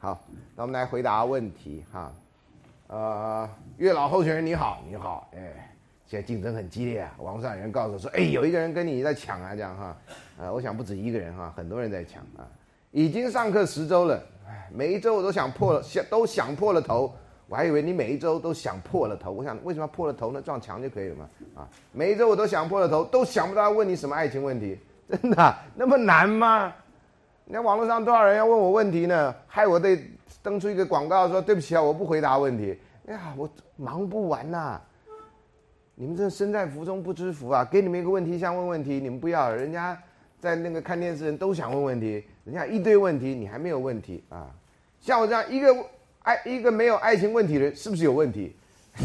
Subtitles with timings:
[0.00, 0.16] 好，
[0.54, 2.12] 那我们来回答问题哈。
[2.86, 3.48] 呃，
[3.78, 5.74] 月老候选人你好，你好，哎，
[6.06, 9.96] 现在竞争很激烈啊，网上有人告诉我说，哎，有一个人跟你在抢啊，这样哈，
[10.38, 12.46] 呃，我想不止一个人哈，很多人在抢啊。
[12.92, 14.22] 已经上课十周了，
[14.72, 17.12] 每一周我都想破了，想都想破了头。
[17.48, 20.40] 我还以为你每一周都想破了头，我想为什么破了头呢？
[20.40, 21.28] 撞墙就可以了嘛？
[21.56, 24.78] 啊，每一周我都想破了头，都想不到要问你什么爱情问题，
[25.10, 26.72] 真的那么难吗？
[27.50, 29.34] 那网络上多少人要问我问题呢？
[29.46, 29.98] 害我得
[30.42, 32.78] 登出一个广告说对不起啊，我不回答问题。
[33.06, 34.78] 哎呀，我忙不完呐！
[35.94, 37.64] 你们这身在福中不知福啊！
[37.64, 39.98] 给你们一个问题想问问题，你们不要，人家
[40.38, 44.50] 在那个看电视人都想问问题，人家一堆问题，你还没有问题啊？
[45.00, 45.74] 像我这样一个
[46.24, 48.54] 爱一个没有爱情问题的人，是不是有问题？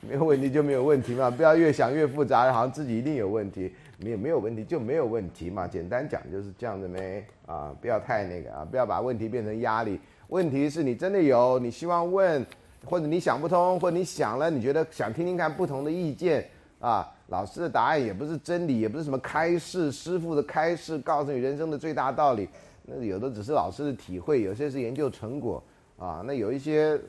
[0.00, 3.72] 没有问题就没有问题嘛，不要越想越复杂，好像自己一定有问题。
[3.98, 10.00] 没有没有问题就没有问题嘛，简单讲就是这样子没啊，不要太那个啊，不要把问题变成压力。
[10.28, 12.44] 问题是你真的有，你希望问，
[12.84, 16.44] 或者你想不通，或者你想了，你觉得想听听看不同的意见
[16.80, 17.10] 啊。
[17.28, 22.48] 老师的答案也不是真理，也不是什么开示，师傅的开示告诉你人生的最大道理，
[22.84, 25.62] 那有的只是老师的体会，有些是研究成果
[25.98, 26.22] 啊。
[26.26, 27.00] 那有一些，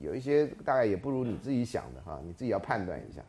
[0.00, 3.20] 有一些大概也不如你自己想的哈，你自己要判断一下。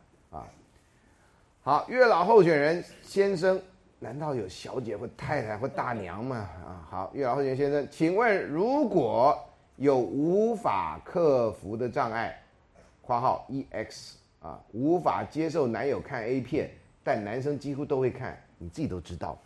[1.62, 3.60] 好，月老候选人先生，
[3.98, 6.36] 难道有小姐或太太或大娘吗？
[6.64, 9.38] 啊，好，月老候选人先生，请问如果
[9.76, 12.34] 有无法克服的障碍
[13.04, 16.70] （括号 EX） 啊，无法接受男友看 A 片，
[17.04, 19.36] 但男生几乎都会看，你自己都知道。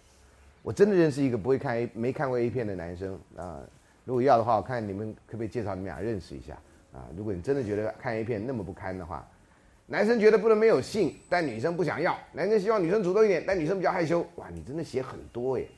[0.63, 3.59] 我真的认识一个不会看 A、没看过 A 片的男生啊。
[4.05, 6.55] 如果要的话，我看你们可不可以介绍你们俩认识一下
[6.93, 7.11] 啊？
[7.17, 9.27] 如果你真的觉得看 A 片那么不堪的话。
[9.87, 12.17] 男生觉得不能没有性，但女生不想要。
[12.33, 14.27] 男生希望女生主动一点，但女生比较害羞。
[14.37, 15.69] 哇，你真的写很多耶，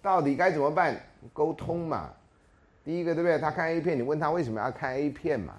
[0.00, 0.96] 到底该怎么办？
[1.32, 2.12] 沟通嘛。
[2.84, 3.38] 第一个对不对？
[3.40, 5.54] 他看 A 片，你问他为什么要看 A 片嘛？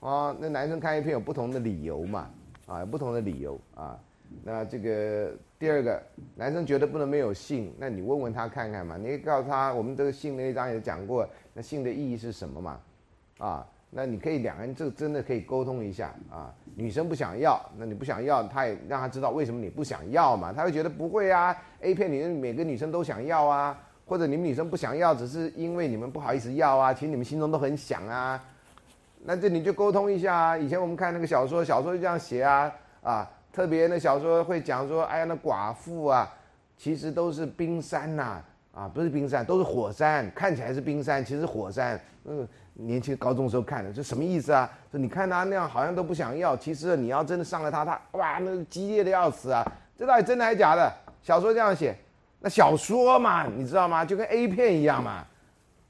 [0.00, 2.30] 啊，那男生看 A 片有不同的理由嘛？
[2.66, 3.98] 啊，有不同的理由啊。
[4.44, 6.00] 那这个第二个，
[6.36, 8.96] 男生觉得不能没有性，那你问问他看看嘛。
[8.96, 12.80] 你告诉他，我们这个性那一章也讲过，那性的意义是什么嘛？
[13.38, 13.66] 啊。
[13.90, 28.44] 那你可以两个人这真的可以沟通一下啊，女生不想要，那你不想要，他也让他知道为什么你不想要嘛，他会觉得不会啊，A 片里面每个女生都想要啊，或者你们女生不想要，只是因为你们不好意思要啊，其实你们心中都很想啊，
[29.24, 30.58] 那这你就沟通一下啊。
[30.58, 32.70] 以前我们看那个小说，小说就这样写啊，
[33.02, 36.30] 啊，特别那小说会讲说，哎呀那寡妇啊，
[36.76, 38.42] 其实都是冰山呐，
[38.74, 42.46] 啊不是冰山，都是火山，看起来是冰山，其实火山，嗯。
[42.80, 44.70] 年轻高中时候看的，这什么意思啊？
[44.90, 49.66] 说你看他那样好像都不想要，其实你要真的上了他，他哇，那激烈的要死啊！
[49.96, 50.92] 这到底真的还是假的？
[51.20, 51.96] 小说这样写，
[52.38, 54.04] 那小说嘛，你知道吗？
[54.04, 55.24] 就跟 A 片一样嘛，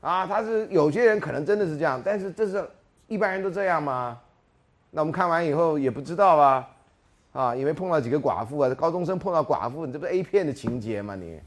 [0.01, 2.67] 啊，他是有些人可能真的是这样，但是这是
[3.07, 4.19] 一般人都这样吗？
[4.91, 6.69] 那我们看完以后也不知道啊，
[7.33, 11.15] 啊，因为碰到几个寡妇啊，高中生碰到寡妇，你这不是 A 片的情节吗？
[11.15, 11.39] 你？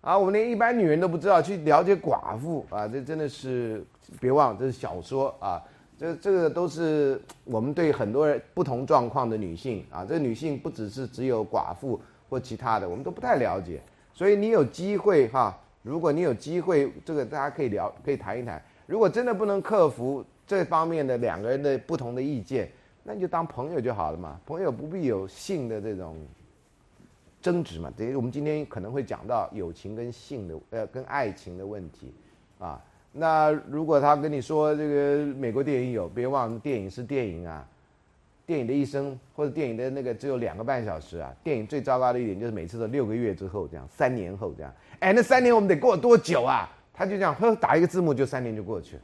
[0.00, 3.84] 啊，我们连一般女人都不知道去了解寡妇啊，这真的是
[4.18, 5.62] 别忘，这是小说啊，
[5.98, 12.00] 这这个都是我们对很多人不同状况的女性啊，这女性不只是只有寡妇
[12.30, 13.78] 或其他的，我们都不太了解。
[14.14, 18.60] 所以你有机会哈，如果你有机会，这个大家可以聊，可以谈一谈。
[18.86, 22.70] 如果真的不能克服这方面的两个人的不同的意见，
[23.04, 26.16] 那你就当朋友就好了嘛，朋友不必有性的这种。
[27.40, 32.12] 争执嘛，等于我们今天可能会讲到友情跟性的，呃，跟爱情的问题，
[32.58, 32.78] 啊，
[33.12, 37.66] 那如果他跟你说这个美国电影有，别忘了电影是电影啊，
[38.44, 46.70] 电影的一生或者电影的那个只有两个半小时啊，电影最糟糕的一点就是每次都六个月之后这样，三年后这样，哎，那三年我们得过多久啊？
[46.92, 48.98] 他就这样，呵，打一个字幕就三年就过去，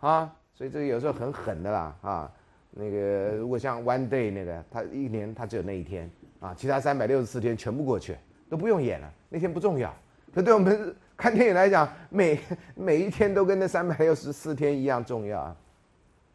[0.00, 2.32] 啊，所以这个有时候很狠的啦，啊，
[2.70, 6.10] 那个如果像 One Day 那个，他一年他只有那一天。
[6.44, 8.14] 啊，其他三百六十四天全部过去，
[8.50, 9.90] 都不用演了，那天不重要。
[10.34, 12.38] 可对我们看电影来讲，每
[12.76, 15.56] 每一天都跟那三百六十四天一样重要啊！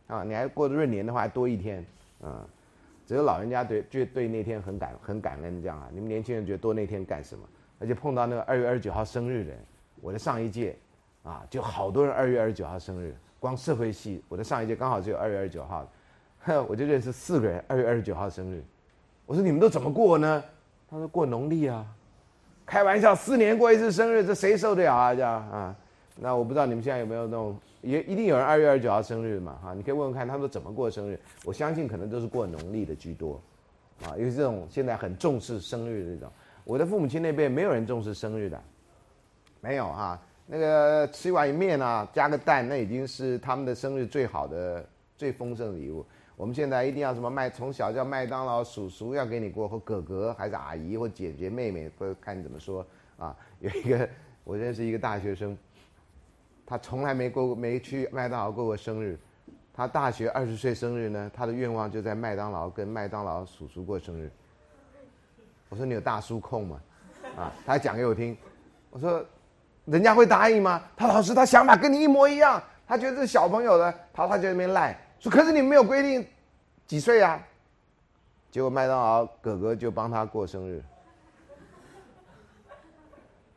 [0.08, 1.86] 啊，你还过闰年的话，还多一天
[2.22, 2.44] 嗯。
[3.06, 5.90] 只有老人家对就对那天很感很感恩这样啊。
[5.92, 7.44] 你们年轻人觉得多那天干什么？
[7.80, 9.54] 而且碰到那个二月二十九号生日的，
[10.02, 10.76] 我的上一届
[11.24, 13.16] 啊，就好多人二月二十九号生日。
[13.40, 15.88] 光社会系，我的上一届刚好只有二月二十九号，
[16.40, 18.64] 哼， 我就认识四个人二月二十九号生日。
[19.30, 20.44] 我说你们都怎么过呢？
[20.90, 21.86] 他说过农历啊，
[22.66, 25.14] 开玩笑，四年过一次生日，这谁受得了啊？
[25.14, 25.76] 这样啊？
[26.16, 29.60] 那我不知道你们现在有没有那种，也一定有人二月二十九号生日嘛？
[29.62, 31.20] 哈，你可以问问看，他们怎么过生日？
[31.46, 33.40] 我相信可能都是过农历的居多，
[34.04, 36.32] 啊，因为这种现在很重视生日的这种。
[36.64, 38.60] 我的父母亲那边没有人重视生日的，
[39.62, 40.20] 没有哈。
[40.48, 44.84] 那个吃一碗面啊，加个蛋，那已经是他们的生日最好的、
[45.16, 46.04] 最丰盛的礼物。
[46.40, 52.86] 我们现在一定要什么麦，从小叫麦当劳叔叔要给你过，或哥哥还是阿姨或姐姐妹妹，或看你怎么说
[53.18, 53.36] 啊。
[53.60, 54.10] 有一个
[54.46, 55.58] 我认识一个大学生，
[56.66, 59.20] 他从来没过过没去麦当劳过过生日。
[59.74, 64.32] 他大学二十岁生日呢，他的愿望就在麦当劳跟麦当劳叔叔过生日。
[65.68, 66.80] 我说你有大叔控吗？
[67.36, 68.38] 啊，他讲给我听。
[68.90, 69.26] 我说。
[69.86, 70.84] 人家会答应吗？
[70.96, 76.28] 他老师，他想法跟你一模一样，他觉得是小朋友的，他他就在那边赖说，可是你没有规定
[76.88, 77.46] 几岁啊？
[78.52, 80.84] 结果麦当劳哥哥就帮他过生日，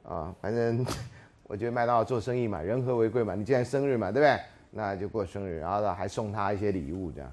[0.02, 0.84] 啊，反正
[1.44, 4.40] 我觉得麦当劳做生意嘛，人和为贵嘛，你既然生日嘛，对不对？
[4.70, 7.32] 那就过生日，然后呢还送他一些礼物，这样，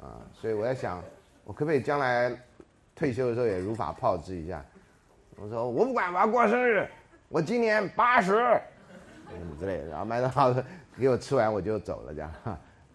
[0.00, 1.02] 啊，所以我在想，
[1.44, 2.30] 我可不可以将来
[2.94, 4.64] 退休的时候也如法炮制一下？
[5.36, 6.86] 我说我不管，我要过生日。
[7.28, 8.60] 我今年八十，
[9.32, 10.62] 嗯之类的，然后麦当劳
[10.98, 12.32] 给我吃完我就走了，这样，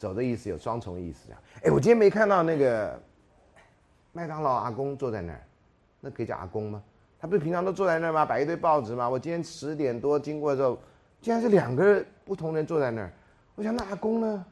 [0.03, 1.41] 走的意思有双重意思，这样。
[1.63, 3.01] 哎，我今天没看到那个
[4.11, 5.41] 麦当劳阿公坐在那儿，
[6.01, 6.83] 那可以叫阿公吗？
[7.21, 8.25] 他不是平常都坐在那儿吗？
[8.25, 9.09] 摆一堆报纸吗？
[9.09, 10.77] 我今天十点多经过的时候，
[11.21, 13.09] 竟然是两个不同人坐在那儿。
[13.55, 14.45] 我想那阿公呢？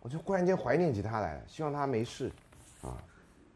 [0.00, 2.28] 我就忽然间怀念起他来了，希望他没事，
[2.82, 2.98] 啊，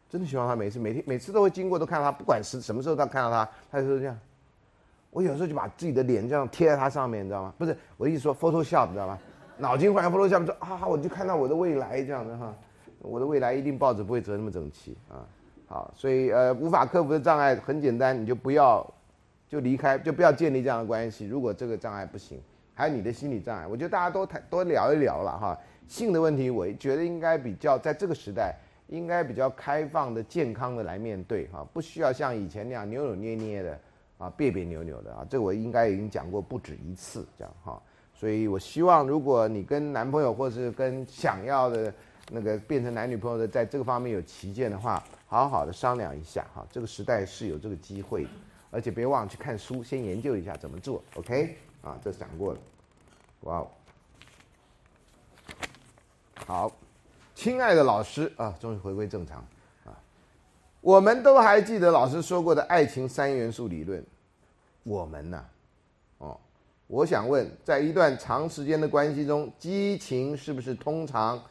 [0.09, 0.79] 真的希望他没事。
[0.79, 4.17] 每天每次都会经过，都看到他，不管是什么时候他看到他，他就是这样。
[5.09, 7.53] 我有时候就把自己的脸这样贴在他上面，你知道吗？
[7.57, 9.19] 不是我的意思说 Photoshop，你知道吗？
[9.61, 12.53] 脑筋换 Photoshop，说啊，我就看到我的未来这样的哈，
[12.99, 15.21] 我的未来一定报纸不会折那么整齐啊。
[15.67, 18.85] 好，所以呃，无法克服的障碍很简单，你就不要
[19.47, 21.27] 就离开，就不要建立这样的关系。
[21.27, 22.41] 如果这个障碍不行，
[22.73, 25.57] 还有你的心理障碍，我觉得大家都谈多聊一聊了哈。
[25.87, 28.55] 性的问题，我觉得应该比较在这个时代
[28.87, 33.79] 应该比较开放的、健康的来面对哈，不需要像以前那样扭扭捏捏的。
[34.17, 37.81] 啊，别别扭扭的啊，这我应该已经讲过不止一次，这样哈。
[38.21, 41.91] 所以我希望，如果你跟男朋友或是跟想要的
[42.29, 46.63] 那个变成男女朋友的，在这个方面有旗舰的话，好好的商量一下哈。
[46.71, 48.29] 这个时代是有这个机会的，
[48.69, 51.03] 而且别忘了去看书，先研究一下怎么做。
[51.15, 52.59] OK，啊，这讲过了。
[53.39, 53.67] 哇哦，
[56.45, 56.71] 好，
[57.33, 59.39] 亲爱的老师啊，终于回归正常
[59.83, 59.97] 啊。
[60.79, 64.05] 我们都还记得老师说过的爱情三元素理论。
[64.83, 65.43] 我们呢？
[66.91, 71.41] 我想问，在一段长时间的关系中，激情是不是通常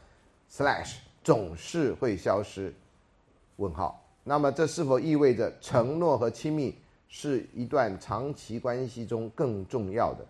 [0.50, 2.70] slash 总是会消失？
[3.56, 4.04] 问号。
[4.22, 6.76] 那么这是否意味着承诺和亲密
[7.08, 10.26] 是一段长期关系中更重要的？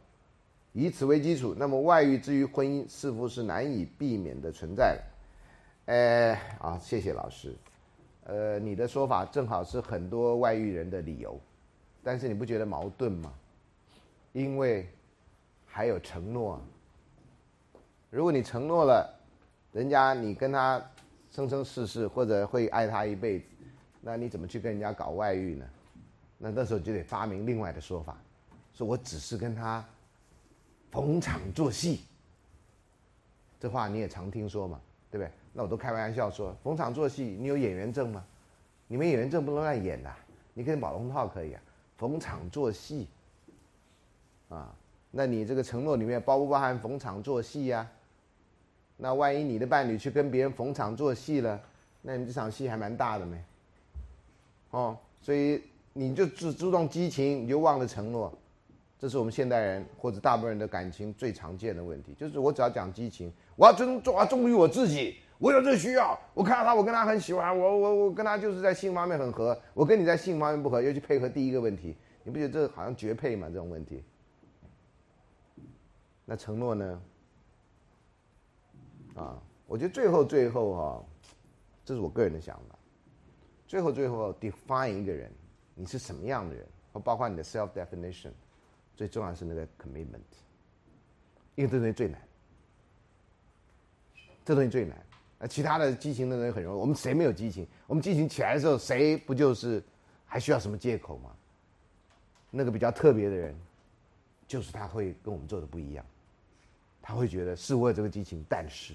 [0.75, 5.03] 以此为基础，那么外遇之于婚姻似乎是难以避免的存在了。
[5.87, 7.53] 哎，啊，谢谢老师。
[8.27, 11.37] 呃，你的说法正好是很多外遇人的理由，
[12.01, 13.33] 但是你不觉得矛盾吗？
[14.33, 14.89] 因为
[15.71, 16.61] 还有承诺。
[18.11, 19.09] 如果你承诺了，
[19.73, 20.85] 人家你跟他
[21.31, 23.47] 生生世世或者会爱他一辈子，
[24.01, 25.67] 那你怎么去跟人家搞外遇呢？
[26.39, 28.17] 那那时候就得发明另外的说法，
[28.73, 29.85] 说我只是跟他
[30.91, 32.01] 逢场作戏。
[33.61, 35.31] 这话你也常听说嘛，对不对？
[35.53, 38.25] 那我都开玩笑说，逢场作戏，你有演员证吗？
[38.89, 40.11] 你们演员证不能乱演的，
[40.53, 41.63] 你跟宝龙套可以啊。
[41.97, 43.07] 逢场作戏，
[44.49, 44.75] 啊，
[45.11, 47.87] 那你这个承诺里面包不包含逢场作戏呀？
[48.97, 51.61] 那万一你的伴侣去跟别人逢场作戏了，
[52.03, 53.43] 那你这场戏还蛮大的没？
[54.71, 55.63] 哦，所以
[55.93, 58.33] 你就只注重激情，你就忘了承诺。
[58.99, 66.17] 这是我们现代人或者大部分人的感情最常见的问题，就是我只要讲激情，我要忠做，我要忠于我自己，我有这需要。
[66.35, 73.49] 我看到他，我跟他很喜欢，我我我跟他就是在性方面很合，我跟你在性方面不合，尤其配合第一个问题，你不觉得这好像绝配吗？
[73.49, 74.03] 这种问题，
[76.31, 77.03] 那承诺呢？
[79.17, 81.05] 啊，我觉得最后最后哈，
[81.85, 82.79] 这是我个人的想法，
[83.67, 85.29] 最后最后 define 一个人，
[85.75, 88.31] 你是什么样的人，或包括你的 self definition。
[88.95, 90.21] 最重要是那个 commitment，
[91.57, 92.23] 因为这东西最难，
[94.45, 94.97] 这东西最难。
[95.37, 97.67] 那其他的激情的人很容易，我们谁没有激情？
[97.89, 99.83] 我们激情起来的时候，谁不就是
[100.27, 101.35] 还需要什么借口吗？
[102.51, 103.53] 那个比较特别的人，
[104.47, 106.07] 就是他会跟我们做的不一样，
[107.03, 108.95] 他会觉得是我有这个激情，但是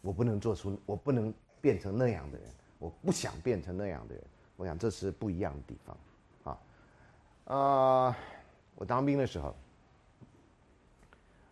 [0.00, 4.24] 我不能做出，我不能变成那样的人，我不想变成那样的人。
[4.56, 5.96] 我想这是不一样的地方，
[6.44, 8.18] 啊，啊。
[8.76, 9.54] 我当兵的时候，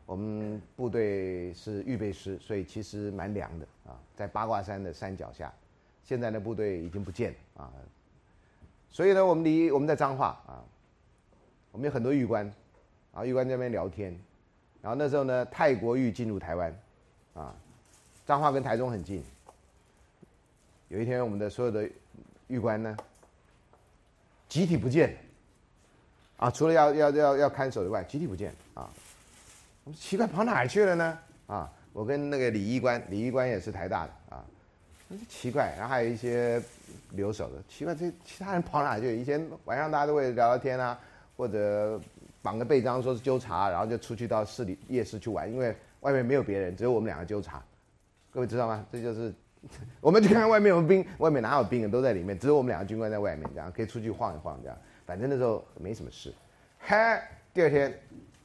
[0.07, 5.53] 我们部队是预备师，所以其实蛮凉的啊，在八卦山的山脚下。
[6.03, 7.73] 现在的部队已经不见了啊，
[8.89, 10.65] 所以呢，我们离我们在彰化啊，
[11.71, 12.53] 我们有很多玉官，
[13.13, 14.19] 啊，玉官在那边聊天，
[14.83, 16.75] 然后那时候呢，泰国玉进入台湾，
[17.35, 17.55] 啊，
[18.27, 19.23] 彰化跟台中很近。
[20.89, 21.89] 有一天，我们的所有的
[22.49, 22.97] 玉官呢，
[24.49, 25.17] 集体不见，
[26.37, 28.89] 啊，除了要要要要看守以外，集体不见啊。
[29.85, 31.19] 我们奇怪，跑哪去了呢？
[31.47, 34.45] 啊，我跟那个李医官，李医官也是台大的啊，
[35.29, 36.61] 奇怪，然后还有一些
[37.11, 39.21] 留守的，奇怪，这其他人跑哪去？
[39.21, 40.99] 以前晚上大家都会聊聊天啊，
[41.37, 42.01] 或者
[42.43, 47.63] 绑个背章说是纠察，然后就出去到市里夜市去玩，因为外面没有别人，只有我们两个纠察。
[48.31, 48.85] 各位知道吗？
[48.91, 49.33] 这就是。
[50.01, 51.89] 我们去看看外面有兵，外面哪有兵啊？
[51.91, 54.79] 都在里面，只有我们两个军官在外面，这样可以出去晃一晃，这样。
[55.05, 56.33] 反正那时候没什么事。
[56.79, 57.93] 嗨，第二天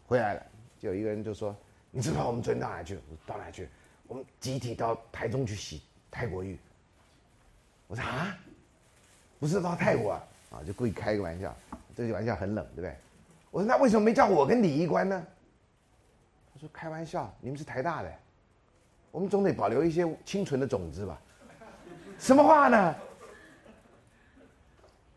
[0.07, 0.45] 回来了，
[0.77, 1.55] 就有一个人就说
[1.89, 2.95] ：“你知道我们昨天到哪去？
[2.95, 3.69] 我到哪去？
[4.07, 6.59] 我们集体到台中去洗泰国浴。”
[7.87, 8.37] 我说：“啊，
[9.39, 11.55] 不是到泰国啊？”啊，就故意开个玩笑，
[11.95, 12.93] 这个玩笑很冷，对不对？
[13.55, 15.25] 我说：“那为什么没叫我跟李玉官呢？”
[16.53, 18.11] 他说：“开玩笑，你们是台大的。”
[19.11, 21.17] 我们总得保留一些清纯的种子吧？
[22.19, 22.93] 什么话呢？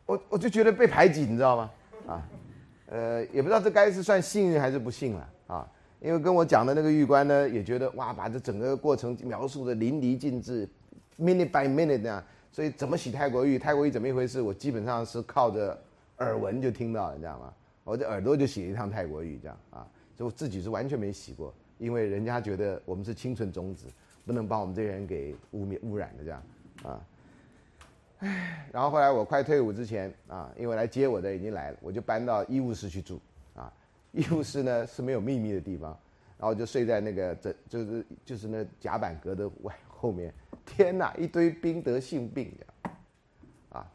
[0.07, 1.71] 我我就觉得被排挤，你知道吗？
[2.07, 2.29] 啊，
[2.87, 5.69] 呃，也不知道这该是算幸运还是不幸了啊。
[5.99, 10.69] 因为跟我讲的那个玉官呢，也觉得哇，把这整个过程描述的淋漓尽致
[11.19, 12.23] ，minute by minute 这样。
[12.53, 15.77] 所以怎么洗泰国浴，泰国浴怎么一回事，我基本上是靠着
[16.19, 17.53] 耳闻就听到了，你知道吗？
[17.89, 21.55] 我的耳朵就洗了一趟泰国浴，这样啊，就自己是完全没洗过。
[21.79, 23.87] 因为人家觉得我们是清纯种子，
[24.27, 26.43] 不能把我们这些人给污蔑污染的这样，
[26.83, 27.07] 啊，
[28.19, 33.19] 唉，然后后来我快退伍之前啊，因为来接我的已经来了，我就搬到医务室去住，
[33.55, 33.73] 啊，
[34.13, 35.99] 医务室呢是没有秘密的地方，
[36.37, 40.35] 然后就睡在那个这就是就是那甲板格的外后面，
[40.67, 42.67] 天哪，一堆兵得性病的。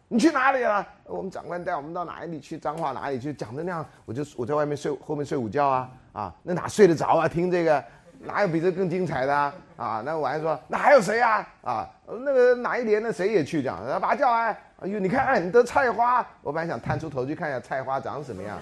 [0.08, 0.86] 你去哪里了？
[1.06, 2.58] 我们长官带我们到哪里去？
[2.58, 3.34] 脏话哪里去？
[3.34, 7.28] 讲的那样，我就我在外面睡后面睡午觉啊啊，那哪睡得着啊？
[7.28, 7.84] 听这个，
[8.20, 9.54] 哪有比这更精彩的啊？
[9.76, 11.48] 啊，那我还说，那还有谁啊？
[11.64, 14.58] 啊，那个哪一年的谁也去讲，把他叫来。
[14.80, 18.58] 哎呦，你看，你的菜花，我本来想探出头去看一下菜花长什么样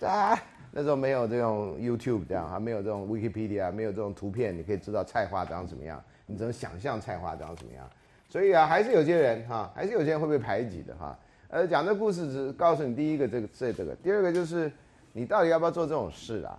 [0.00, 0.38] 啊啊，
[0.70, 7.88] 那时候没有这种 YouTube 这样，还没有这种 Wikipedia，没有这种图片，你可以知道菜花长什么样，你只能想象菜花长什么样。
[8.34, 11.16] 所以啊，还是有些人哈，还是有些人会被排挤的哈。
[11.46, 14.72] 呃，讲这故事只告诉你第一个这个这这个，第二个就是
[15.12, 16.58] 你到底要不要做这种事啊？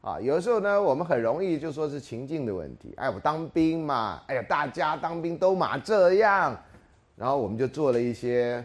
[0.00, 2.94] 啊，有的时候呢，我们很容易就说是情境的问题。
[2.96, 6.58] 哎，我当兵嘛，哎呀，大家当兵都嘛这样，
[7.14, 8.64] 然后我们就做了一些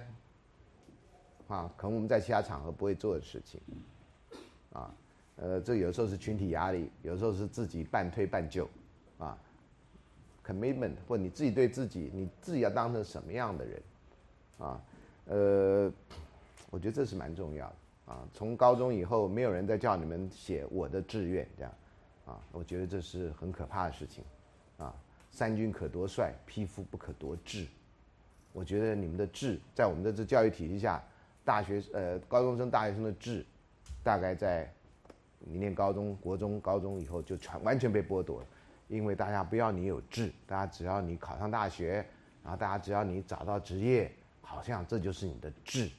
[1.49, 3.59] 啊，可能我们在其他场合不会做的事情。
[4.71, 4.89] 啊，
[5.35, 8.69] 呃，这有时候是群体压力，有时候是自己半推半就，
[9.17, 9.37] 啊。
[10.47, 13.81] Commitment 或你自己对自己，你自己要当成什么样的人，
[14.57, 14.81] 啊，
[15.25, 15.91] 呃，
[16.69, 18.27] 我觉得这是蛮重要的啊。
[18.33, 21.73] 从高中以后，没有人再叫你们写我的志愿这样，
[22.25, 24.23] 啊，我觉得这是很可怕的事情，
[24.77, 24.95] 啊，
[25.29, 27.67] 三军可夺帅，匹夫不可夺志。
[28.53, 31.03] 我觉得你们的志，在我们的这教育体系下，
[31.43, 33.45] 大学呃高中生、大学生的志，
[34.03, 34.71] 大概在
[35.39, 38.47] 你念高中国中、高中以后就全完全被剥夺了。
[38.87, 42.05] 因为大家不要你有志，大家只要你考上大学，
[42.43, 45.89] 然后大家只要你找到职业，好像这就是你的志。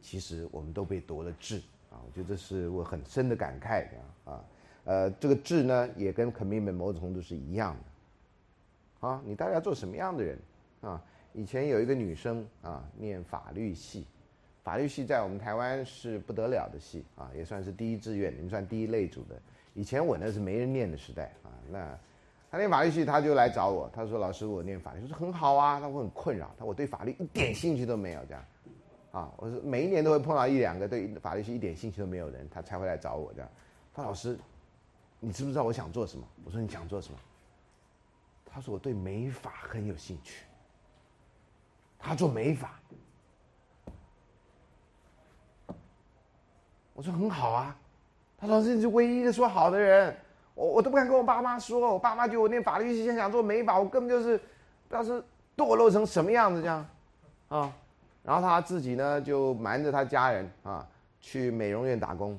[0.00, 2.02] 其实我们都被夺了志啊！
[2.04, 3.86] 我觉得这是我很深的感慨
[4.24, 4.44] 啊。
[4.84, 9.08] 呃，这个志呢，也跟 commitment 某种程度是一样的。
[9.08, 10.36] 啊，你到底要做什么样的人
[10.80, 11.00] 啊？
[11.32, 14.04] 以前有一个女生啊，念法律系，
[14.64, 19.40] 法律系在我们台湾是不得了的系啊，也算是第一志愿，你们算第一类组的。
[19.74, 21.50] 以前我那是没人念的时代啊。
[21.70, 21.98] 那
[22.50, 23.90] 他念法律系，他就来找我。
[23.94, 28.44] 他说：“老师，我念法律，我说很好啊。”他我很困扰，他我对法律一点兴趣都没有，这样
[29.12, 29.32] 啊。
[29.36, 33.48] 我说每一年都会碰到一两个对法律系一点兴趣都没有人，他才会来找我这样。
[33.94, 34.38] 他说老师，
[35.20, 36.26] 你知不知道我想做什么？
[36.44, 37.18] 我说你想做什么？
[38.44, 40.44] 他说我对美法很有兴趣。
[41.98, 42.78] 他做美法，
[46.92, 47.78] 我说很好啊。
[48.42, 50.12] 他老师，你是唯一的说好的人。
[50.56, 54.38] 我我都不敢跟我爸妈说，我爸妈觉得我念法律系想做美法，我根本就是
[54.88, 55.22] 当时
[55.56, 56.84] 堕落成什么样子这样，
[57.46, 57.72] 啊，
[58.24, 60.84] 然后他自己呢就瞒着他家人啊
[61.20, 62.36] 去美容院打工，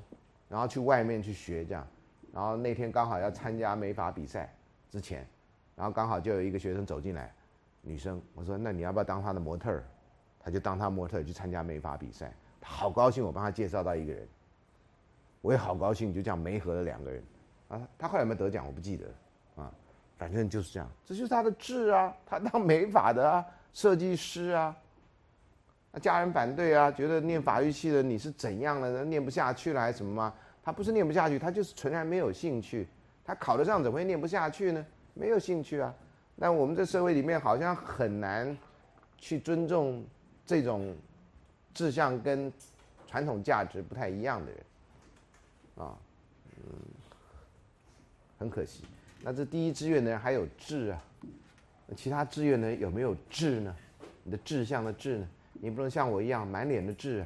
[0.49, 1.87] 然后去外面去学这样，
[2.33, 4.53] 然后那天刚好要参加美法比赛
[4.91, 5.25] 之前，
[5.73, 7.33] 然后刚好就有一个学生走进来，
[7.81, 9.85] 女生，我说那你要不要当他的模特儿？
[10.37, 14.27] 他就当他模特去参加美法比赛，他好高兴，我帮他介绍到一个人，
[15.43, 17.23] 我也好高兴，就这样没合了两个人。
[17.67, 18.65] 啊，他后来有没有得奖？
[18.65, 19.69] 我不记得，啊，
[20.17, 24.73] 反正就是这样，这就是他的志啊，他当美法的啊，设计师啊，
[25.91, 29.03] 那家人反对啊，觉得念法律系的你是怎样了？
[29.03, 30.33] 念不下去了还是什么吗？
[30.63, 32.87] 他不是念不下去，他就是纯然没有兴趣。
[33.25, 34.85] 他考得上怎么会念不下去呢？
[35.13, 35.93] 没有兴趣啊。
[36.35, 38.57] 那我们这社会里面好像很难
[39.17, 40.03] 去尊重
[40.45, 40.95] 这种
[41.73, 42.51] 志向跟
[43.07, 44.59] 传统价值不太一样的人
[45.75, 45.97] 啊，
[46.57, 46.73] 嗯，
[48.37, 48.83] 很可惜。
[49.21, 51.01] 那这第一志愿的人还有志啊，
[51.95, 53.75] 其他志愿呢有没有志呢？
[54.23, 55.27] 你的志向的志呢？
[55.53, 57.25] 你不能像我一样满脸的痣，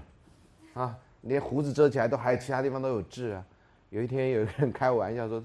[0.74, 3.46] 啊，连胡子遮起来都还有其他地方都有痣啊。
[3.90, 5.44] 有一天有一个人开玩笑说，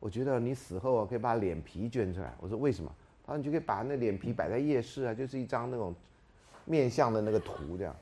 [0.00, 2.34] 我觉得你死后啊可以把脸皮捐出来。
[2.40, 2.92] 我说为什么？
[3.24, 5.94] 他说你就可以把那脸皮摆在夜市啊，就是一张那种
[6.64, 7.94] 面相的那个图这样。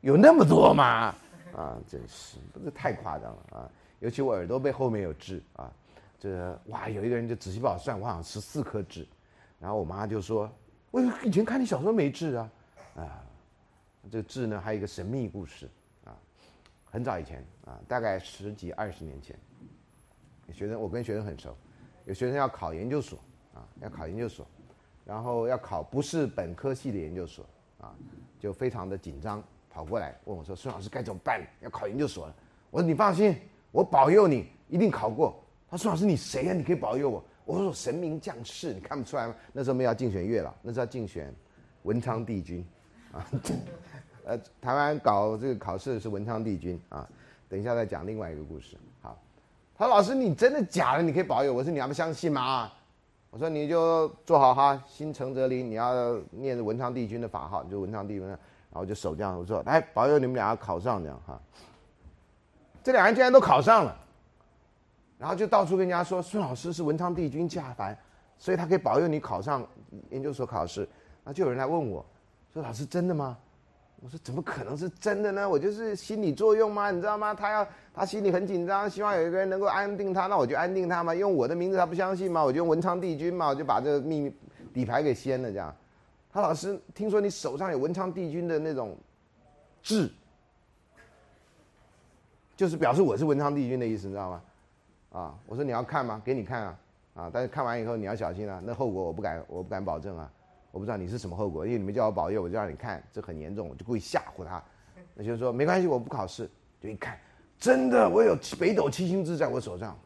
[0.00, 1.14] 有那么多吗？
[1.54, 3.70] 啊，真是，不是太夸张了啊。
[4.04, 5.72] 尤其我耳朵背后面有痣啊，
[6.20, 9.08] 这哇，有一个人就仔细帮我算，我好像十四颗痣。
[9.58, 10.50] 然后我妈就说，
[10.90, 12.50] 我以前看你小时候没痣啊，
[12.96, 13.24] 啊。
[14.10, 15.70] 这个痣呢，还有一个神秘故事
[16.04, 16.12] 啊，
[16.84, 19.34] 很早以前啊，大概十几二十年前，
[20.52, 21.56] 学生我跟学生很熟，
[22.04, 23.18] 有学生要考研究所
[23.54, 24.46] 啊，要考研究所，
[25.06, 27.46] 然后要考不是本科系的研究所
[27.80, 27.94] 啊，
[28.38, 31.42] 就非常的紧张，跑过来问我说：“孙老师该怎么办？
[31.62, 32.36] 要考研究所了。”
[32.70, 33.34] 我说：“你放心，
[33.74, 35.34] 我保佑你一定考过。”
[35.68, 36.52] 他说：“老师你谁呀？
[36.52, 41.34] 你可以保佑我？”我说：“神明降世，你看不出来吗？”那时候没要竞选月老，那时候要竞选
[41.82, 42.64] 文昌帝君
[43.10, 43.26] 啊。
[44.24, 47.06] 呃，台湾搞这个考试是文昌帝君啊，
[47.48, 48.76] 等一下再讲另外一个故事。
[49.02, 49.18] 好，
[49.76, 51.02] 他说老师你真的假的？
[51.02, 52.70] 你可以保佑我我说你要不相信吗？
[53.30, 58.38] 我说你就做好哈，心诚则灵，你要念文昌帝君的法号，就文昌帝君，然
[58.70, 61.40] 后就手这样我说来保佑你们俩考上这样哈。
[62.84, 63.96] 这两人竟然都考上了，
[65.18, 67.96] 然后就到处跟人家说孙老师是文昌帝君下凡，
[68.38, 69.66] 所以他可以保佑你考上
[70.10, 70.86] 研究所考试。
[71.24, 72.04] 那就有人来问我
[72.52, 73.38] 说老师真的吗？
[74.02, 75.48] 我说怎么可能是真的呢？
[75.48, 76.90] 我就是心理作用吗？
[76.90, 77.32] 你知道吗？
[77.32, 81.14] 他要他心里很紧张，希望有一个人能够安定他，那我就安定他嘛。
[81.14, 84.36] 用我的名字他不相信嘛，我就用文昌帝君嘛，我就把这个秘密
[84.74, 85.50] 底牌给掀了。
[85.50, 85.74] 这样，
[86.30, 88.94] 他老师听说你手上有文昌帝君的那种
[89.82, 90.12] 痣，
[92.56, 94.42] 就是表示我是文昌帝君的意思，你知道吗？
[95.12, 96.20] 啊，我说你要看吗？
[96.24, 96.78] 给你看啊
[97.14, 97.30] 啊！
[97.32, 100.30] 但是看完以后你要小心啊，那后果我不敢我不敢保证啊。
[100.72, 104.60] 我不知道你是什么后果，因为你们叫我保佑，我就让你看，这很严重，我就故意吓唬他。
[105.14, 107.16] 那就是说没关系，我不考试，就一看，
[107.60, 109.96] 真的，我有北斗七星之在我手上，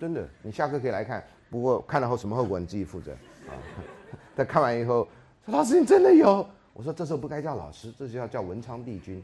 [0.00, 0.28] 真的。
[0.42, 3.54] 你下课可以来看，不过看了后什么后果你自己负责啊。
[4.34, 5.06] 但看完以后，
[5.46, 9.22] 说老师你真的有，我说这时候不该叫老师，这就要叫文昌帝君。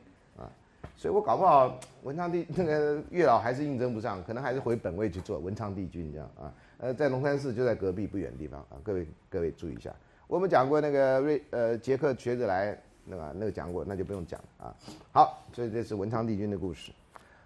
[0.96, 6.52] 所以我搞不好文昌帝那个月老还是应征不上，可能还是回本位去做文昌帝君这样啊。
[6.78, 9.94] 呃，在龙山寺就在隔壁不远的地方啊，各位各位注意一下。
[10.26, 14.74] 我们讲过那个瑞呃杰克学者来那个那个讲过，那就不用讲了啊。
[15.12, 16.92] 好，所以这是文昌帝君的故事。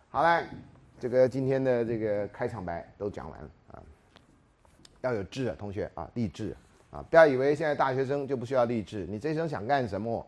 [0.09, 0.45] 好了，
[0.99, 3.83] 这个今天的这个开场白都讲完了啊。
[5.01, 6.55] 要有志啊，同学啊，励志
[6.91, 9.07] 啊，不要以为现在大学生就不需要励志。
[9.07, 10.25] 你这一生想干什么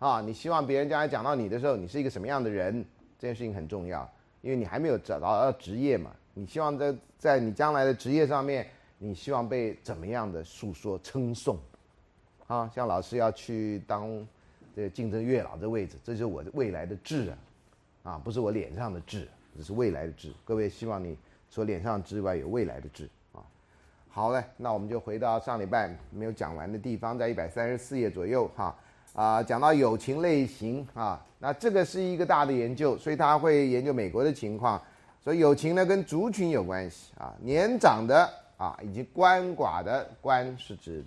[0.00, 0.20] 啊？
[0.20, 2.84] 你希望别人将来讲到你的时候，你是一个什么样的人？
[3.16, 4.10] 这件事情很重要，
[4.40, 6.10] 因为你还没有找到职业嘛。
[6.32, 11.58] 你希望在在你将来的职业上面，你希望被怎么样的诉说称颂？
[12.46, 14.26] 啊，像老师要去当
[14.74, 17.30] 这个竞争月老的位置，这就是我的未来的志
[18.02, 20.32] 啊，啊，不是我脸上的志，这是未来的志。
[20.44, 21.14] 各位希望你
[21.50, 23.44] 除了脸上之外有未来的志啊。
[24.08, 28.74] 好嘞，那我们就回到上礼拜没有讲完的地方，在一百三十四页左右哈
[29.12, 34.80] 啊，讲到友情类型啊，那这个是一个大的研究，所以他会研究美国的情况。
[35.22, 41.04] 所以友情呢跟族群有关系啊，年长的啊以及鳏寡的鳏是指，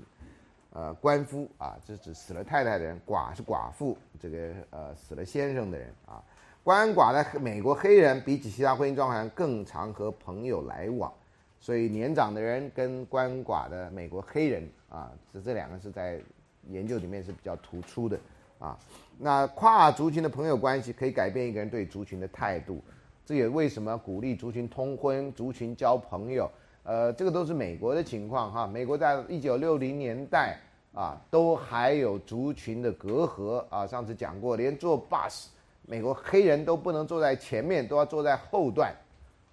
[0.72, 4.38] 呃鳏夫啊，这是指死了太太的人，寡是寡妇，这个
[4.70, 6.22] 呃死了先生的人啊，
[6.64, 11.12] 鳏寡的美国黑人比起其他婚姻状况更常和朋友来往，
[11.60, 16.22] 所以年长的人跟鳏寡的美国黑人啊，这这两个是在
[16.70, 18.20] 研究里面是比较突出的
[18.60, 18.78] 啊，
[19.18, 22.82] 那跨族群的朋友关系可以改变一个人对族群的态度。
[23.26, 26.50] 这也为什么鼓励族群通婚、族群交朋友？
[26.84, 28.68] 呃，这个都是美国的情况哈。
[28.68, 30.58] 美国在一九六零年代
[30.94, 33.88] 啊，都还有族群的隔阂啊。
[33.88, 35.46] 上次讲过，连坐 bus，
[35.86, 38.94] 美国黑人都不能坐在前面，都要坐在后段，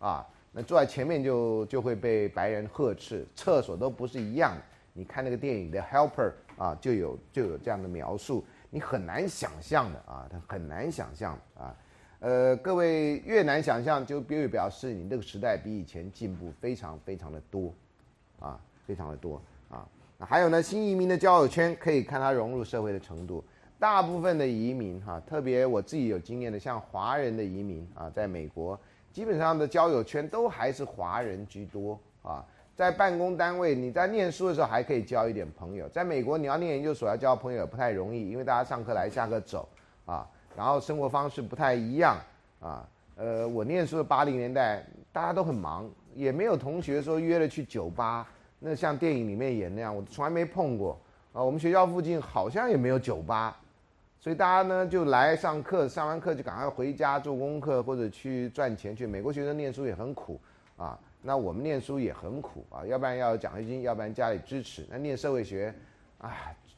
[0.01, 3.25] 啊，那坐在前面就就会被白人呵斥。
[3.37, 4.63] 厕所都不是一样的。
[4.93, 11.75] 你看那个电影的 Helper 啊，就有就有这样的描述，你很难想象的啊，他很难想象啊。
[12.19, 17.73] 呃，各位越难想象，就越表示你这个时代比以前进步非常非常的多，
[18.39, 19.89] 啊，非常的多啊。
[20.19, 23.43] 那还有呢，新移民的交友圈可以看他融入社会的程度。
[23.79, 28.79] 大部分的移民哈，特别我自己有经验的，像华人的移民啊，在美国
[29.11, 32.45] 基本上的交友圈都还是华人居多啊。
[32.81, 35.87] 在办公单位，你在念书的时候还可以交一点朋友。
[35.91, 39.69] 在美国，你要念研究所要交朋友也不太容易，因为大家上课来下课走
[40.07, 42.17] 啊，然后生活方式不太一样
[42.59, 42.89] 啊。
[43.17, 48.27] 呃，我念书的八零年代，大家都很忙，也没有同学说约了去酒吧，
[48.59, 50.99] 那像电影里面演那样，我从来没碰过
[51.35, 51.45] 啊。
[51.45, 53.61] 我们学校附近好像也没有酒吧。
[54.19, 59.07] 所以大家呢就来上课，上完课就赶快回家做功课或者去赚钱去。
[59.07, 60.41] 美国学生念书也很苦
[60.79, 64.87] 啊，那我们念书也很苦啊，要不然要有奖学金，要不然家里支持。
[64.91, 65.75] 那念社会学，
[66.19, 66.33] 啊，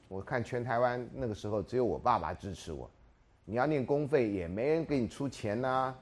[0.09, 2.91] 我看全台湾那个时候只有我爸爸支持我。
[3.45, 5.95] 你要念公费也没人给你出钱呐，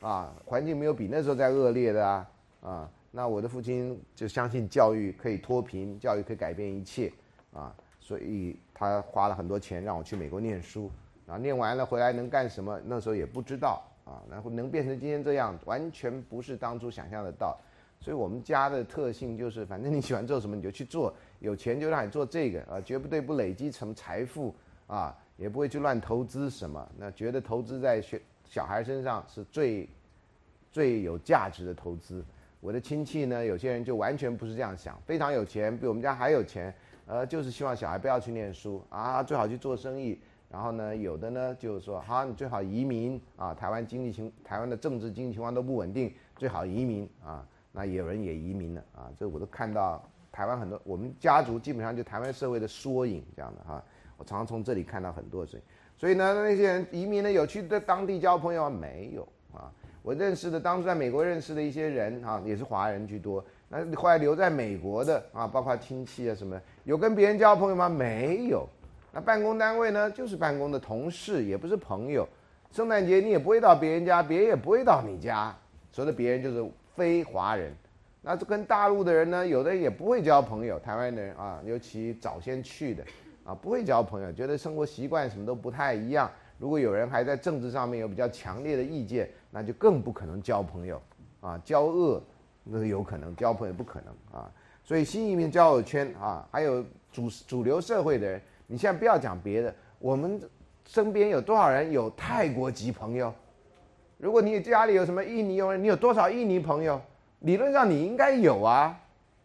[0.00, 2.30] 啊，环境没有比那时候再恶劣的啊，
[2.62, 7.12] 啊，那我的父亲就相信教育可以脱贫，教育可以改变一切
[7.52, 7.74] 啊。
[8.00, 10.90] 所以他花了很多钱让我去美国念书，
[11.26, 12.80] 啊，念完了回来能干什么？
[12.84, 17.58] 那时候也不知道啊，然后能变成今天这样，完全不是当初想象得到。
[18.06, 24.54] 所以我们家的特性就是，反正你喜欢做什么你就去做， 有钱就让你做这个啊，绝不对不累积什么财富
[24.86, 26.88] 啊，也不会去乱投资什么。
[26.96, 29.88] 那觉得投资在学小孩身上是最
[30.70, 32.24] 最有价值的投资。
[32.60, 36.72] 我的亲戚呢，有些人就完全不是这样想，非常有钱，比我们家还有钱。
[37.06, 40.16] 呃，就是希望小孩不要去念书啊，最好去做生意。
[40.48, 43.52] 然后呢，有的呢就是说，好，你最好移民啊。
[43.52, 47.44] 台湾经济情，台湾的政治经济情况都不稳定，最好移民啊。
[47.76, 53.84] 那有人也移民了啊，这我都看到台湾很多，我们家族基本上就台湾社会的缩影这样的哈。
[54.16, 55.60] 我常常从这里看到很多事情。
[55.94, 59.70] 所以呢，那些人移民呢，有去在当地交朋友没有啊？
[60.00, 63.44] 我认识的当初在美国认识的一些人啊，也是华人居多。
[63.68, 67.90] 那后来留在美国的啊，包括亲戚啊什么，有跟别人交朋友吗？
[67.90, 68.66] 没有。
[69.12, 72.26] 那办公单位呢，就是办公的同事，也不是朋友。
[72.70, 75.54] 圣诞节你也不会到别人家，别人也不会到你家。
[75.90, 77.72] 所谓的别人就是非华人。
[78.22, 80.78] 那就跟大陆的人呢，有的也不会交朋友。
[80.80, 83.04] 台湾的人啊，尤其早先去的
[83.44, 86.28] 啊，不会交朋友，觉得生活习惯什么都不太一样。
[86.58, 91.00] 如果有人还在政治上面有比较强烈的意见，那就更不可能交朋友
[91.40, 92.20] 啊，交恶。
[92.68, 94.50] 那有可能交朋友不可能啊，
[94.82, 100.40] 所以新移民交友圈啊，还有主主流社会的人，你现在不要讲别的，我们
[100.84, 103.32] 身边有多少人有泰国籍朋友？
[104.18, 107.00] 如果你家里有什么印尼佣人，你有多少印尼朋友？
[107.40, 108.98] 理论上你应该有啊，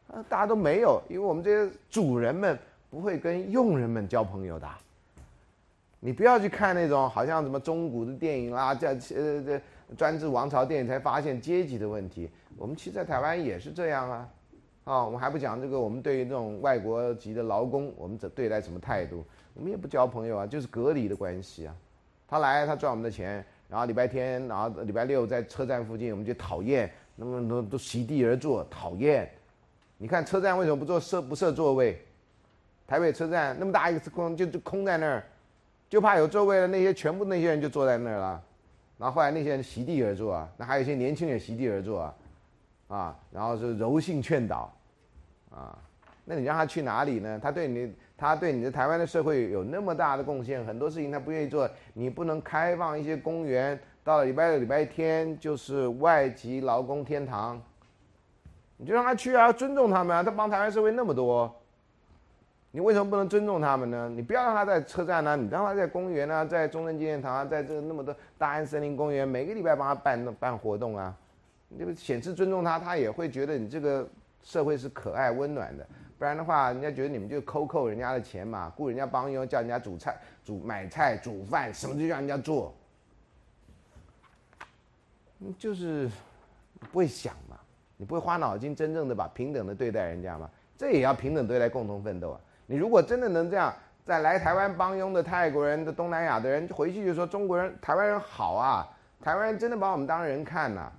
[0.08, 2.58] 啊，大家都没有，因为我们这些主人们
[2.90, 4.68] 不会跟佣人们交朋友的。
[6.00, 9.62] 你不要去看那种好像什么中古的电影啦，这呃这
[9.96, 12.30] 专制王朝电影才发现阶级的问题。
[12.58, 14.30] 我们其实，在台湾也是这样啊，
[14.86, 19.24] 啊，我们还不讲这个，我们对于这种外国籍的劳工，我们怎对待什么态度？
[19.54, 21.76] 我们也不交朋友啊，就是隔离的关系啊。
[22.28, 29.32] 他来，他赚我们的钱，然后礼拜天，然后礼拜六在车站附近，我们就讨厌，那么都都席地而坐，讨厌。
[29.98, 31.98] 你看车站为什么不做设不设座位？
[32.86, 35.24] 台北车站那么大一个空，就就空在那儿。
[35.90, 38.44] 就怕有座位的那些全部那些人就坐在那儿了，
[38.98, 42.16] 然后后来那些人席地而坐啊，那还有一些年轻人席地而坐啊，
[42.88, 44.74] 啊，然后是柔性劝导，
[45.50, 45.78] 啊，
[46.26, 47.40] 那你让他去哪里呢？
[47.42, 57.60] 他对你，他对你的台湾的社会有那么大的贡献，很多事情他不愿意做，你不能开放一些公园，到了礼拜六、礼拜天就是外籍劳工天堂，
[58.78, 61.52] 你就让他去啊，尊重他们啊，他帮台湾社会那么多。
[62.70, 64.08] 你为什么不能尊重他们呢？
[64.16, 71.12] 你不要让他在车站呢，你让他在公园啊，在中正纪念堂啊，在这个那么多大安森林公园，每个礼拜帮他办办活动啊，
[71.70, 74.08] 你就显示尊重他，他也会觉得你这个
[74.44, 75.84] 社会是可爱温暖的。
[76.22, 82.76] 不然的话，人家觉得你们就抠扣人家的钱嘛，雇人家帮佣，叫人家煮菜、煮买菜、煮饭，什么就让人家做，
[85.58, 86.08] 就是
[86.92, 87.58] 不会想嘛，
[87.98, 92.42] 你不会花脑筋真正的把平等的对待人家嘛，这也要平等对待，共同奋斗啊。
[92.68, 93.74] 你如果真的能这样，
[94.06, 98.88] 在来台湾帮佣的泰国人的东南亚的人回去就说中国人、台湾人好啊，
[99.20, 100.92] 台湾人真的把我们当人看呐。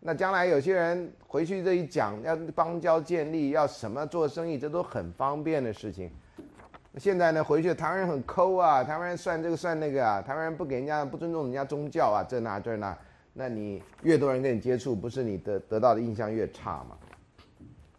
[0.00, 6.10] 那将来有些人回去这一讲，要邦交建立，要什么做生意，这都很方便的事情。
[6.96, 12.96] 现在呢，回去台湾人很抠啊，台湾人算这个算那个啊，台湾人不给人家不尊重人家宗教啊，这那这那，
[13.32, 16.96] 那你越多人跟你接触，不是你得得到的印象越差吗？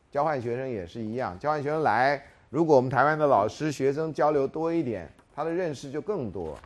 [0.10, 2.22] 交换学生也是一样，交换学生来。
[2.50, 6.58] 如果我们台湾的老师学生交流多一点，他的认识就更多，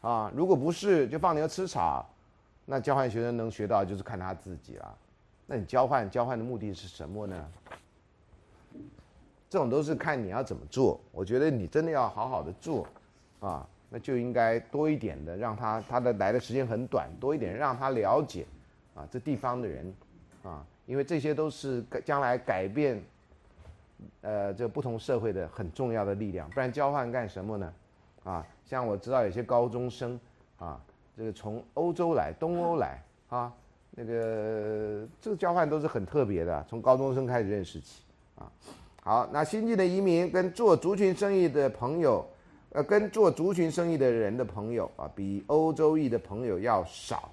[0.00, 2.04] 啊，如果不是就放牛吃草，
[2.70, 4.98] 那交换学生能学到就是看他自己了。
[5.46, 7.48] 那你交换交换的目的是什么呢？
[9.48, 11.00] 这种都是看你要怎么做。
[11.10, 12.86] 我觉得你真的要好好的做，
[13.40, 18.44] 啊，那就应该多一点的让他他的来的时间很短，多一点让他了解，
[18.94, 19.94] 啊，这地方的人，
[20.42, 23.02] 啊，因为这些都是将来改变，
[24.20, 26.50] 呃，这不同社会的很重要的力量。
[26.50, 27.72] 不然交换干什么呢？
[28.24, 30.20] 啊，像我知道有些高中生，
[30.58, 30.78] 啊，
[31.18, 33.52] 这个从欧洲来，东欧来，啊。
[34.00, 38.04] 那个这个交换都是很特别的，从高中生开始认识起
[38.36, 38.46] 啊。
[39.02, 42.24] 好，那新进的移民跟做族群生意的朋友，
[42.70, 47.28] 呃，跟做族群生意的人的朋友啊，比欧洲裔的朋友要少，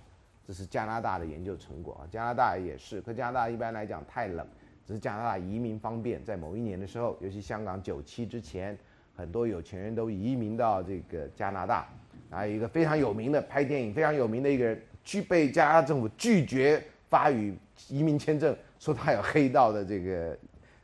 [0.47, 2.09] 这是加拿大的研究成果啊。
[2.09, 4.43] 加拿大也是，可加拿大一般来讲太冷，
[4.87, 8.75] 只是加拿大移民方便，在某一年的时候，尤其香港九七之前，
[9.15, 11.87] 很多有钱人都移民到这个加拿大。
[12.29, 14.81] 啊一个非常有名的拍电影非常有名的一个人。
[15.03, 17.55] 拒被加拿大政府拒绝发予
[17.89, 20.37] 移民签证，说他有黑道的这个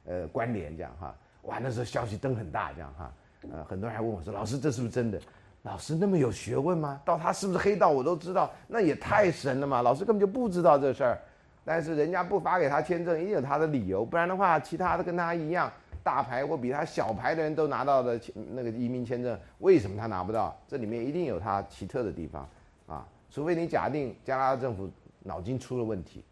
[0.06, 3.12] 呃关联，这样哈，哇，那时候消息灯很大，这样哈，
[3.52, 5.20] 呃，很多人还问我说，老师这是不是真的？
[5.64, 7.02] 老师那么有学问吗？
[7.04, 9.82] 到他是不是黑道我都知道，那也太神了嘛！
[9.82, 11.20] 老师根本就不知道这事儿，
[11.66, 15.72] 但是人家不发给他签证，一定有他的理由，不然的话，其他的跟他一样
[16.04, 18.20] 大牌或比他小牌的人都拿到的
[18.54, 20.56] 那个移民签证，为什么他拿不到？
[20.68, 22.48] 这里面一定有他奇特的地方
[22.88, 23.08] 啊。
[23.30, 24.90] 除非你假定加拿大政府
[25.24, 26.24] 脑筋出了问题，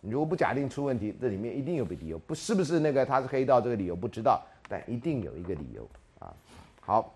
[0.00, 5.86] 你如果不假定出问题，这里面一定有个理由，不是不是那个他是黑道这个理由不知道，但一定有一个理由
[6.18, 6.32] 啊。
[6.80, 7.12] 好，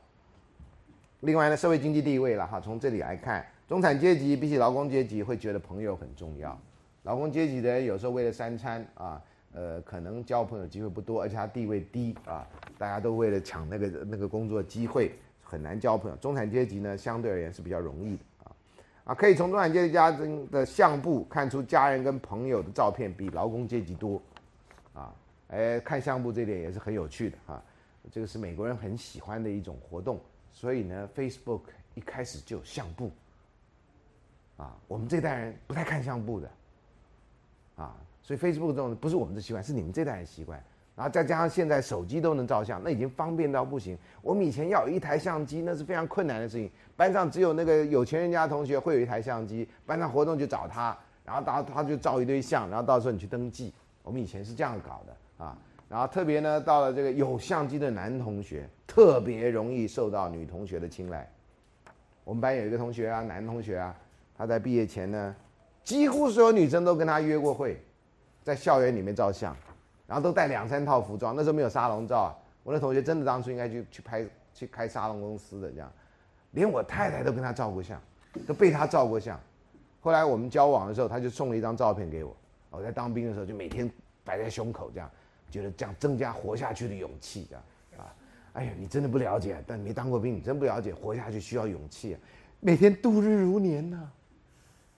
[1.20, 6.58] 另外呢，社会经济地位了哈，从这里来看，中产阶级比起劳工阶级会觉得朋友很重要，
[7.04, 12.46] 劳工阶级的人有时候为了三餐啊，呃，可能交朋友机会不多，而且他地位低啊，
[12.78, 16.16] 大家都为了抢那个那个工作机会，很难交朋友。
[16.18, 18.22] 中产阶级呢，相对而言是比较容易的。
[18.44, 18.56] 啊，
[19.04, 24.22] 啊可以从中产阶级家庭的相簿看出家人跟朋友的照片比劳工阶级多，
[24.94, 25.12] 啊，
[25.48, 27.62] 哎，看相簿这点也是很有趣的哈，
[28.12, 30.20] 这个是美国人很喜欢的一种活动，
[30.52, 31.62] 所以呢，Facebook
[31.96, 33.10] 一开始就有相簿，
[34.56, 36.50] 啊，我们这代人不太看相簿的，
[37.74, 40.62] 啊，所以 Facebook 这种不是我们的习惯，是你们这代人习惯。
[40.96, 43.96] 然后再加上现在手机都能照相，那已经方便到不行。
[44.20, 46.70] 我们以前要一台相机，那是非常困难的事情。
[46.94, 53.72] 班上只有那个有钱人家同学会有一台相机，班上活动就找他，然后他他就照一堆相，然后到时候你去登记。
[54.02, 55.56] 我们以前是这样搞的啊。
[55.88, 61.26] 然后特别呢，到了这个有相机的男同学，特别容易受到女同学的青睐。
[62.24, 63.96] 我们班有一个同学啊，男同学啊，
[64.36, 65.34] 他在毕业前呢，
[65.82, 67.80] 几乎所有女生都跟他约过会，
[68.42, 69.56] 在校园里面照相。
[70.06, 72.36] 然后都带两三套服装，那时候没有沙龙照。
[72.64, 75.88] 我那同学真的当初应该去去拍去开沙龙公司的这样，
[76.50, 78.02] 连我太太都跟他照过相，
[78.44, 79.38] 都被他照过相。
[80.00, 82.36] 后来我们交往的时候，他就送了一张照片给我。
[82.70, 83.88] 我在当兵的时候就每天
[84.24, 85.08] 摆在胸口这样，
[85.48, 87.64] 觉得这样增加活下去的勇气这样
[87.98, 88.12] 啊。
[88.54, 92.16] 哎呀，你真的不了解，但没当过兵，你真不了解活下去需要勇气。
[92.58, 94.10] 每天度日如年呐。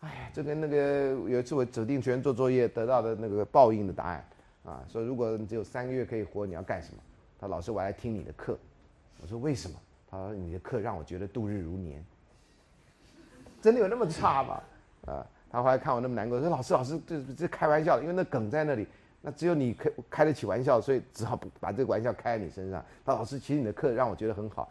[0.03, 4.25] 哎呀，这跟那个有一次我指定学生做作业得到的那个报应的答案。
[4.65, 7.01] 啊，说如果你只有三个月可以活，你要干什么？
[7.41, 8.57] 他老师，我来听你的课。
[9.21, 9.77] 我说为什么？
[10.11, 12.05] 他说你的课让我觉得度日如年。
[13.61, 14.63] 真的有那么差吗？
[15.07, 18.87] 啊，他后来看我那么难过，说老师老师这这开玩笑，因为那梗在那里，
[19.21, 22.85] 那只有你开开得起玩笑，所以只好把这个玩笑开在你身上。
[23.05, 24.71] 他老师，其实你的课让我觉得很好，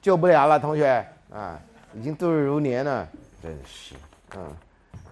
[0.00, 1.60] 救不了了，同学啊，
[1.94, 3.08] 已经度日如年了，
[3.42, 3.94] 真是，
[4.36, 4.54] 嗯，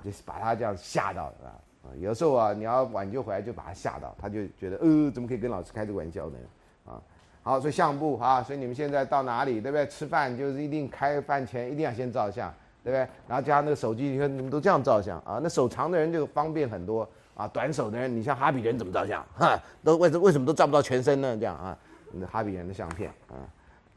[0.04, 1.60] 就是把他这样吓到了。
[1.82, 6.36] 啊，有时候啊，你要挽救回来，就把他吓到，他就觉得，呃，怎么可以跟老师开这个玩笑呢？
[6.84, 7.00] 啊，
[7.42, 9.86] 好，所以相簿啊，所以你们现在到哪里，对不对？
[9.86, 12.52] 吃饭就是一定开饭前一定要先照相，
[12.84, 13.08] 对不对？
[13.26, 19.24] 然后加上那个手机，你看你们都这样照相啊，那手长的人就方便很多啊，短手的人，你像哈比人怎么照相？
[19.34, 21.34] 哈，都为什为什么都照不到全身呢？
[21.34, 21.76] 这样啊，
[22.12, 23.40] 那哈比人的相片啊，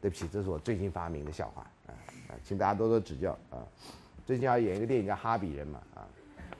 [0.00, 1.92] 对不起，这是我最近发明的笑话啊，
[2.42, 3.60] 请大家多多指教啊。
[4.26, 6.06] 最近要演一个电影叫《哈比人》嘛啊。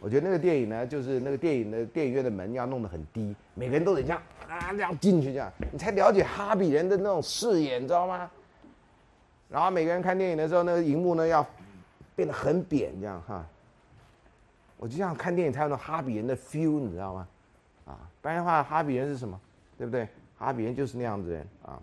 [0.00, 8.31] 我觉得那个电影呢，就是那个电影的电影院的门要弄得很低，每个人都得这样啊，这样进去这样，你才了解哈比人的那种视野，你知道吗？
[9.48, 11.46] 然后每个人看电影的时候，那个荧幕呢要
[12.14, 13.46] 变得很扁，这样哈。
[14.77, 17.29] 我就这样看电影才有那哈比人的 feel，你知道吗？
[17.87, 19.40] 啊，不然的话，哈比人是什么？
[19.79, 20.07] 对不对？
[20.37, 21.81] 哈比人就是那样子人啊。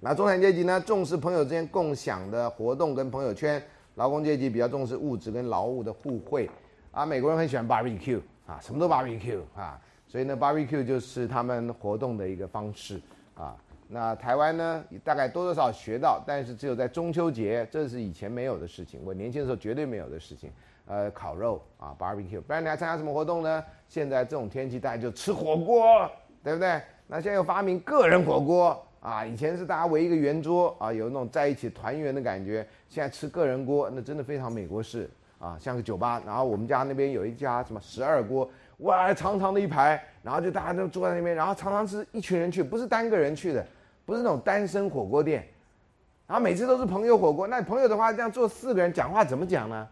[0.00, 3.60] 那中产阶级呢，重视朋友之间共享的活动跟朋友圈；
[3.94, 6.48] 劳工阶级比较重视物质跟劳务的互惠。
[6.90, 13.00] 啊，美国人很喜欢 barbecue 啊，什么都 barbecue 啊，所以呢，barbecue 就是他们活动的一个方式
[13.34, 13.56] 啊。
[13.88, 20.50] 那台湾呢，大概多多少学到，但是只有在中秋节，这是以前没有的事情，我年轻的时候绝对没有的事情。
[20.86, 23.64] 呃，烤肉啊，barbecue，不然你还参加什么活动呢？
[23.88, 26.10] 现在这种天气，大家就吃火锅，
[26.42, 26.80] 对不对？
[27.06, 35.10] 那现在又发明个人火锅啊，以前是大家围一个圆桌啊，有那种在一起团圆的感觉，现在吃个人锅，那真的非常美国式
[35.40, 36.22] 啊，像个酒吧。
[36.24, 43.66] 然后我们家那边有一家什么十二锅，哇，长长的一排，然后就大家都坐在那边，然后常常是一群人去，不是单个人去的，
[44.06, 45.44] 不是那种单身火锅店，
[46.28, 47.48] 然后每次都是朋友火锅。
[47.48, 49.88] 那朋友的话，这样坐四个人讲话怎么讲呢？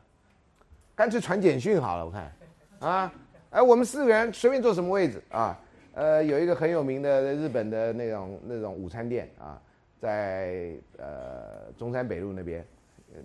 [0.94, 2.32] 干脆传简讯好了，我看，
[2.78, 3.12] 啊，
[3.50, 5.58] 哎，我们四个人随便坐什么位置啊？
[5.92, 9.60] 呃，有一个很有名的日本的那种那种午餐店啊，
[10.00, 12.64] 在呃中山北路那边，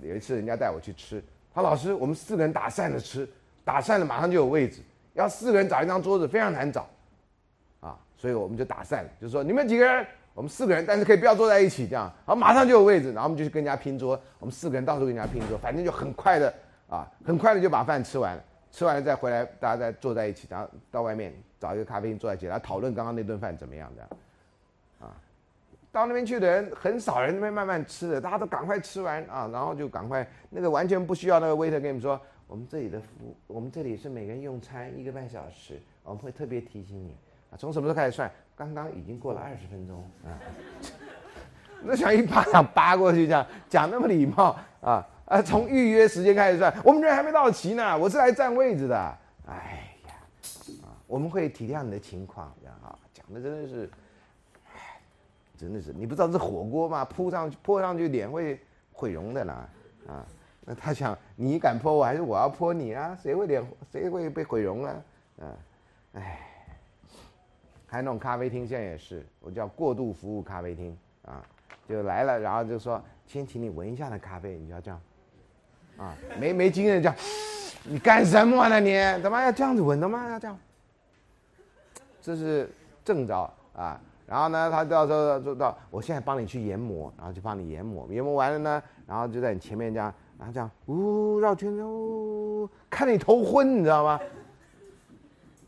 [0.01, 1.23] 有一次人家带我去吃，
[1.53, 3.27] 他老师我们四个人打散了吃，
[3.63, 4.81] 打散了马上就有位置，
[5.13, 6.89] 要四个人找一张桌子非常难找，
[7.81, 16.51] 啊，所以我们就打散了，就是说你们几个人，我们四个人，但是可以不要坐在一起这样，好马上就有位置，然后我们就去跟人家拼桌，我们四个人到处跟人家拼桌，反正就很快的
[16.89, 21.31] 啊，很快的就把饭吃完了，吃完了再回来，大家再坐在一起，然后到外面。
[21.59, 24.03] 找一个咖啡厅坐在一起来讨论刚刚那顿饭怎么样的，
[25.05, 25.15] 啊，
[25.91, 37.15] 到那边去的人很少人那边慢慢吃的，大家都赶快吃完啊，然后就赶快那个完全不需要那个 waiter 跟你们说，我们这里的服务，我们这里是每个人用餐一个半小时，我们会特别提醒你。
[37.51, 38.31] 啊，从什么时候开始算？
[38.57, 40.31] 刚刚已经过了二十分钟啊，
[41.83, 49.74] 那想一巴掌扒过去这样讲那么礼貌啊啊，从预约时间开始算，我们人还没到齐呢，我是来占位置的，哎。
[51.07, 53.89] 我们会体谅你的情况，这样啊，讲的真的是，
[54.73, 54.99] 唉，
[55.57, 57.05] 真的是，你不知道这火锅嘛？
[57.05, 58.59] 扑上去泼上去脸会
[58.91, 59.53] 毁容的呢，
[60.07, 60.25] 啊，
[60.61, 63.15] 那他想你敢泼我还是我要泼你啊？
[63.21, 65.03] 谁会脸谁会被毁容啊？
[65.41, 65.57] 啊，
[66.13, 66.39] 唉，
[67.85, 71.45] 还有那种咖啡厅现在也是，我叫过度服务咖啡厅啊，
[71.87, 75.01] 就来了，然后就说先请你闻一下那咖啡，你就要这样，
[75.97, 77.15] 啊，没没经验这样，
[77.83, 78.95] 你干什么呢你？
[79.21, 80.29] 他妈要这样子闻的吗？
[80.31, 80.59] 要这样？
[82.25, 82.67] 这是
[83.03, 94.19] 正招啊，然后呢，他到时候就到，我现在帮你去研磨，然后就帮你研磨，研磨完了呢，然后就在你前面这样，然后这样，呜绕圈圈，呜，看你头昏，你知道吗？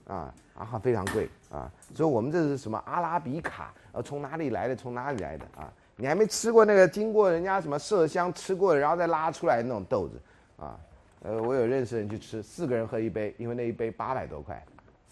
[0.08, 4.76] 啊，然后非常贵啊，所以我们这是什么阿拉比卡，呃，从哪里来的？
[4.76, 5.72] 从哪里来的啊？
[5.96, 10.20] 你还没吃过那个经过人家什么麝香吃过，然后再拉出来那种豆子
[10.58, 10.76] 啊？
[11.22, 14.60] 呃，我有认识人去吃，四个人喝一杯，因为那一杯八百多块。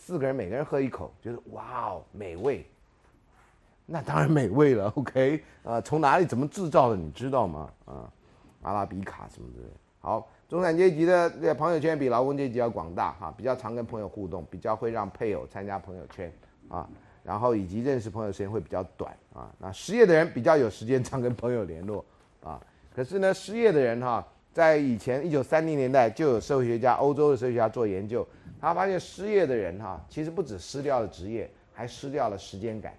[0.06, 2.64] 四个人每个人喝一口，觉得哇哦美味，
[3.88, 4.88] 那当然美味了。
[4.96, 7.68] OK，啊，从哪里怎么制造的，你知道吗？
[7.86, 8.06] 啊，
[8.62, 9.64] 阿拉比卡什么的。
[10.02, 16.32] 好，中产阶级的这朋友圈比劳工阶级要广大哈，比较常跟朋友互动，比较会让配偶参加朋友圈
[16.70, 16.88] 啊，
[17.24, 19.50] 然后以及认识朋友时间会比较短啊。
[19.58, 22.06] 那失业的人比较有时间常跟朋友联络
[22.44, 22.62] 啊。
[22.96, 28.24] 可是呢，失业的人哈，在以前一九三零年代就有社会学家，欧洲的社会学家做研究。
[28.66, 32.96] 他发现失业的人哈，其实不止失掉了职业，还失掉了时间感，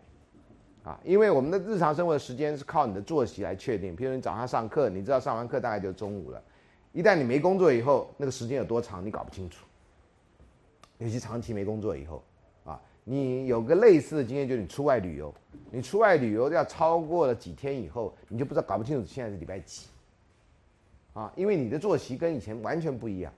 [0.84, 3.96] 啊，因为我们的日常生活的时间是靠你的作息来确定。
[3.96, 6.40] 比如你早上上课，你知道上完课大概就中午了，
[6.92, 9.66] 一旦你没工作以后，那个时间有多长你搞不清楚。
[10.98, 12.22] 尤其长期没工作以后，
[12.64, 15.34] 啊，你有个类似的经验，就是你出外旅游，
[15.72, 19.88] 你出外旅游要超过了几天以后，你就不知道搞不清楚现在是礼拜几，
[21.12, 23.32] 啊，因为你的作息跟以前完全不一样。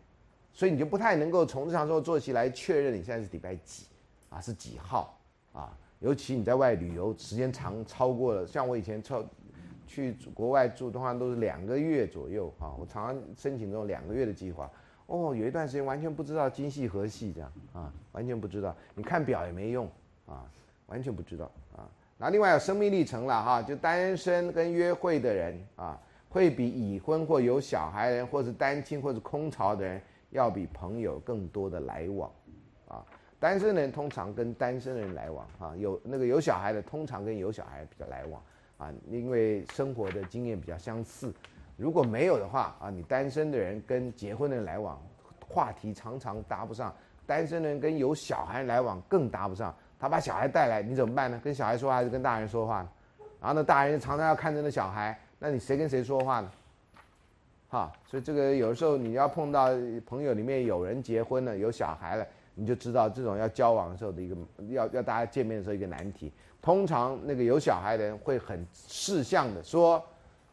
[0.58, 3.86] 所以你就不太能够从日常生活作息来确认你现在是礼拜几，
[4.28, 5.16] 啊是几号
[5.52, 5.70] 啊？
[6.00, 9.24] 尤其你在外旅游时间长超过了，像我以前超
[9.86, 12.74] 去国外住，通常都是两个月左右啊。
[12.76, 14.68] 我常常申请这种两个月的计划。
[15.06, 18.74] 哦，有一段时间完全不知道今夕何夕这样啊，完全不知道。
[18.96, 19.88] 你看表也没用
[20.26, 20.42] 啊，
[20.88, 21.86] 完全不知道啊。
[22.16, 25.96] 那另外有生命历程了哈，就单身跟约会的人啊，
[26.28, 30.02] 会比已婚或有小孩人，或是单亲或者空巢的人。
[30.30, 32.30] 要比朋友更多的来往，
[32.88, 33.04] 啊，
[33.40, 38.42] 单身人通常跟单身人来往，啊，有那个有小孩的通常跟有小孩比较来往，
[38.76, 41.32] 啊，因为生活的经验比较相似。
[41.76, 45.00] 如果没有的话，啊，你单身的人跟结婚的人来往，
[45.48, 46.92] 话题常常搭不上；
[47.24, 49.74] 单身的人跟有小孩来往更搭不上。
[50.00, 51.40] 他把小孩带来，你怎么办呢？
[51.42, 52.86] 跟小孩说话还是跟大人说话？
[53.40, 56.50] 然后呢，大人常常要看着那小孩，那你谁跟谁说话呢？
[57.68, 59.68] 哈，所以这个有时候你要碰到
[60.06, 64.36] 朋友里面有人结婚了有小孩了，你就知道这种要交往的时候的一个
[64.68, 66.32] 要要大家见面的时候一个难题。
[66.62, 70.02] 通常那个有小孩的人会很事项的说，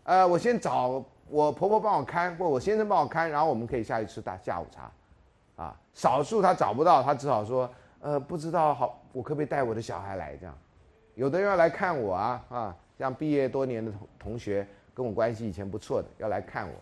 [0.03, 4.91] 呃，我先找我婆婆帮我看，或我先生帮我看，然后我们可以下去吃大下午茶。
[5.55, 7.69] 啊，少数他找不到，他只好说，
[8.01, 10.53] 呃，不知道好，我可不可以带我的小孩来这样？
[11.15, 16.73] 有的人要来看我啊啊，像毕业多年的同同学跟我关系以前不错的要来看我。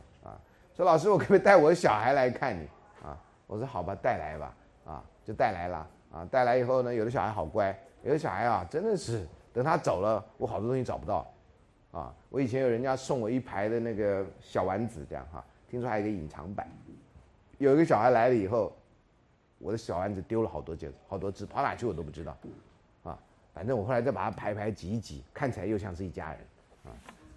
[0.76, 2.68] 说老师，我可不可以带我的小孩来看你
[3.04, 3.18] 啊？
[3.46, 4.56] 我说好吧，带来吧，
[4.86, 11.32] 啊，就带来了啊，带来以后呢，有的小孩好乖，有的小孩啊，真的是等他走了，我好多东西找不到，
[11.92, 16.68] 啊，我以前有人家送我一排的那个小丸子，这样哈，听说还有一个隐藏版，
[17.60, 18.76] 有一个小孩来了以后，
[19.60, 22.36] 我的小丸子丢了好多件，好多只，跑哪去我都不知道，
[23.04, 23.20] 啊，
[23.54, 26.40] 反正我后来再把它排排挤一挤，看起来又像是一家人，
[26.86, 26.90] 啊，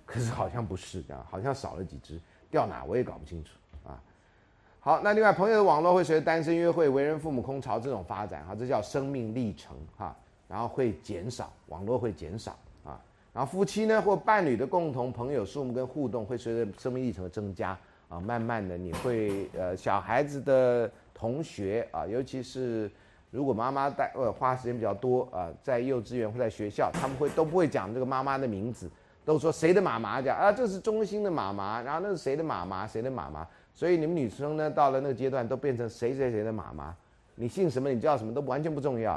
[0.06, 2.18] 可是好像不是这样，好像少了几只，
[2.50, 3.50] 掉哪我也搞不清楚
[3.86, 4.00] 啊。
[4.80, 10.14] 好，那另外朋友的网络会随着单身约会、为人父母空巢这种发展，哈，这叫生命历程，哈，
[10.46, 13.00] 然后会减少，网络会减少，啊，
[13.32, 17.76] 然后夫妻呢或伴侣的共同朋友数目跟互动会随着生命历程的增加，
[18.08, 22.88] 啊，慢慢的你会，呃，小孩子的同学啊，尤其是
[23.32, 28.88] 如果妈妈带呃花时间比较多啊，在幼稚园或在学校，他们会都不会讲这个妈妈的名字，
[29.26, 33.46] 都说谁的妈妈讲啊，这是中心的妈妈，然后那是谁的妈妈，谁的妈妈。
[33.74, 36.94] 所以你们女生呢，到了那个阶段，都变成谁谁谁的妈妈，
[37.34, 39.14] 你姓什么，你叫什么都完全不重要，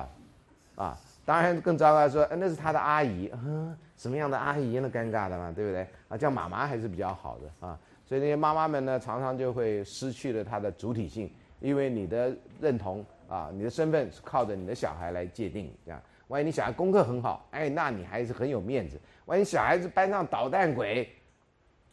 [0.75, 5.87] 啊，当然更糟糕说，那是他的阿姨，嗯，什么样的阿姨那尴尬的嘛，对不对？
[6.07, 7.79] 啊，叫妈妈还是比较好的啊。
[8.03, 16.01] 所以那些妈妈们呢，常常就会失去了她的主体性，因为你的认同啊，你的身份是靠着你的小孩来界定，这样。
[16.27, 18.97] 万一你小孩功课很好，哎，那你还是很有面子；
[19.29, 21.07] 万一小孩子班上捣蛋鬼，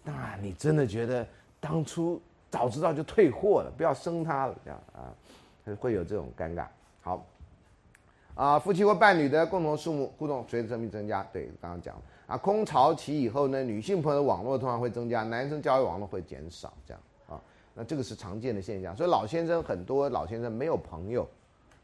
[0.03, 1.25] 那你真的觉得
[1.61, 2.21] 当初。
[2.49, 5.13] 早知道就退货了，不要生他了，这样啊，
[5.79, 6.65] 会有这种尴尬。
[7.03, 7.27] 好，
[8.35, 17.43] 啊，夫妻或伴侣的共同数目互动随着生命增加，对，刚刚讲了啊，空巢期以后呢，女性朋友网络通常会增加，男生交友网络会减少，这样啊，
[17.75, 18.97] 那这个是常见的现象。
[18.97, 21.29] 所以老先生很多老先生没有朋友，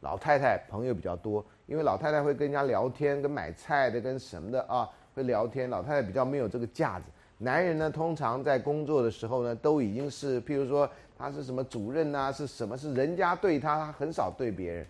[0.00, 7.06] 老太太朋友比较多，因为老太太会跟人家聊天，跟买菜的，跟什么的啊，会聊天，老太太比较没有这个架子。
[7.38, 10.88] 男人呢，通常在工作的时候呢，都已经是，譬如说
[11.18, 14.86] 他是什么主任啊，是什么是人家对他，他很少对别人，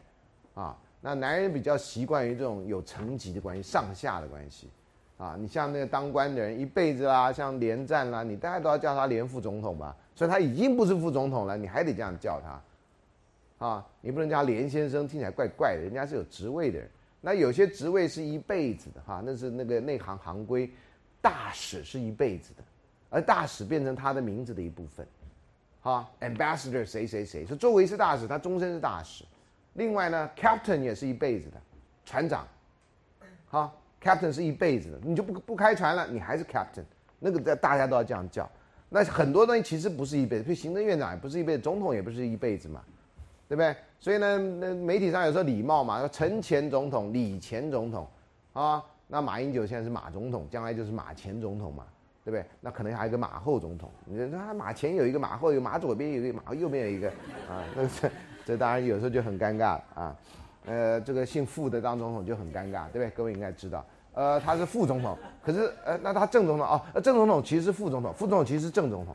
[0.55, 4.69] 啊，那男人比较习惯于这种有层级的关系，上下的关系，
[5.17, 12.39] 啊，你像那个当官的人一辈子啦，像连战啦，你大概都要叫他连副总统吧，所以他已经不是副总统了，你还得这样叫
[13.59, 16.91] 他，啊，你不能叫连先生，听起来怪怪的，人家是有职位的人，
[17.23, 20.71] 那有些职位是一辈子的哈，那是那个内行行规。
[21.21, 22.65] 大使是一辈子的，
[23.09, 25.07] 而大使变成他的名字的一部分，
[25.81, 29.25] 哈，ambassador 谁谁谁，说作为是大使，他终身是大使。
[29.75, 31.63] 另外呢，captain 也是一辈子的，
[32.05, 32.45] 船长，
[33.49, 36.83] 哈，captain 是一辈子的，你就不不开船了，你还是 captain，
[37.21, 38.51] 那个在大家都要这样叫。
[38.89, 42.85] 那很多东西其实不是一辈子，比如行政院长也不是一辈子，总统也不是一辈子嘛，
[43.53, 43.77] 对不对？
[44.01, 48.09] 所以呢，那媒体上有时候礼貌嘛，说陈前总统、李前总统，
[48.55, 48.83] 啊。
[49.09, 51.85] 那马英九现在是马总统，将来就是马前总统嘛，
[52.25, 52.43] 对不对？
[52.63, 53.91] 那可能还有一个马后总统。
[54.07, 57.11] 你说他马前有一个，马后有马左边有一个，马右边有一个，
[57.47, 58.11] 啊， 那这
[58.47, 60.17] 这当然有时候就很尴尬啊。
[60.65, 63.11] 呃，这个姓傅的当总统就很尴尬，对不对？
[63.11, 63.85] 各位应该知道，
[64.15, 69.15] 呃，他是副总统，可是呃，那他正总统哦，正总统其实是副总统，副总统其实是正总统。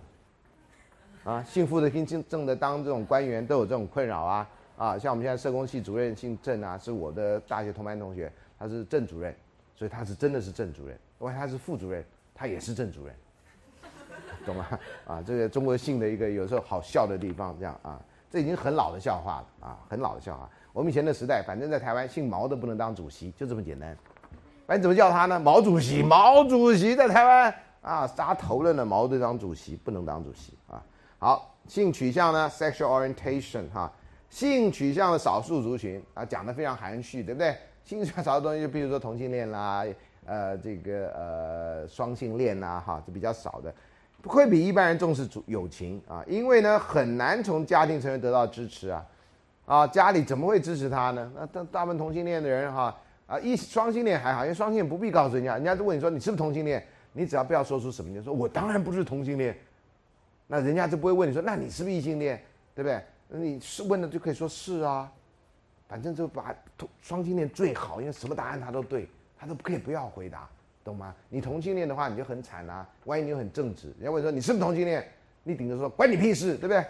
[1.28, 9.36] 啊，姓傅的跟姓正的当这种官员都有这种困扰啊啊，像我们现在社工系主任姓郑啊，是我的大学同班同学，他是郑主任。
[9.76, 12.04] 所以他是真的是郑主任，因为他是副主任，
[12.34, 13.16] 他也是郑主任，
[14.44, 14.66] 懂吗？
[15.06, 18.02] 啊，这个中国姓的一个有时候好笑的地方，这样啊，
[18.32, 20.50] 这已经很老的笑话了啊，很老的笑话。
[20.74, 23.96] 我们以前的时代，反正在台湾姓毛的不能当主席，就这么简单。
[24.66, 25.40] 反正怎么叫他呢？
[25.40, 27.54] 毛主席，毛主席在台湾
[27.84, 30.57] 啊，杀头了呢，毛队当主席不能当主席。
[31.20, 33.91] 好，性取向呢，sexual orientation 哈，
[34.30, 37.55] 性取向的少数族群啊，讲的非常含蓄，对不对？
[37.84, 39.84] 性取向少的东西，就比如说同性恋啦，
[40.26, 43.74] 呃，这个呃双性恋呐，哈，是比较少的，
[44.26, 49.05] 会比一般人重视主友情啊，因为呢很难从家庭成员得到支持啊，
[49.65, 51.32] 啊，家里怎么会支持他呢？
[51.36, 52.95] 那大大部分同性恋的人哈，
[53.26, 59.57] 啊，一双性恋还好，因为双性恋不必告诉人家，人家就问你说你是不是同性恋，你只要不要说出什么，你说我当然不是同性恋，
[60.48, 62.41] 那人家就不会问你说那你是不是异性恋，
[62.74, 63.04] 对不对？
[63.30, 65.12] 你是问的就可以说是啊。
[65.89, 69.08] 反正就把同双性恋最好，因为什么答案他都对，
[69.39, 70.45] 他都可以不要回答，
[70.84, 71.16] 懂吗？
[71.30, 72.86] 你同性恋的话，你就很惨啊！
[73.06, 75.08] 万一你又很正直，人家会说你是不是同性恋？
[75.43, 76.86] 你顶着说关你屁事，对不对？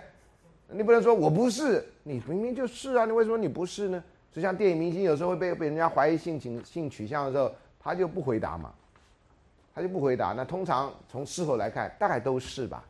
[0.70, 3.06] 你不能说我不是，你明明就是啊！
[3.06, 4.04] 你为什么你不是呢？
[4.32, 8.74] 就像电影明星有时候会被被人家怀疑性情性取向的时候，他就不回答嘛，
[9.76, 10.34] 他就不回答。
[10.34, 12.84] 那通常从事后来看，大概都是吧？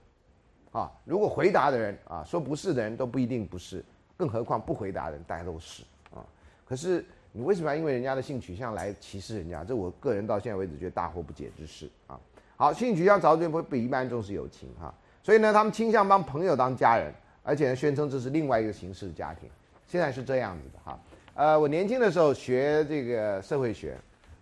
[0.77, 3.83] 啊，如果回答的人啊说不是的人都不一定不是，
[4.15, 5.81] 更何况不回答的人大家都是
[6.13, 6.21] 啊。
[6.67, 9.63] 可是你为什么要因为人家的性取向来歧视人家？
[9.63, 12.19] 这我个人到现在为止觉得大惑不解之事啊！
[12.55, 17.11] 好，性取向早就不比一般重视友情哈，所以呢，他们倾向帮朋友当家人，
[17.41, 19.49] 而且呢，宣称这是另外一个形式的家庭。
[19.87, 20.99] 现在是这样子的哈，
[21.33, 23.97] 呃，我年轻的时候学这个社会学，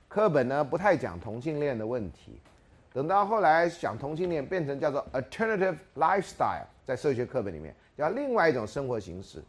[0.09, 2.41] 课本呢不太讲同性恋的问题。
[2.95, 9.43] 等到后来讲同性恋变成叫做 alternative lifestyle，在社会学课本里面叫另外一种生活形式、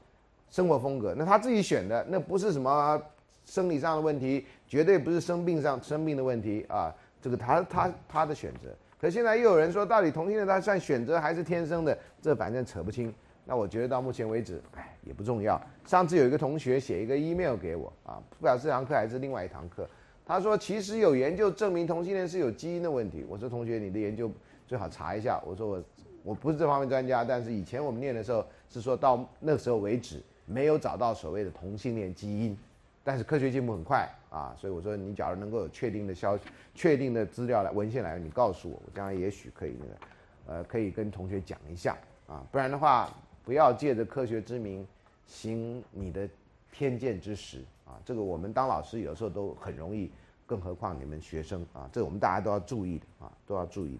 [0.50, 1.14] 生活风格。
[1.16, 3.00] 那他自己选的，那不是什么
[3.44, 6.92] 生理上的问题，绝对不是生病上生病的问题啊。
[7.22, 8.74] 这个他他他的选择。
[9.00, 11.96] 可现在又有人说，到底同性恋他算选择还是天生的？
[12.20, 13.14] 这反正扯不清。
[13.44, 15.60] 那我觉得到目前为止，哎，也不重要。
[15.84, 19.88] 上次有一个同学写一个 email 给我啊，不知道这堂课还是另外一堂课。
[20.26, 23.24] 他说其实有研究证明同性恋是有基因的问题。
[23.28, 24.30] 我说同学，你的研究
[24.66, 25.40] 最好查一下。
[25.46, 25.84] 我说我
[26.24, 32.58] 我不是这方面专家，但是以前我们念的时候是说到那时候为止没有找到所谓的同性恋基因。
[33.04, 36.42] 但是科学进步很快啊，所以我说你假如能够有确定的消息、
[36.74, 41.96] 确定的资料来文献来，你告诉我，我将来也许可以那个呃可以跟同学讲一下
[42.26, 43.08] 啊，不然的话。
[43.44, 44.84] 不要借着科学之名
[45.24, 46.28] 行你的
[46.72, 47.96] 偏见之实啊！
[48.04, 50.10] 这个我们当老师有时候都很容易，
[50.44, 53.98] 更何况你们学生啊，这我们大家都要注意的啊，都要注意。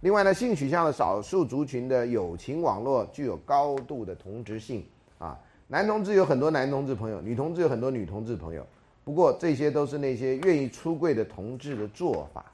[0.00, 4.84] 另外呢，性取向的少数族群的友情网络具有高度的同质性
[5.18, 8.66] 啊，男同志有很多男同志朋友，女同志有很多女同志朋友。
[9.04, 12.44] 不过这些都是那些愿意出柜的同志的做法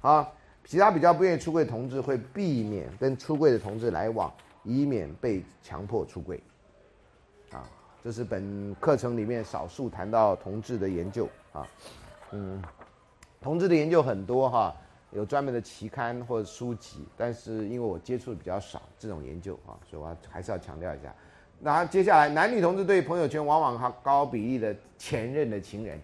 [0.00, 0.28] 啊，
[0.64, 4.32] 其他比较不愿意出柜同志会避免跟出柜的同志来往。
[4.62, 6.38] 以免被强迫出柜，
[8.02, 11.66] 这是本课程里面少数谈到同志的研究啊，
[12.30, 12.62] 嗯，
[13.42, 14.74] 同志的研究很多哈，
[15.10, 21.14] 有专门的期刊或者书籍，但是因为我接触的比较少这种研究啊，所以我还是要强调一下。
[21.58, 26.00] 那接下来，男女同志对朋友圈往往哈高比例的前任的情人，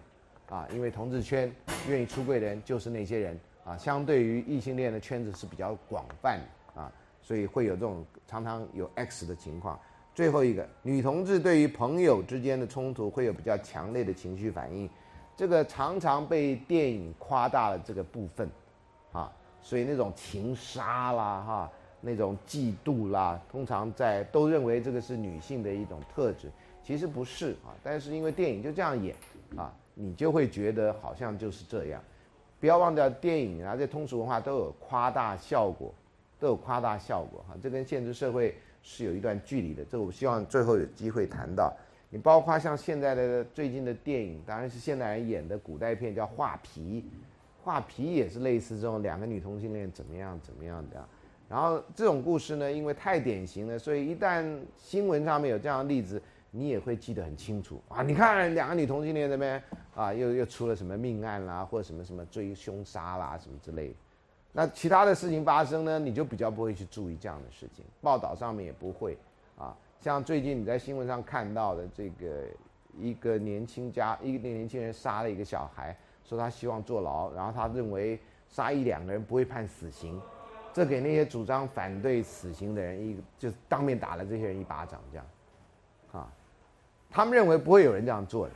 [0.49, 1.51] 啊，因为同志圈
[1.89, 6.91] 愿意出柜的人就是那些人啊，相对于异性恋的圈子是比较广泛的啊。
[7.23, 9.77] 所以会有这种常常有 X 的情况。
[10.17, 14.89] 最后一个，女同志对于朋友之间的冲突会有比较强烈的情绪反应，
[15.35, 18.49] 这个常常被电影夸大了这个部分，
[19.11, 26.49] 啊，所以那种情杀啦，哈，那种嫉妒啦，通常在都认为这个是女性的一种特质，
[26.81, 27.69] 其实不是啊。
[27.83, 29.15] 但是因为电影就这样演，
[29.55, 32.01] 啊，你就会觉得好像就是这样。
[32.59, 35.93] 不要忘掉，电影啊，这通俗文化都有夸大效果。
[36.39, 38.55] 都有夸大效果哈，这跟现实社会
[38.89, 39.83] 是有一段距离的。
[39.83, 41.75] 这我希望最后有机会谈到。
[42.09, 47.01] 你包括像现在的最近的电影，当然是现代人演的古代片，叫《画皮》，
[47.61, 51.05] 画皮也是类似这种两个女同性恋怎么样怎么样的。
[51.49, 58.01] 然后这种故事呢，因为太典型了，所以一旦新闻上面有这样的例子，你也会记得很清楚啊。
[58.01, 59.61] 你看两个女同性恋那边
[59.93, 63.95] 啊，又又出了什么命案啦，或者什么什么追凶杀啦什么之类的。
[64.57, 69.15] 那其他的事情发生呢，你就比较不会去注意这样的事情，报道上面也不会
[69.55, 69.77] 啊。
[70.01, 72.43] 像最近你在新闻上看到的这个
[72.97, 75.95] 一个年轻家，一个年轻人杀了一个小孩，
[76.25, 80.19] 说他希望坐牢，然后他认为杀一两个人不会判死刑，
[80.73, 85.25] 这给那些主张反对死刑的人一就当面打了这些人一巴掌，这样
[86.13, 86.27] 啊，
[87.11, 88.53] 他们认为不会有人这样做的，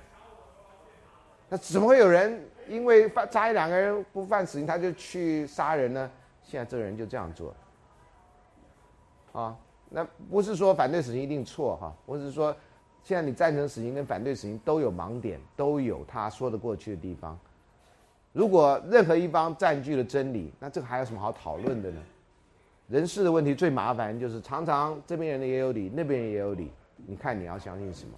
[1.47, 2.43] 那怎么会有人？
[2.72, 6.09] 因为犯杀一两个人不犯死刑，他就去杀人呢。
[6.43, 7.53] 现在这个人就这样做，
[9.32, 9.55] 啊，
[9.89, 12.55] 那不是说反对死刑一定错哈，我只是说，
[13.03, 17.38] 现在你赞成死刑跟反对死刑都有盲点，都有他说得过去的地方。
[18.34, 22.01] 如果任何一方占据了真理，那这个还有什么好讨论的呢？
[22.88, 26.72] 人事的问题最麻烦就是常常这边人也有理，那边人也有理，
[27.05, 28.13] 你看你要相信什么？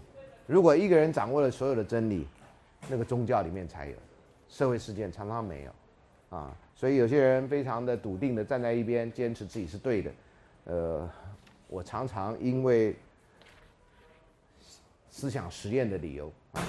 [0.47, 2.28] 如果一个人掌握了所有的真理，
[2.88, 3.95] 那个宗教里面才有。
[4.54, 10.12] 社会事件常常没有，啊，所以有些人非常的笃定的站在一边，坚持自己是对的，
[10.66, 11.10] 呃，
[11.68, 12.95] 我常常因为
[15.10, 16.62] 思想实验的理由，啊，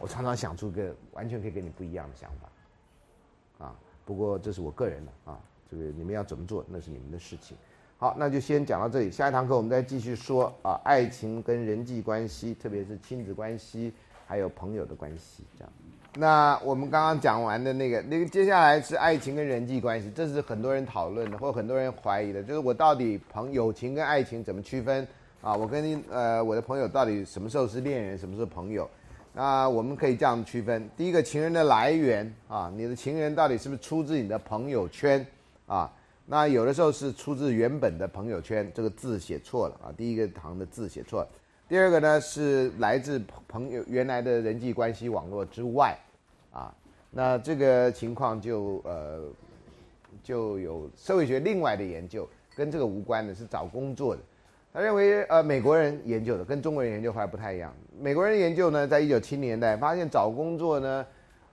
[0.00, 3.76] 我常常想出个完全可以跟你不一样的想法，啊，
[4.06, 5.38] 不过这是我个人的啊，
[5.70, 7.54] 这个你们要怎么做那是你们的事情。
[7.98, 13.92] 好，那就先讲到这里，下一堂课我们再继续说啊，爱情跟人际关系，特别是亲子关系，
[14.26, 15.70] 还有朋友的关系，这样。
[16.18, 25.06] 那我们刚刚讲完的那个，那个接下来是爱情跟人际关系，这是很多人讨论的，或很多人怀疑的，就是我到底朋友情跟爱情怎么区分
[25.42, 25.54] 啊？
[25.54, 28.88] 我跟呃我的朋友到底什么时候是恋人，什么时候朋友？
[29.34, 35.24] 那我们可以这样区分：第一个，情人的来源啊，你的情人到底是不是出自你的朋友圈
[35.66, 35.92] 啊？
[36.24, 41.28] 那有的时候是出自原本的朋友圈，这个字写错了啊，第一个行的字写错了。
[41.68, 45.94] 第二个呢是来自朋友原来的人际关系网络之外。
[46.56, 46.74] 啊，
[47.10, 49.20] 那这个情况就呃，
[50.22, 54.22] 就有社会学另外的研究，跟这个无关的，是找工作的。
[54.72, 57.74] 他认为呃美国人研究的跟中国人研究还不太一样。
[58.00, 61.06] 美国人研究呢，在一九七零年代发现找工作呢，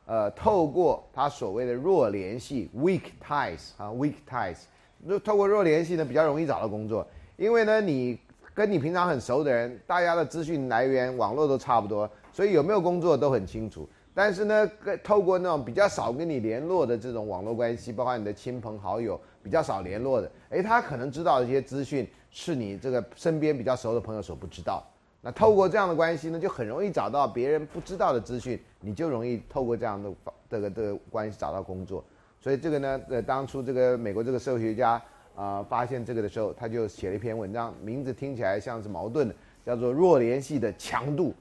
[0.05, 4.59] 呃，透过他所谓的弱联系 （weak ties） 啊，weak ties，
[5.05, 8.17] 就透过弱联系呢比较容易找到工作，因为呢你
[8.53, 13.87] 跟你平常很熟的人，大家的资讯来源网络都差不多，所以有没有工作都很清楚。
[14.13, 14.69] 但是呢，
[15.03, 24.83] 透过那种比较少跟你联络的这种网络关系，包括你的亲朋好友比较少联络的，诶，他可能知道一些资讯是你这个身边比较熟的朋友所不知道。
[25.19, 30.11] 那透过这样的关系呢，就很容易找到别人不知道的资讯，你就容易透过这样的
[30.49, 32.03] 这个这个关系找到工作。
[32.39, 35.01] 所以这个呢，呃，当初这个美国这个社会学家
[35.33, 39.35] 啊发现这个的时候，他就写了一篇文章，名字听起来像是矛盾的，
[39.65, 41.33] 叫做《弱联系的强度》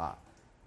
[0.00, 0.18] 啊。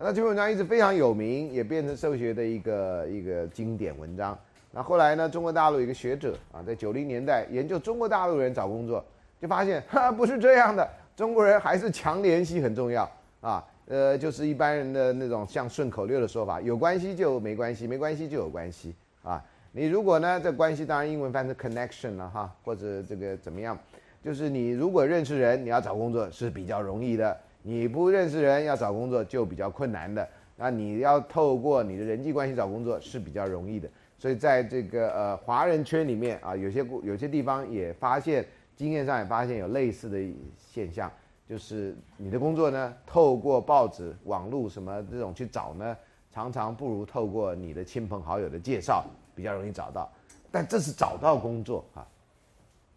[0.03, 4.35] 那这篇文章一直非常有名，也变成社会学的一个一个经典文章。
[4.71, 9.05] 那后来呢，中国大陆一个学者啊，在九零年代研究中国大陆人找工作，
[9.39, 13.07] 就发现哈不是这样的，中国人还是强联系很重要
[13.41, 13.63] 啊。
[13.89, 19.43] 呃，就是一般人的那种像顺口溜的说法，有关系就没关系，没关系就有关系啊。
[19.71, 23.77] 你如果呢，这关系当然英文翻成 connection 了哈，或者这个怎么样，
[24.23, 27.37] 就是你如果认识人，你要找工作是比较容易的。
[27.64, 33.89] 你不认识人要找工作就比较困难的，那你要透过你的人际关系找工作是比较容易的。
[34.18, 38.45] 所以在这个呃华人圈里面啊，有些有些地方也发现，
[38.76, 40.18] 经验上也发现有类似的
[40.57, 41.12] 现象，
[41.47, 45.97] 就是你的工作呢，透过报纸、网络什么这种去找呢，
[46.32, 49.05] 常常不如透过你的亲朋好友的介绍
[49.36, 50.12] 比较容易找到。
[50.51, 52.07] 但这是找到工作啊。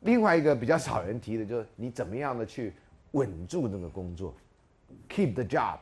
[0.01, 2.73] 另外一个比较少人提的就是你怎么样的去
[3.13, 4.35] 稳住那个工作。
[5.09, 5.77] Keep the job，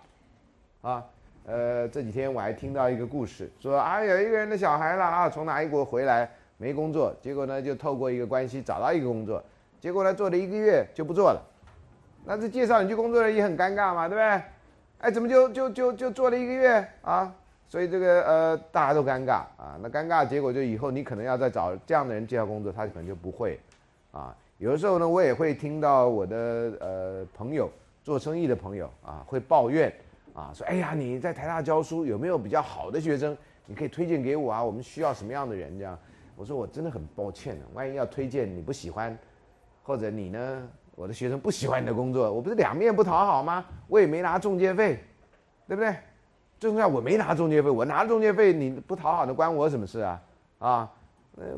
[0.82, 1.04] 啊，
[1.46, 9.42] 呃，这几天我还听到一个故事，说啊，有一个人的小孩了啊，从哪一国回来没工作，结果呢就透过一个关系找到一个工作，
[9.80, 11.40] 结果呢做了一个月就不做了，
[12.26, 14.42] 那这介绍你去工作的也很尴尬嘛，对不对？
[14.98, 17.34] 哎，怎么就就就就做了一个月啊？
[17.68, 23.58] 所以这个呃大家都尴尬啊，那尴尬结果就以后你可能要再找这样的人介绍工作，他可能就不会
[24.10, 24.36] 啊。
[24.58, 26.36] 有的时候呢，我也会听到我的
[26.80, 27.70] 呃朋友。
[28.02, 29.92] 做生意的朋友啊，会抱怨
[30.34, 33.36] 啊，说：“哎呀，你在台大教书，有没有比较好的学生？
[33.64, 35.96] 你可以推荐给我啊，我们需要什么样的人？”这样，
[36.34, 39.16] 我说：“我真的很抱歉的，万一要推荐你不喜欢，
[39.84, 43.64] 或者你呢，我的学生不喜欢你的工作，我不是两面不讨好吗？
[43.86, 44.98] 我也没拿中介费，
[45.68, 45.94] 对不对？
[46.58, 50.22] 最重要我没拿中介费，我拿中介费你不讨好，那关我什么事啊？
[50.58, 50.90] 啊，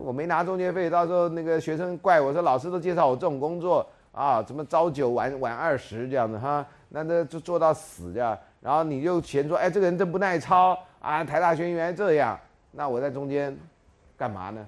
[0.03, 6.64] 我没拿中介费，到时候那个学生怪我说，老师都介绍我这种工作。”啊，怎么朝九晚晚二十这样子哈？
[6.90, 11.24] 那那就做到死这样，然后你就嫌说，哎，这个人真不耐操啊！
[11.24, 12.38] 台大学原来这样，
[12.70, 13.56] 那我在中间
[14.16, 14.64] 干嘛呢？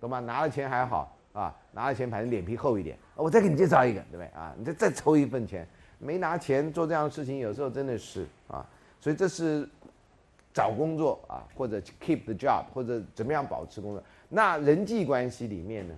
[0.00, 0.18] 懂吗？
[0.18, 4.52] 拿了钱还好啊，拿了钱反正脸皮厚一点，我再给你介绍一个，对不对啊？
[4.58, 5.64] 你再再抽一份钱，
[6.00, 8.66] 没拿钱做这样的事情，有时候真的是啊，
[8.98, 9.68] 所以这是
[10.52, 14.02] 找工作啊，或者 keep the job，或者怎么样保持工作。
[14.28, 15.94] 那人际关系里面呢，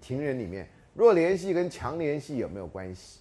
[0.00, 0.66] 情人里面。
[0.94, 3.20] 弱联系跟强联系有没有关系？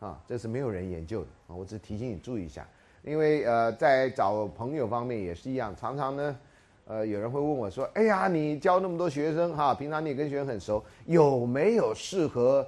[0.00, 1.54] 啊，这是没有人研究的啊。
[1.54, 2.66] 我只提醒你注意一下，
[3.02, 6.38] 因为呃，在找朋友方面也是一样，常常呢，
[6.84, 12.66] 呃，有人会问我说：“哎呀，你教那么多学生哈，平常你也跟学生很熟，有没有适合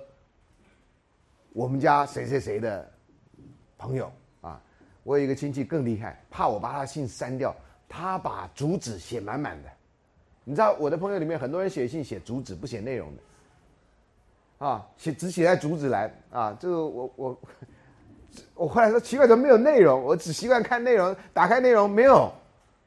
[1.52, 2.90] 我们家谁谁谁的
[3.76, 4.10] 朋友
[4.40, 4.60] 啊？”
[5.04, 7.54] 我有一个亲戚更厉害，怕我把他信删掉，
[7.88, 9.68] 他把主旨写满满的。
[10.42, 13.22] 你知道我的朋友里面很多人写信写主旨不写内容的。
[14.58, 17.40] 啊，写只写在竹子栏啊，这个我我
[18.54, 20.02] 我后来说奇怪，怎么没有内容？
[20.02, 22.32] 我只习惯看内容，打开内容没有，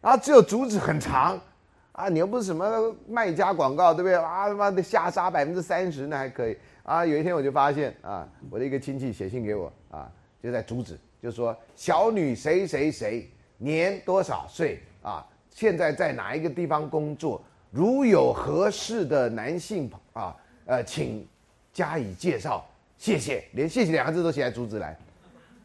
[0.01, 1.39] 然后只有竹子很长，
[1.91, 4.15] 啊，你又不是什么卖家广告，对不对？
[4.15, 7.05] 啊他妈的下杀百分之三十那还可以啊。
[7.05, 10.11] 有一天我就发现啊，我的一个亲戚写信给我啊，
[10.41, 17.39] 就在竹子就说小女谁谁谁年多少岁啊，现在在哪一个地方工作？
[17.70, 21.28] 如有合适的男性朋啊，呃，请。
[21.80, 22.65] 加以介绍，
[22.97, 24.93] 谢谢，连谢谢两个字都写在主旨栏，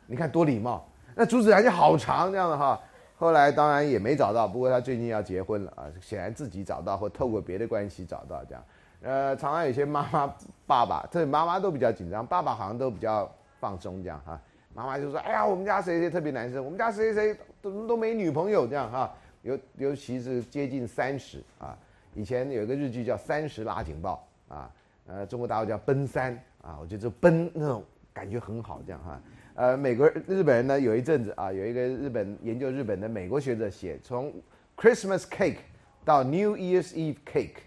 [0.06, 0.86] 你看多礼貌。
[1.16, 2.80] 那主旨栏就好长这样的哈。
[3.16, 8.64] 后来当然也没找到，不过他最近要结婚了啊，显然自己找到或透过别的关系找到这样。
[9.02, 10.32] 呃，常常有些妈妈、
[10.68, 14.40] 爸爸，这妈妈都比较紧张，爸爸好像都比较放松这样哈。
[14.72, 19.12] 妈妈就说：“哎呀，我们家谁谁特别男生，我们家谁谁都都没女朋友这样哈。
[19.42, 21.76] 尤尤其是接近三十啊，
[22.14, 24.70] 以前有一个日剧叫《三十拉警报》啊。”
[25.06, 26.32] 呃，中国大陆叫奔三
[26.62, 29.20] 啊，我觉得这奔那种感觉很好，这样哈。
[29.54, 34.32] 呃，美国日本人呢，有一阵子啊，有一个日本研究日本的美国学者写，从
[34.76, 35.58] Christmas cake
[36.04, 37.58] 到 New Year's Eve cake，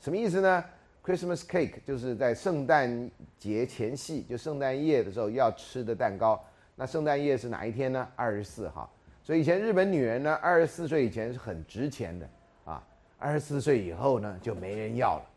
[0.00, 0.64] 什么意思呢
[1.02, 6.38] Christmas cake 就是在圣诞节前夕，就圣诞夜的时候要吃的蛋糕。
[6.76, 8.06] 那圣诞夜是哪一天呢？
[8.16, 8.92] 二十四号。
[9.22, 12.28] 所以以前日本女人呢，二十四岁以前是很值钱的
[12.64, 12.82] 啊，
[13.18, 15.29] 二十四岁以后呢就没人要了。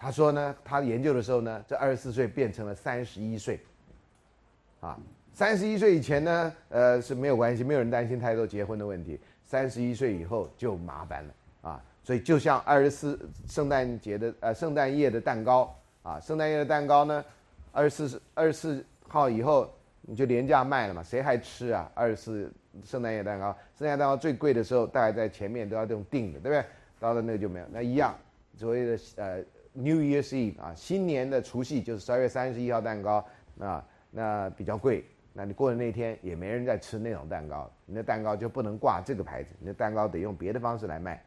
[0.00, 3.58] 他说呢，他研究的时候呢，这二十四岁变成了三十一岁，
[4.78, 4.96] 啊，
[5.34, 9.18] 三十一岁以前呢，呃是没有关系，没有人担心太多结婚的问题。
[9.44, 13.18] 三十一岁以后就麻烦了啊，所以就像二十四
[13.48, 17.24] 圣诞节的呃圣诞夜的蛋糕啊，圣诞夜的蛋糕呢，
[17.72, 19.68] 二十四二十四号以后
[20.02, 21.90] 你就廉价卖了嘛，谁还吃啊？
[21.94, 22.52] 二十四
[22.84, 23.46] 圣诞夜蛋糕，
[23.76, 26.64] 圣诞蛋糕最贵的时候大概在前面都要这种订的，对不对？
[27.00, 28.14] 到了那个就没有，那一样
[28.56, 29.42] 所谓的呃。
[29.78, 33.24] New Year's Eve 啊，新年的除夕就是十二月三十一号蛋糕
[33.60, 35.04] 啊，那比较贵。
[35.32, 41.22] 那你过的那天也没人在吃那种蛋糕，你的蛋糕就不能挂这个牌子，你的蛋糕得用别的方式来卖，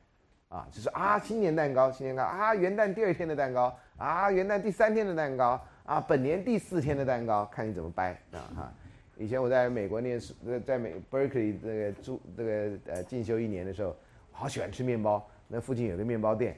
[0.50, 8.74] 啊，就是啊新年蛋糕，新年糕啊元旦第二天的蛋糕啊元旦第三天的蛋糕啊本年第四天的蛋糕，看你怎么掰啊哈。
[9.16, 10.34] 以前我在美国念书，
[10.68, 13.96] 在美 Berkeley 这个住这个呃进修一年的时候，
[14.30, 16.58] 好喜欢吃面包，那附近有个面包店。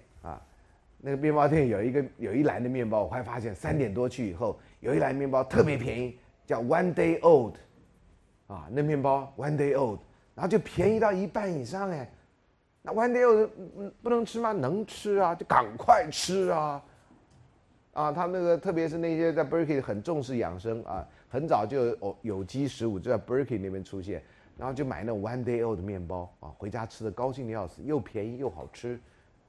[1.06, 7.56] 那个面包店有一个有一篮的面包，我还发现三点多去以后，有一篮面包特别便宜，叫 One Day Old，
[8.48, 10.00] 啊，那面包 One Day Old，
[10.34, 12.10] 然后就便宜到一半以上哎，
[12.82, 13.50] 那 One Day Old
[14.02, 14.54] 不能吃吗？
[14.54, 16.82] 能吃啊，就赶快吃啊，
[17.92, 24.24] 啊，他那个特别是那些在 Berkeley 很重视养生啊，很早就有有机食物就在 Berkeley 那边出现，
[24.58, 28.98] 然后就买那 One Day Old 面包啊，回家吃的高兴的要死，又便宜又好吃，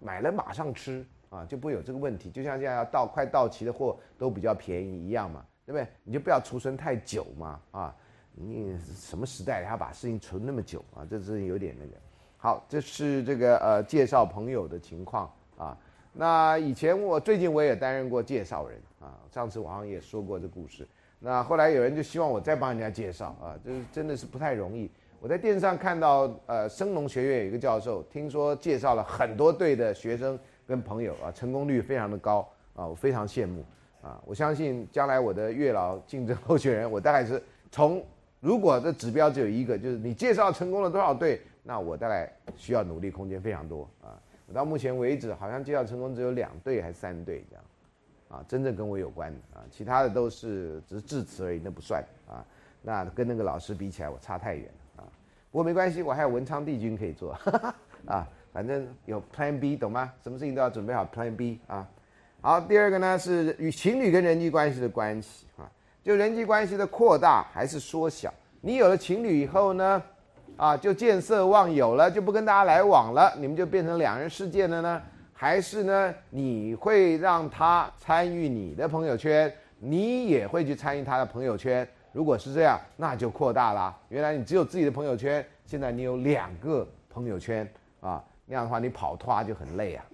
[0.01, 1.07] 买了马上吃。
[1.35, 2.31] 啊，就不会有这个问题。
[2.31, 5.87] 就像现在要到快到期的货都比较便宜一样嘛，对不对？
[6.05, 7.61] 你就不要储存太久嘛。
[7.73, 7.97] 啊，
[8.33, 11.07] 你什么时代还要把事情存那么久啊？
[11.09, 11.93] 这是有点那个。
[12.37, 15.77] 好，这是这个呃介绍朋友的情况啊。
[16.13, 19.19] 那以前我最近我也担任过介绍人啊。
[19.31, 20.87] 上次我好像也说过这故事。
[21.19, 24.91] 那后来有人就希望我再帮人家介绍啊，这真的是不太容易。
[25.21, 30.39] 我在电视上看到呃升农学院有一个教授，听说介绍了很多队的学生。
[30.67, 33.65] 跟朋友啊，成功率非常的高啊，我非常羡慕
[34.03, 34.21] 啊！
[34.25, 38.05] 我相信将来我的月老竞争候选人，我大概是从
[38.41, 44.21] 如果这指标只有一个，就是你介绍成功了多少对，那我大概需要努力空间非常多啊！
[44.47, 47.65] 我到目前为止好像介绍成功只有两对还是三对这样
[48.29, 52.45] 啊，真正跟我有关的啊，其他的都是只是致辞而已，那不算啊。
[52.83, 55.09] 那跟那个老师比起来，我差太远了啊！
[55.51, 57.33] 不过没关系，我还有文昌帝君可以做
[58.07, 58.29] 啊。
[58.55, 60.13] 反正有 Plan B，懂吗？
[60.23, 61.85] 什么事情都要准备好 Plan B 啊。
[62.41, 65.67] 好，第二个呢是与情侣跟人际关系的关系啊，
[66.05, 68.33] 就人际关系的扩大还是缩小？
[68.61, 70.01] 你有了情侣以后呢，
[70.57, 75.03] 啊，就见色忘友了，就不跟大家来往了，你们就变成两人世界了呢？
[75.33, 81.87] 还是呢，你会让他参与你的朋友圈，你也会去参与他的朋友圈？
[82.13, 83.99] 如果是这样，那就扩大了。
[84.11, 87.69] 原来你只有自己的朋友圈，现在你有两个朋友圈
[88.01, 88.23] 啊。
[88.47, 90.05] 那样的话，你跑脱就很累啊，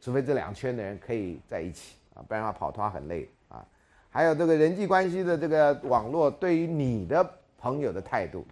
[0.00, 3.64] 除非这两圈的人可以在一起啊，不然的话跑脱很累啊。
[4.10, 8.46] 还有这个人际关系的这个网络对于你的朋友的态度，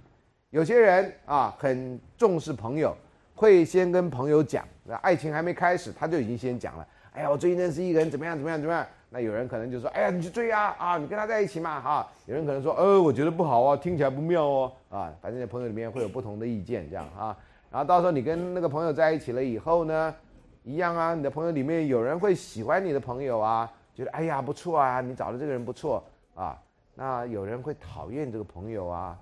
[0.51, 2.97] 有些人啊很重视朋友，
[3.35, 4.67] 会先跟朋友讲，
[5.01, 6.87] 爱情还没开始他就已经先讲了。
[7.13, 8.87] 哎呀，我最近认识一个人，怎么样怎么样怎么样？
[9.09, 12.07] 那有人可能就说，哎呀，你去追啊啊，你跟他在一起嘛哈。
[12.27, 15.15] 有人可能说，呃，我觉得不好啊，听起来不妙哦啊。
[15.23, 17.37] 反正在朋友里面会有不同的意见，这样啊。
[17.75, 20.15] 然后到时候你跟那个朋友在一起了以后呢，
[20.63, 26.01] 一样啊，你的朋友里面有人会喜欢你的朋友啊，觉得哎呀不错啊，你找的这个人不错
[26.37, 26.57] 啊。
[26.95, 29.19] 那有人会讨厌这个朋友啊，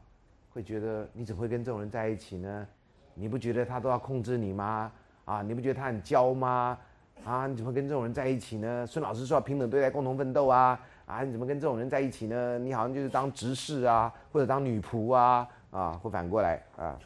[0.52, 2.66] 会觉得你怎么会跟这种人在一起呢？
[3.14, 4.92] 你不觉得他都要控制你吗？
[5.24, 6.76] 啊，你不觉得他很娇吗？
[7.24, 8.86] 啊，你怎么跟这种人在一起呢？
[8.86, 12.58] 孙老师说平等对待，共同奋斗啊，啊，你怎么跟这种人在一起呢？
[12.58, 16.98] 你好像就是当执事啊，或者当女仆啊，啊，或反过来啊。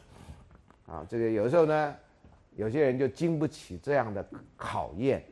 [0.87, 1.95] 啊，这个有时候呢，
[2.55, 4.25] 有些人就经不起这样的
[4.55, 5.23] 考验。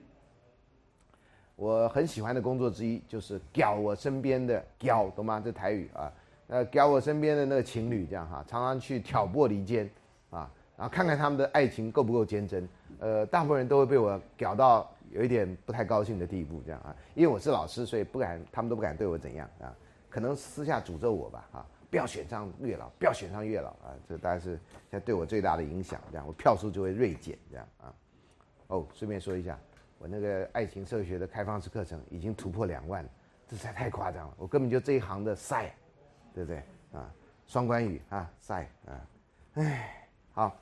[1.56, 5.42] 我很喜欢的工作之一就是屌我身边的屌，懂吗？
[5.44, 6.12] 这台语啊，
[6.48, 9.90] 呃，屌我身边的那个情侣，这样哈，常常去挑拨离间
[10.30, 12.68] 啊，然后看看他们的爱情够不够坚贞。
[13.00, 19.74] 呃，大部分人都会被我屌到有一点不太高兴的地步，这样啊，因为我是老师，所以不敢，他们都不敢对我怎样啊，
[20.10, 21.66] 可能私下诅咒我吧，哈。
[21.90, 23.94] 不要选上月老，不要选上月老啊！
[24.08, 24.52] 这大概是
[24.90, 27.94] 现在对我最大的影响，这样我票数就会锐减，这样啊。
[28.68, 29.58] 哦，顺便说一下，
[30.00, 33.08] 我那个爱情社会学的开放式课程已经突破两万，
[33.48, 34.34] 这实在太夸张了。
[34.38, 35.74] 我根本就这一行的赛，
[36.34, 36.58] 对不对
[36.92, 37.10] 啊？
[37.48, 39.08] 双关语啊，赛啊，
[39.54, 40.58] 哎，好，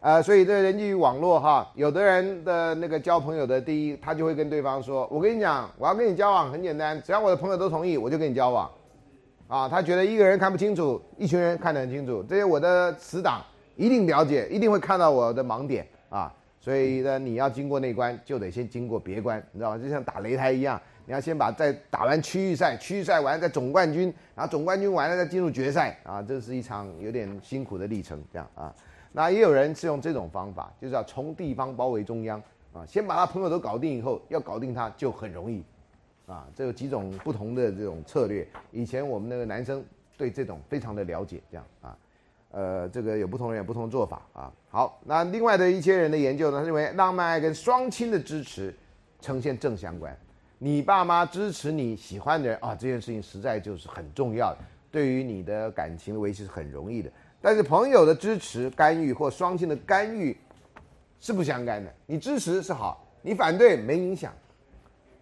[0.00, 8.68] 呃，所以这人际网络哈，有的人的那个交朋友的第一，他就会跟对方说：“我跟你讲，我要跟你交往很简单，只要我的朋友都同意，我就跟你交往。”
[9.48, 13.40] 啊，他觉得一个人看不清楚，一群人看得很清楚，这些我的死党
[13.76, 16.32] 一定了解，一定会看到我的盲点啊。
[16.58, 19.78] 所以呢，你要经过那关，就得先经过别关，你知道吗？
[19.78, 28.74] 就像打擂台一样，你要先把在打完区域赛，区域赛完再总冠军，然后总冠军完了再进入决赛啊，这是一场有点辛苦的历程，这样啊。
[29.12, 32.42] 那也有人是用这种方法，就是要从地方包围中央
[32.72, 35.62] 啊，先把他朋友都搞定以后，要搞定他就很容易
[36.26, 36.46] 啊。
[36.54, 39.84] 这有几种不同的这种策略，以前我们那个男生
[40.16, 41.96] 对这种非常的了解，这样啊。
[42.52, 44.52] 呃，这个有不同人有不同做法啊。
[44.70, 48.74] 好，那另外的一些人的研究呢，他认为浪漫爱跟双亲的支持
[49.20, 50.16] 呈现正相关。
[50.58, 54.58] 你爸妈支持你喜欢的人啊，这件事情实在就是很重要的，
[54.90, 57.10] 对于你的感情的维系是很容易的。
[57.42, 60.34] 但是朋友的支持、干预或双亲的干预
[61.20, 61.92] 是不相干的。
[62.06, 64.32] 你支持是好，你反对没影响，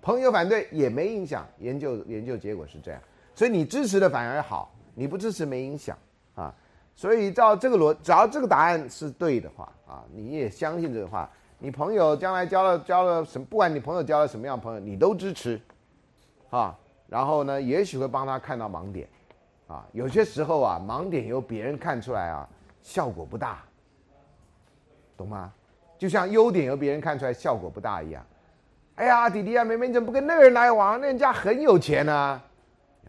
[0.05, 1.47] 朋友反对也没影响。
[1.59, 3.01] 研究研究结果是这样，
[3.35, 5.97] 所以你支持的反而好，你不支持没影响
[6.35, 6.55] 啊。
[6.95, 11.29] 所以照这个逻，只要这个答案是对的话啊，你也相信这个话，
[11.59, 15.59] 你朋友将来交了交了什，不管你朋友交了什么样的朋友，你都支持，
[16.51, 16.79] 啊，
[17.09, 19.09] 然后呢，也许会帮他看到盲点，
[19.67, 22.47] 啊，有些时候啊，盲点由别人看出来啊，
[22.83, 23.65] 效果不大，
[25.17, 25.51] 懂吗？
[25.97, 28.23] 就像优点由别人看出来效果不大一样。
[28.97, 31.01] 哎呀，弟弟啊，妹妹，你怎么不跟那个人来往？
[31.01, 32.41] 那人家很有钱呢，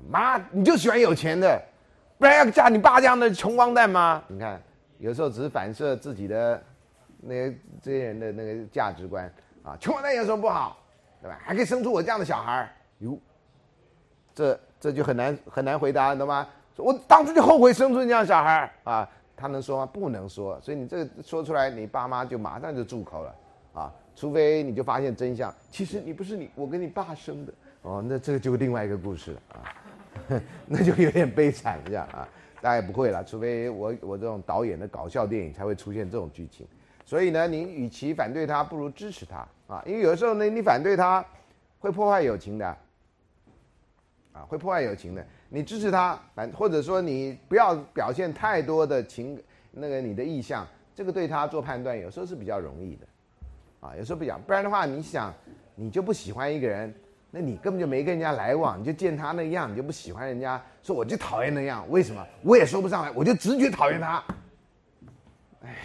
[0.10, 1.62] 妈，你就喜欢有钱的。
[2.18, 4.24] 不然要嫁你爸这样的穷光蛋吗？
[4.28, 4.60] 你看，
[4.98, 6.64] 有时候只是反射自己的
[7.20, 9.32] 那些这些人的那个价值观
[9.64, 9.78] 啊。
[9.80, 10.78] 穷光蛋有什么不好？
[11.22, 11.38] 对吧？
[11.44, 12.70] 还可以生出我这样的小孩儿
[13.00, 13.20] 哟，
[14.34, 16.48] 这这就很难很难回答，懂吗？
[16.78, 19.10] 我当初就后悔生出你这样小孩儿啊。
[19.38, 19.86] 他能说吗？
[19.86, 20.60] 不能说。
[20.62, 23.36] 所以你这个说出来，你爸妈就马上就住口了
[23.74, 23.94] 啊。
[24.16, 28.04] 除非你就发现真相，其实你不是你，我跟你爸生的哦。
[28.08, 29.60] 那这个就另外一个故事了啊。
[30.66, 32.28] 那就有点悲惨，这样啊，
[32.62, 36.66] 大概不会了，除非我我这种导演的搞笑电影才会出现这种剧情。
[37.06, 41.24] 所以呢，你与其反对他，不如支持他啊，因为有时候呢，你反对他
[41.80, 42.66] 会破坏友情的，
[44.32, 45.24] 啊，会破坏友情的。
[45.50, 49.38] 你支持他，反或者说你不要表现太多的情，
[49.72, 53.06] 那个你的意向，这个对他做判断有时候是比较容易的，
[53.86, 55.34] 啊，有时候不讲，不然的话，你想
[55.76, 56.94] 你就不喜欢一个人。
[57.32, 62.26] 那你根本就没跟人家来往，你就见他那样，你就不喜欢人家，说我就讨厌那样，为什么？
[62.42, 64.24] 我也说不上来，我就直觉讨厌他。
[65.64, 65.76] 哎，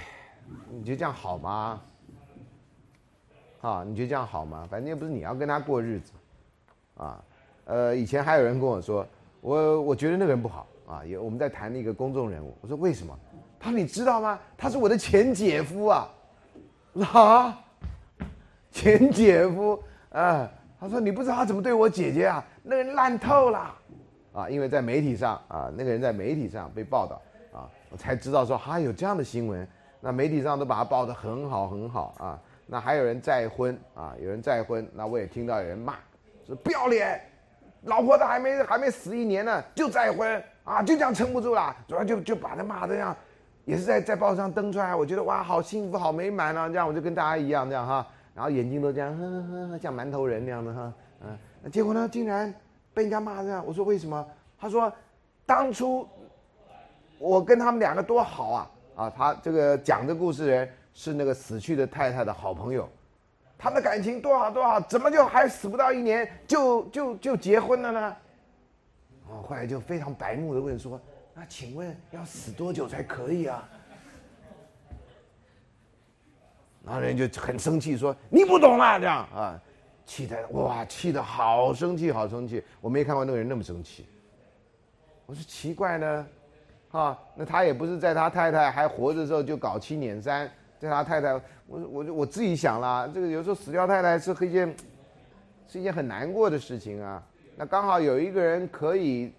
[0.70, 1.82] 你觉得这样好吗？
[3.62, 4.66] 啊，你觉得这样好吗？
[4.70, 6.12] 反正又不是你要跟他过日子，
[6.96, 7.20] 啊，
[7.64, 9.04] 呃，以前还有人跟我说，
[9.40, 13.18] 我我觉得那个人不好啊，也我们在谈那个公众人物，我说为什么？
[13.58, 14.38] 他说你知道吗？
[14.56, 16.08] 他是我的前姐夫啊，
[17.12, 17.64] 啊，
[18.70, 20.50] 前姐夫啊。
[20.82, 22.42] 他说：“你不知道他怎么对我姐姐啊？
[22.62, 23.70] 那个人烂透了，
[24.32, 24.48] 啊！
[24.48, 27.20] 因为在媒体上啊，那个人在媒体上被报道
[27.52, 29.68] 啊，我才知道说他有这样的新闻。
[30.00, 32.40] 那媒体上都把他报得很好很好啊。
[32.64, 35.96] 那还有人再婚啊，有人再婚，那我也听到有人骂，
[36.46, 37.20] 说不要脸，
[37.82, 43.14] 老婆都还没还没死一年呢，就再婚啊，就这样撑不住了，主要就就把他骂的这样，
[43.66, 44.96] 也是在在报上登出来。
[44.96, 46.70] 我觉得哇，好幸福，好美满啊！
[46.70, 48.06] 这样我就跟大家一样这样哈。”
[48.40, 52.50] 然后眼睛都这样，呵呵呵，像馒头人那样的哈，嗯，结果呢，竟然
[52.94, 53.62] 被人家骂这样。
[53.66, 54.26] 我说为什么？
[54.58, 54.90] 他说，
[55.44, 56.08] 当初
[57.18, 59.10] 我跟他们两个多好啊啊！
[59.14, 62.88] 他这个讲这故事人是那个死去的太太的好朋友，
[63.58, 68.16] 他们的感情多好多好，怎么就还死不到一年就就就结婚了呢？
[69.28, 70.98] 哦，后来就非常白目的问说，
[71.34, 73.68] 那请问要死多久才可以啊？
[76.82, 79.60] 然后人就很生气，说你不懂啦，这样啊，
[80.06, 82.62] 气的哇，气的好生气，好生气。
[82.80, 84.06] 我没看过那个人那么生气。
[85.26, 86.26] 我说奇怪呢，
[86.90, 91.34] 啊，那他也不是在他太太还活着的时候就搞七捻三，在他太太，
[91.66, 94.74] 我我我自己想了，这个有时候死掉太太是一件，
[95.68, 97.22] 是一件很难过的事情啊。
[97.56, 99.34] 那刚好有一个人可以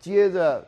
[0.00, 0.66] 接着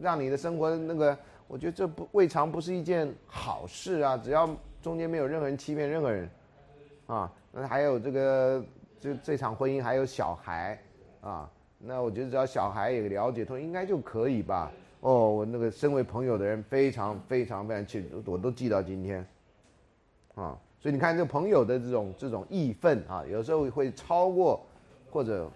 [0.00, 1.18] 让你的生活那个，
[1.48, 4.48] 我觉得这不未尝不是一件好事啊，只要。
[4.84, 6.28] 中间没有任何人欺骗任何人，
[7.06, 8.62] 啊，那还有这个，
[9.00, 10.78] 这这场婚姻还有小孩，
[11.22, 14.70] 啊，那我觉得只要小孩也了解，他应该就可以吧。
[15.00, 19.26] 哦，我那个身为朋友的人非常非常非常气，我都记到今天，
[20.34, 24.66] 啊，所以你看这朋友的这种这种义愤啊，有时候会超过
[25.10, 25.50] 或者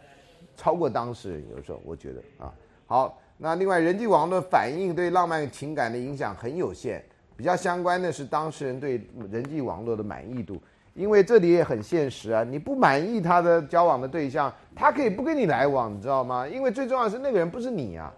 [0.57, 2.55] 超过当事人，有时候我觉得啊，
[2.87, 7.05] 好，那另外人际网络反应对浪漫情感的影响很有限。
[7.39, 10.61] 比较相关的是当事人对人际网络的满意度，
[10.93, 16.49] 因为这里也很现实啊，你不满意他的交往的对象，他可以不跟你来往，你知道吗？
[16.49, 18.12] 因为最重要的是那个人不是你啊。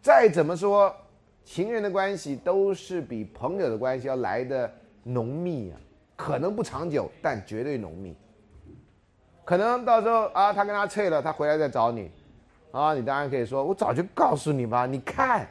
[0.00, 0.92] 再怎么说，
[1.44, 4.68] 情人的关系都是比朋友的关系要来的
[5.04, 5.78] 浓密啊，
[6.16, 8.16] 可能不长久，但绝对浓密。
[9.44, 12.10] 可能到时候啊，他跟他脆了，他回来再找你，
[12.72, 15.46] 啊，你当然可以说，我早就告诉你吧，你看，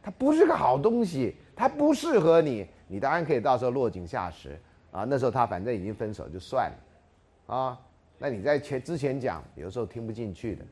[0.00, 4.58] 他不是个好东西，他不适合你，你当然可以到时候落井下石，
[4.90, 7.78] 啊，那时候他反正已经分手就算了，啊，
[8.16, 10.64] 那你在前之前讲，有时候听不进去的，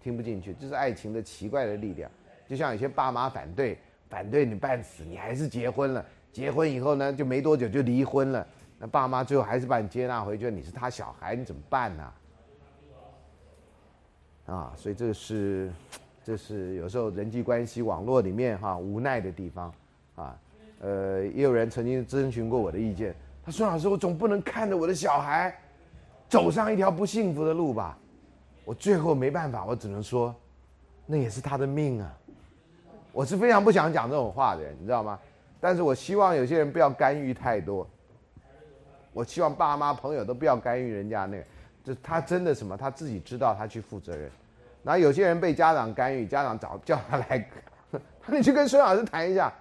[0.00, 2.10] 听不进去，这是爱情的奇怪的力量，
[2.48, 3.76] 就像有些爸妈反对，
[4.08, 6.02] 反对你半死，你还是结婚了，
[6.32, 8.46] 结婚以后呢，就没多久就离婚了。
[8.78, 12.12] 那爸妈最后还是把你接纳回去，你是他小孩，你怎么办呢？
[14.46, 15.70] 啊，所以这是，
[16.24, 19.70] 这是有时候人际关系网络里面哈无奈的地方。
[20.14, 20.38] 啊。
[20.80, 25.56] 呃，也有人曾经咨询过我的意见，他说：“老师，我总不能看着我的小孩
[26.28, 27.96] 走上一条不幸福的路吧？”
[28.64, 30.34] 我最后没办法，我只能说，
[31.06, 32.12] 那也是他的命啊。
[33.12, 35.18] 我是非常不想讲这种话的，你知道吗？
[35.60, 37.88] 但是我希望有些人不要干预太多。
[39.12, 41.44] 我希望爸妈朋友都不要干预人家那个，
[41.84, 44.30] 就他真的什么，他自己知道，他去负责任。
[44.82, 47.48] 然后有些人被家长干预，家长找叫他来，
[48.22, 49.52] 他你去跟孙老师谈一下，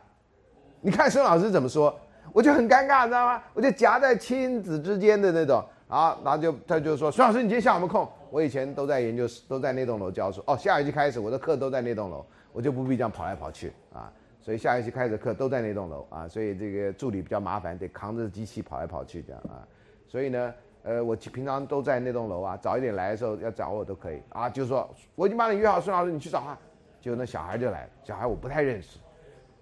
[0.81, 1.95] 你看孙老师怎么说，
[2.33, 3.41] 我就很尴尬，知道吗？
[3.53, 8.07] 我就夹在亲子之间的那种啊，然后就他就说，孙老师你今天下午有空？
[8.31, 10.41] 我以前都在研究室，都在那栋楼教书。
[10.47, 14.11] 哦，下学期开始我的课都在那栋楼，我就不必这样跑来跑去啊。
[14.39, 19.61] 所以下学期开的课都在那栋楼啊，所以这个助理比较麻烦，得扛着机器跑来跑去这样啊。
[20.07, 24.49] 所以呢，呃，我平常都在那栋楼啊，早一点来的时候要找我都可以啊。
[24.49, 26.57] 就是说，我已经帮你约好，孙老师你去找他。
[26.99, 28.97] 结果那小孩就来了，小孩我不太认识，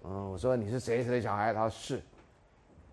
[0.04, 1.52] 嗯，我说你是谁谁的小孩？
[1.52, 2.02] 他说是，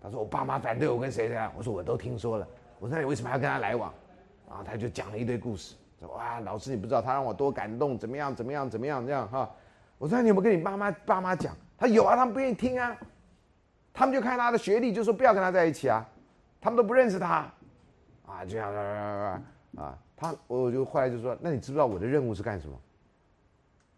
[0.02, 1.50] 他说我爸妈反对我跟谁谁。
[1.56, 2.46] 我说我都听说了。
[2.78, 3.92] 我说你为什么要跟他来往？
[4.48, 9.50] 啊，他就讲了一堆故事，说哇，老师你不知道他让我多感动，怎么样怎么样怎么样这样哈。
[9.98, 11.54] 我说你有没有跟你爸妈爸妈讲？
[11.76, 12.96] 他有啊，他们不愿意听啊，
[13.92, 16.06] 他们就看他的学历，就说不要跟他在一起啊，
[16.60, 17.50] 他们都不认识他，
[18.26, 19.42] 啊，这样啊
[19.76, 22.74] 啊，他我就后来就说，那你知不知道我的任务是干什么？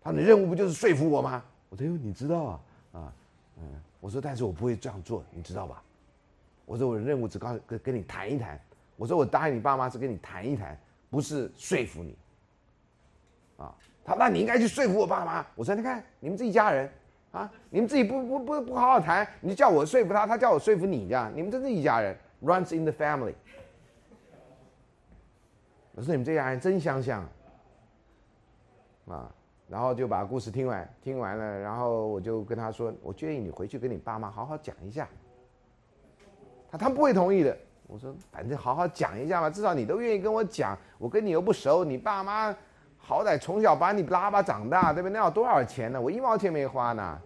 [0.01, 1.43] 他的任务不就是说服我吗？
[1.69, 2.61] 我说哟，你知道啊
[3.61, 5.83] 嗯，我说但是我不会这样做，你知道吧？
[6.65, 8.61] 我说我的任务只告跟跟你谈一谈，
[8.97, 10.79] 我说我答应你爸妈是跟你谈一谈，
[11.11, 12.17] 不是说服你，
[13.59, 15.47] 啊，他那你应该去说服我爸妈。
[15.55, 16.91] 我说你看你们这一家人。
[17.33, 17.49] 啊！
[17.71, 23.35] 你们自己不不不不好好谈，你叫我说服他，他叫我说服你，这样你们真是一家人，runs in the family。
[25.93, 27.23] 我说你们这家人真相像
[29.07, 29.33] 啊！
[29.71, 35.09] 然后就把故事听完，听完了，然后我就跟他说，我建议你回去跟你爸妈好好讲一下。
[36.71, 37.57] 他他不会同意的。
[37.87, 42.55] 我说反正好好讲一下嘛，至少你都愿意跟我讲，我跟你又不熟，你爸妈。
[43.03, 45.13] 好歹从小把你拉拔长大，对不对？
[45.15, 46.01] 那要多少钱呢？
[46.01, 47.19] 我一毛钱没花呢。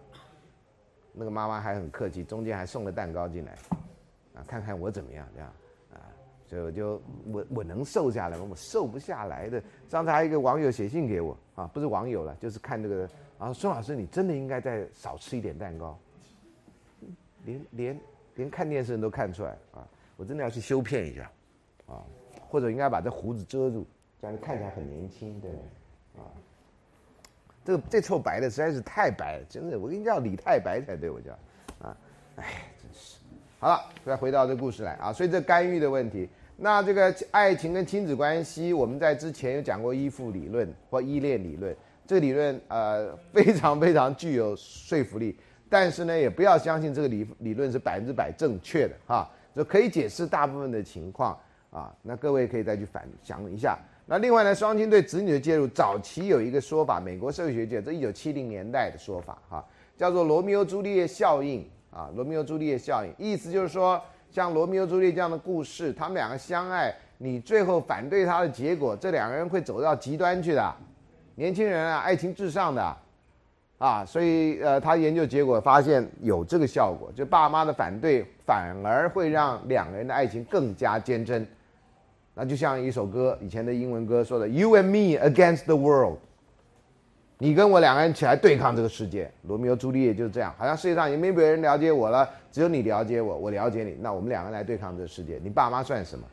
[1.11, 3.51] 那个妈妈还很客气，中间还送了蛋糕进来，
[4.33, 5.51] 啊，看看我怎么样，这样，
[6.47, 8.45] 所以我就我我能瘦下来吗？
[8.49, 9.61] 我瘦不下来的。
[9.89, 15.97] 上次还有一个网友写信给我，啊，不是网友了，就是看这个，然后孙老师，你真的应该再少吃一点蛋糕。
[17.43, 17.99] 连连
[18.35, 19.87] 连看电视人都看出来啊，
[20.17, 21.31] 我真的要去修片一下，
[21.87, 22.01] 啊，
[22.47, 23.85] 或者应该把这胡子遮住。
[24.21, 25.51] 这样看起来很年轻，对
[26.17, 26.25] 啊，
[27.63, 31.31] 这个这臭白的实在是太白了，真的，我跟你叫李太白才对，我叫，
[31.79, 31.97] 啊，
[32.37, 32.63] 哎，
[33.65, 45.35] 好了，再回到这故事来啊，所以这干预的问题，那这个爱情跟亲子关系，我们在之前有讲过依附理论或依恋理论，这个理论呃非常非常具有说服力，
[45.67, 51.35] 但是呢，也不要相信这个理理论是百分之百正确的哈，就可以解释大部分的情况
[51.71, 53.75] 啊，那各位可以再去反想一下。
[54.05, 59.65] 那另外呢，双亲对子女的介入，早期有一个说法，美国社会学界这一九七零年代的说法哈，
[59.97, 70.75] 叫做罗密欧朱丽叶效应啊，罗密欧朱丽叶效应，意思就是说，像罗密欧朱丽叶这样的故事，他们两个相爱，你最后反对他的结果，这两个人会走到极端去的，
[71.35, 72.97] 年轻人啊，爱情至上的，
[73.77, 81.47] 啊，所以呃，他研究结果发现有这个效果，就爸妈的反对反而会让两个人的爱情更加坚贞。
[82.33, 86.17] 那就像一首歌，以前的英文歌说的，“You and me against the world”，
[87.37, 89.29] 你跟我两个人起来对抗这个世界。
[89.43, 95.39] 罗密欧朱丽叶就是这样，好像世界上也没别人了解我了，只有你了解我，我了解你，那我们两个人来对抗这个世界。
[95.43, 96.25] 你爸妈算什么？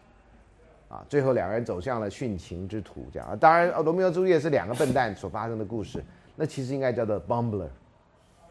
[0.89, 3.39] 啊，最后两个人走向了殉情之途，这样。
[3.39, 6.05] 当然，罗密欧朱丽叶是两个笨蛋所发生的故事，
[6.37, 7.69] 那其实应该叫做 Bumbler，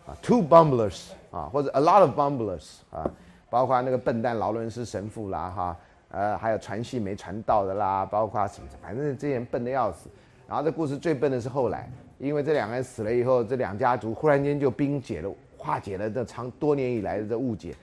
[0.08, 3.10] 啊，two bumblers 啊，或者 a lot of bumblers 啊，
[3.50, 5.78] 包括那个笨蛋劳伦斯神父啦哈，
[6.10, 10.10] 呃，还有传信没传到的啦，包括什么，反正这些人笨的要死。
[10.48, 11.90] 然后这故事最笨的是后来，
[12.22, 17.74] 因为这两个人死了以后，这两家族忽然间就冰解了，化解了这长多年以来的这误解，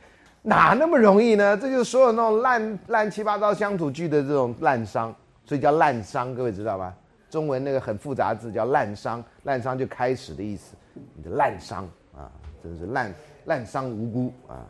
[0.43, 1.57] 哪那么容易呢？
[1.57, 5.13] 这就是所有那种烂烂七八糟乡土剧的这种烂伤，
[5.45, 6.95] 所以叫烂伤，各位知道吧？
[7.29, 10.77] 中文那个很复杂字叫烂伤，烂伤就开始的意思，
[11.17, 11.83] 你的烂伤
[12.17, 12.31] 啊，
[12.63, 13.13] 真是烂
[13.47, 14.65] 烂伤无辜啊！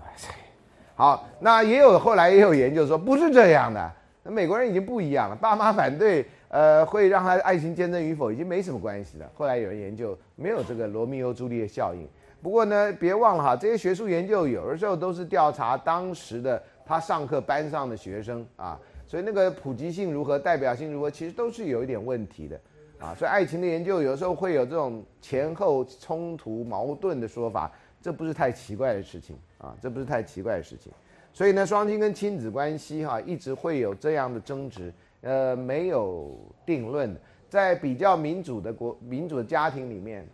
[0.94, 3.92] 好，那也有后来也有研究说不是这样的，
[4.22, 6.26] 那美国人已经不一样了，爸妈反对。
[6.48, 9.30] 呃，会让他爱情坚贞与否已经没什么关系了。
[9.34, 12.08] 后来有人研究，没有这个罗密欧朱丽叶效应。
[12.40, 22.60] 不过呢，别忘了哈，这些学术研究有的时候都是调查当时的他上课班上的学生啊，所以那个普及性如何、代表性如何，其实都是有一点问题的
[22.98, 23.14] 啊。
[23.14, 27.70] 所以爱情的研究有时候会有这种前后冲突、矛盾的说法，
[28.00, 30.92] 这不是太奇怪的事情啊，这不是太奇怪的事情。
[31.32, 34.92] 所以呢，双亲跟亲子关系哈，一直会有这样的争执。
[35.20, 37.14] 呃，没有定论。
[37.48, 40.28] 在比较民主的国、民主的家庭里面，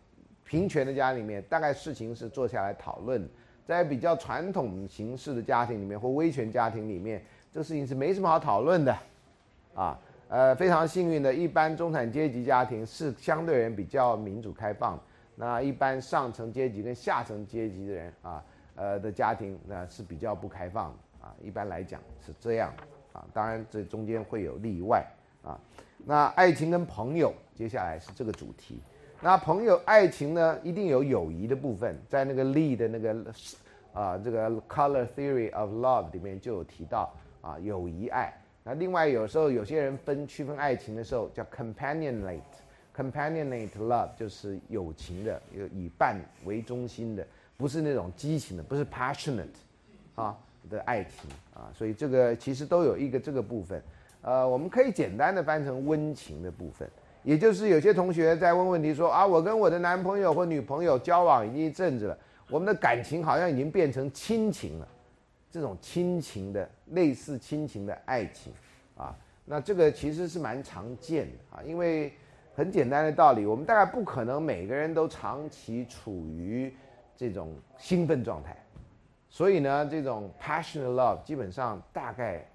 [0.45, 3.29] 平权的家里面，大概事情是坐下来讨论。
[3.65, 8.95] 在比较传统形式的家庭里面，或威权家庭里面，这事情是没什么好讨论的。
[9.75, 15.01] 啊，呃，非常幸运的，一般中产阶级家庭是相对人比较民主开放。
[15.37, 21.27] 那一般上层阶级跟下层阶级的人啊，呃的家庭那是比较不开放的。
[21.27, 22.73] 啊，一般来讲是这样。
[23.15, 25.03] 啊，当然这中间会有例外
[25.43, 25.59] 啊。
[26.05, 28.81] 那爱情跟朋友，接下来是这个主题。
[29.23, 33.17] 那朋友爱情呢，一定有友谊的部分，在那个 Lee 的那个
[33.95, 37.11] 啊这个 Color Theory of Love 里面就有提到
[37.41, 38.35] 啊友谊爱。
[38.65, 47.25] 那另外有时候有些人分区分爱情的时候叫 Companionate，Companionate Love 就是友情的，有以伴为中心的，
[47.57, 49.47] 不是那种激情的，不是 Passionate
[50.17, 50.37] 啊。
[50.71, 53.83] 的爱情啊，所以这个其实都有一个这个部分，
[54.23, 56.89] 呃，我们可以简单的翻成温情的部分，
[57.23, 64.89] 也就是有些同学在问问题说啊，我跟我的男朋友或女朋友交往已经一阵子了，我们的感情好像已经变成亲情了，
[65.51, 68.53] 这种亲情的类似亲情的爱情
[68.97, 72.13] 啊，那这个其实是蛮常见的啊，因为
[72.55, 76.73] 很简单的道理，我们大概不可能每个人都长期处于
[77.17, 78.57] 这种兴奋状态。
[79.35, 82.47] 所以呢，这种 passionate love 基本上大概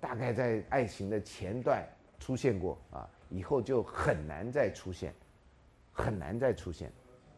[0.00, 1.86] 大概在爱情的前段
[2.18, 5.12] 出现过啊，以后就很难再出现，
[5.92, 6.90] 很难再出现，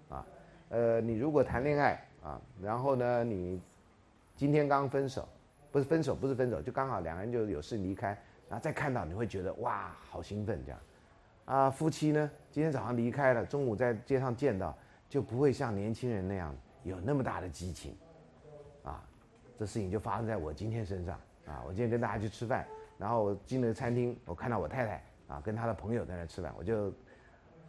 [0.09, 0.25] 啊，
[0.69, 3.61] 呃，你如果谈恋爱啊，然后呢，你
[4.37, 5.29] 今天刚分手，
[5.73, 8.11] 不是分手，不是分手，就刚好两个人就有事离开，
[8.49, 10.81] 然后再看到你会觉得哇，好兴奋这样，
[11.47, 16.55] 啊，夫妻呢，今天早上离开了，中午在街上见到，就不会像年轻人那样。
[16.85, 17.97] 有那么大的激情，
[18.85, 19.03] 啊，
[19.59, 21.63] 这事情就发生在我今天身上啊！
[21.67, 22.67] 我今天跟大家去吃饭，
[22.99, 26.93] 然后我进了餐厅，我看到我太太啊跟她的朋友在那吃饭，我就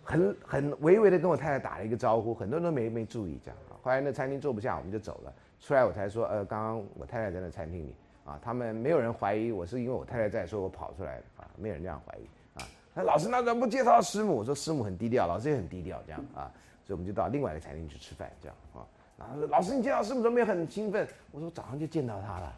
[0.04, 3.58] 很很微微的跟我太太打了一个招呼，很多人都没没注意这样。
[3.82, 5.34] 后来那餐厅坐不下，我们就走了。
[5.60, 7.96] 出来我才说，呃，刚刚我太太在那餐厅里
[8.26, 12.68] 啊，他们没有人怀疑我是因为我太太在，说我跑出来的啊，没有人这样怀疑啊。
[12.94, 14.38] 那老师那怎么不介绍师母？
[14.38, 16.52] 我说师母很低调，老师也很低调这样啊，
[16.84, 18.86] 所以我们就到另外一个餐厅去吃饭这样啊。
[19.18, 22.54] 然后说：“老师，你见到师傅怎么也很兴奋？”我说：“早上就见到他了，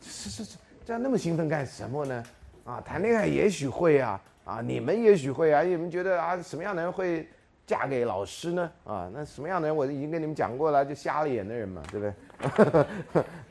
[0.00, 2.24] 是是是，这样那么兴奋干什么呢？
[2.64, 7.28] 啊，谈恋爱也许会啊，啊，你们也许会啊，你们觉得啊，什么样的人会
[7.66, 8.72] 嫁给老师呢？
[8.84, 12.84] 啊，那什么样的人我已经跟你们讲过了，就瞎了眼的人嘛，对不对？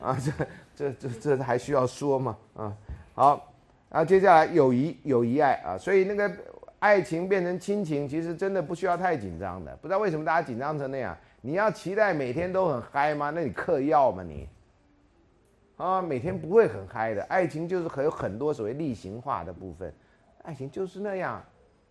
[0.00, 0.18] 啊，
[0.74, 2.36] 这这这这还需要说吗？
[2.56, 2.76] 啊，
[3.14, 3.54] 好，
[3.88, 6.30] 然后接下来友谊友谊爱啊，所以那个
[6.80, 11.16] 爱情变成亲情，其实真的不需要太紧张的，不知道为什么大家紧张成那样。”
[11.46, 13.30] 你要期待每天都很嗨吗？
[13.30, 14.48] 那你嗑药吗你？
[15.76, 17.22] 啊，每天不会很嗨的。
[17.28, 19.94] 爱情就是很有很多所谓例行化的部分，
[20.42, 21.40] 爱情就是那样，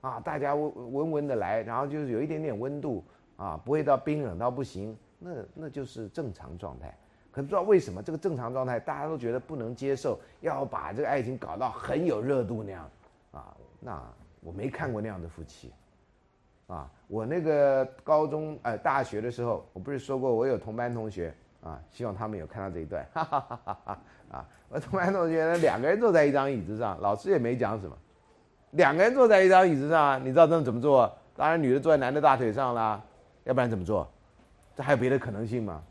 [0.01, 3.01] 啊，大家温温温的来，然后就是有一点点温度，
[3.37, 6.93] 啊，不会到冰冷到不行，那那就是正常状态。
[7.31, 12.91] 可不知道为什么这个正常状态大家都觉得不能接受，要把这个爱情搞到很有热度那样，
[13.31, 14.03] 啊，那
[14.41, 15.71] 我没看过那样的夫妻。
[16.67, 21.33] 啊，我那个高中呃大学的时候，我不是说过我有同班同学
[21.63, 23.99] 啊，希望他们有看到这一段，哈哈哈哈哈
[24.31, 24.45] 啊！
[24.69, 27.95] 我同班同学呢，两个人坐在一张椅子上，老师也没讲什么，
[28.71, 31.11] 两个人坐在一张椅子上，你知道他们怎么做？
[31.35, 33.01] 当然女的坐在男的大腿上啦，
[33.43, 34.07] 要不然怎么做？
[34.75, 35.83] 这还有别的可能性吗？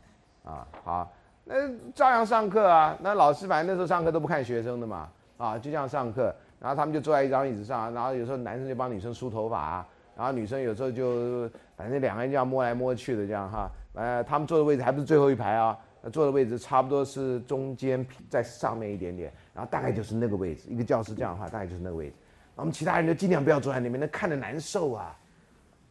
[0.43, 1.11] 啊，好，
[1.45, 1.55] 那
[1.93, 9.85] 照样上课啊，那老师反正那时候上课都不看学生的嘛，啊，就这样上课，然后他们就坐在一张椅子上，然后有时候男生就帮女生梳头发。
[10.15, 15.77] 然后女生有时候就反正两个人这样摸来摸去的这样哈，呃，他们坐的位置还不是最后一排啊，
[16.11, 22.15] 坐的位置差不多是中间在上面一点点，然后大概就是那个位置，一个教室这样的话大概就是那个位置，
[22.55, 25.13] 我们其他人就尽量不要坐在那边，那看着难受啊，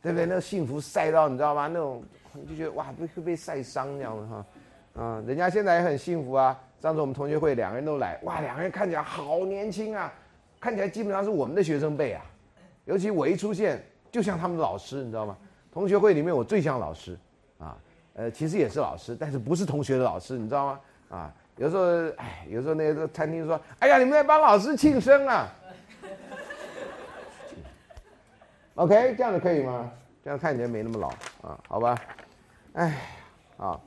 [0.00, 0.24] 对不对？
[0.24, 1.66] 那幸福晒到你知道吗？
[1.66, 2.02] 那种
[2.48, 4.46] 就觉得哇，会会被晒伤这样的哈，
[4.94, 6.58] 啊，人家现在也很幸福啊。
[6.80, 10.10] 上次我们同学会两个人都来，哇，两个人看起来好年轻啊，
[10.60, 12.24] 看起来基本上是我们的学生辈啊，
[12.86, 13.84] 尤其我一出现。
[14.14, 15.36] 就像他们的老师，你知道吗？
[15.72, 17.18] 同学会里面我最像老师，
[17.58, 17.76] 啊，
[18.14, 20.80] 呃，其实也是老师，但是不是同学的老师，你知道吗？
[21.08, 21.82] 啊，有时候，
[22.16, 25.48] 哎，有时候那个餐厅说，哎呀，你们在帮老师庆生啊。
[28.76, 29.90] OK，这样子可以吗？
[30.22, 31.08] 这样看起来没那么老
[31.48, 32.00] 啊，好吧？
[32.74, 32.96] 哎，
[33.56, 33.80] 啊，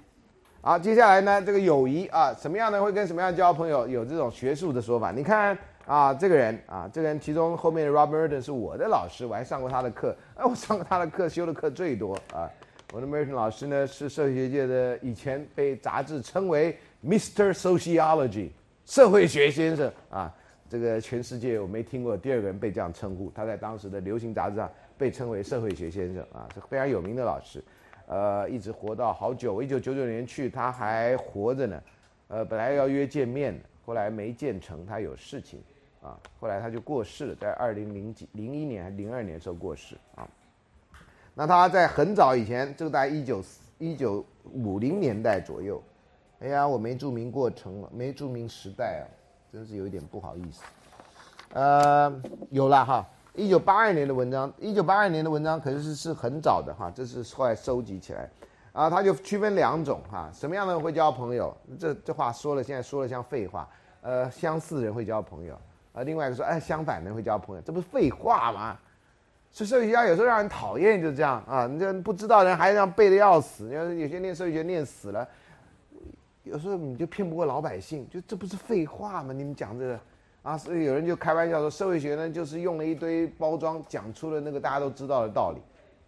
[0.60, 3.88] 好，接下来呢，这个友谊啊，什么样的会跟什么样交朋友？
[3.88, 5.58] 有这种学术的说法，你看。
[5.88, 10.14] 啊，这个人啊，这个人其中后面的 Rob Merton 是我的老师，我还上过他的课。
[10.36, 12.52] 哎， 我上过他的课，修的课最多啊。
[12.94, 17.54] 我的 Merton 老师呢，是社会学界的，以前被杂志称为 Mr.
[17.54, 18.50] Sociology
[18.86, 20.34] 社会学先生啊。
[20.70, 23.32] 这个全世界我没听过第二个人被这样称呼。
[23.34, 27.64] 他在当时的流行杂志上被称为社会学先生啊，是非常有名的老师。
[28.08, 31.82] 呃，一直活到好久，我一九九九年去，他还活着呢。
[32.28, 35.62] 呃，本来要约见面的，后来没见成，他有事情。
[36.02, 40.28] 啊，后来他就过世了，在二零零几零一年还零二年时候过世啊。
[41.34, 43.44] 那他在很早以前，就在一九
[43.78, 45.82] 一九五零年代左右。
[46.40, 49.06] 哎呀，我没注明过程，没注明时代啊，
[49.52, 50.64] 真是有一点不好意思。
[51.54, 52.22] 呃，
[52.52, 58.30] 有了哈，一九八二年的文章，一九八二年的文章可是是很早的哈，这是后来收集起来。
[58.72, 61.56] 啊，他就区分两种哈，什么样的人会交朋友？
[61.80, 63.68] 这这话说了，现在说了像废话。
[64.02, 65.60] 呃，相似人会交朋友。
[65.98, 68.78] 啊，另外一个说，哎，相反的会交朋友，这不是废话吗？
[69.50, 71.66] 所以社会学家有时候让人讨厌，就是这样啊。
[71.66, 75.28] 你这不知道人还这样背的要死，你看有些念社会学念死了，
[76.44, 79.34] 有时候你就骗不过老百姓，就这不是废话吗？
[79.34, 80.00] 你们讲这个
[80.44, 85.60] 啊，所以有人就开玩笑说，社会学呢就是用了一堆包装，讲出了那个大家都知道的道理，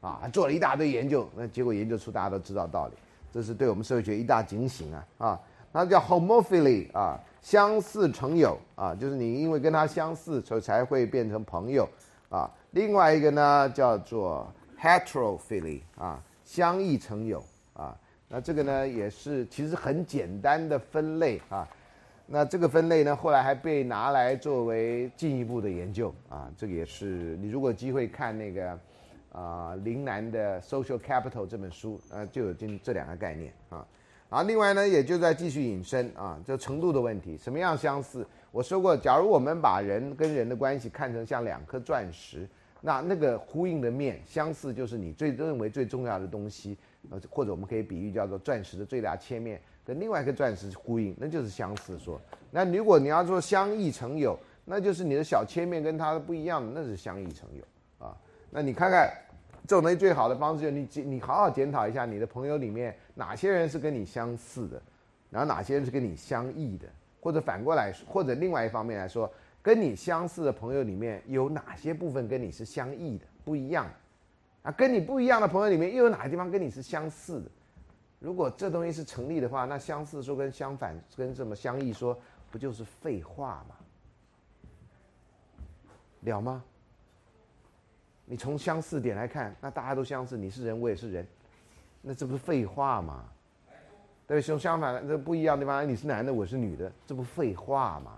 [0.02, 2.94] 啊，做了一大堆研究，那结果研究出大家都知道道理，
[3.34, 5.40] 这是对我们社会学一大警醒啊啊，
[5.72, 7.20] 那叫 homophily 啊。
[7.42, 11.88] 相似成友啊，就是你因为跟他相似，所以才会变成朋友
[12.30, 12.50] 啊。
[12.72, 17.44] 另外一个呢叫做 heterophily 啊，相异成友
[17.74, 17.98] 啊。
[18.28, 21.68] 那这个呢也是其实很简单的分类啊。
[22.28, 26.52] 那这个分类呢后来还被拿来作为进一步的研究啊。
[26.56, 28.80] 这个也是你如果机会看那个
[29.32, 33.86] 啊林南的 Social Capital 这本书，呃就有这这两个概念啊。
[34.30, 38.24] 啊，另外呢，也就在继续引申啊，就程度的问题，什么样相似？
[38.52, 42.48] 我说过，假如我们把人跟人的关系看成像两颗钻石，
[42.80, 46.78] 那那个呼应的面相似，就是你最认为最重要的东西，
[47.10, 52.22] 呃，或者我们可以比喻叫做钻石的最大切面跟另外一个钻石呼应，那就是相似说。
[52.52, 58.16] 那如果你要说相异成友，那就是你的小切面跟它的不一样，那是相异成友啊。
[58.52, 59.12] 那你看看。
[59.68, 64.82] 这种东西最好的方式就是你你好好检讨一下你的朋友里面哪些人是跟你相似的，
[65.30, 66.88] 然后哪些人是跟你相异的，
[67.20, 69.30] 或者反过来，或者另外一方面来说，
[69.62, 73.86] 跟你相似的朋友里面有哪些部分跟你是相异的、不一样，
[74.64, 77.52] 啊，跟你不一样的朋友里面又有哪个地方跟你是相似的？
[78.20, 82.18] 如果这东西是成立的话，那相似说跟相反跟什么相异说，
[82.50, 83.76] 不就是废话吗？
[86.22, 86.64] 了吗？
[88.24, 91.28] 你从相似点来看，那大家都相似，你是人，我也是人，
[92.02, 93.26] 那这不是废话吗？
[94.26, 98.12] 对，从相反的这不一样的地方，你是男的，我是女的，这不废话吗？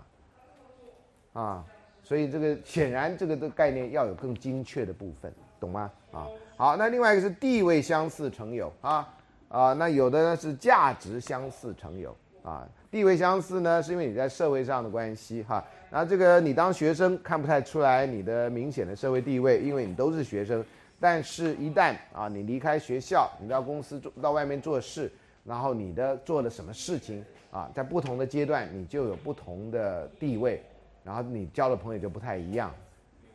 [1.32, 1.64] 啊，
[2.02, 5.90] 所以这个显然这个的概念要有更精确的部分，懂吗？
[6.12, 9.08] 啊，好，那另外一个是地位相似成友啊
[9.48, 12.14] 啊，那有的呢是价值相似成友
[12.44, 12.68] 啊。
[12.90, 15.64] 地位相似呢，是因为你在社会上的关系哈。
[15.90, 20.62] 那这个你当学生看不太出来你的明显的社会地位，因为你都是学生。
[21.02, 25.10] 但是，一旦啊你离开学校，你到公司做到外面做事，
[25.42, 30.62] 然后你的做了什么事情啊，在不同的阶段你就有不同的地位，
[31.02, 32.72] 然后你交的朋友就不太一样。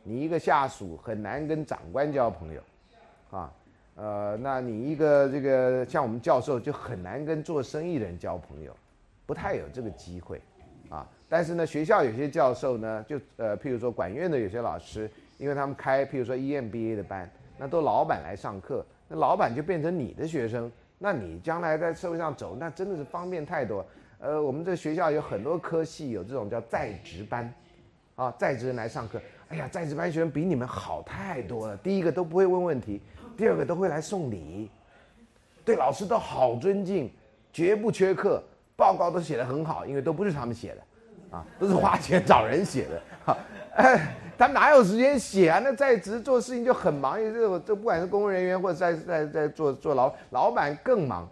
[0.04, 2.62] 你一个下属很难跟长官交朋友，
[3.32, 3.54] 啊，
[3.96, 8.74] 呃，那你一个这个像我们教授就很难跟做生意的人交朋友。
[9.26, 10.42] 不太有这个机会，
[10.88, 23.86] 啊，但是呢，学校有些教授呢，就呃，譬如说管院的有些老师，因为他们开譬如说 EMBA 的班，那都老板来上课，那老板就变成你的学生，那你将来在社会上走，那真的是方便太多。
[24.20, 27.54] 呃，我们这学校有很多科系有这种叫在职班，
[28.16, 31.78] 啊，在职人来上课，哎呀，在职班学生比你们好太多了。
[31.78, 33.00] 第一个都不会问问题，
[33.38, 34.72] 第二个都会来送礼，
[35.64, 37.12] 对老师都好尊敬，
[37.54, 38.44] 绝不缺课，
[38.76, 43.02] 报告都写得很好，因为都不是他们写的，啊，都是花钱找人写的。
[43.24, 43.38] 哈，
[43.76, 45.60] 哎，他哪有时间写啊？
[45.64, 51.28] 那在职做事情就很忙，这我这不管是公务人员或者在在在做做老老板更忙。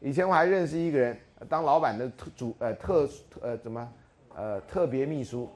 [0.00, 1.18] 以前我还认识一个人，
[1.48, 3.08] 当老板的特主呃特
[3.40, 3.88] 呃怎么
[4.34, 5.48] 呃特别秘书，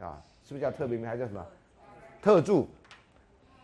[0.00, 1.06] 啊，是不是叫特别秘？
[1.06, 1.44] 还叫什么
[2.22, 2.68] 特助？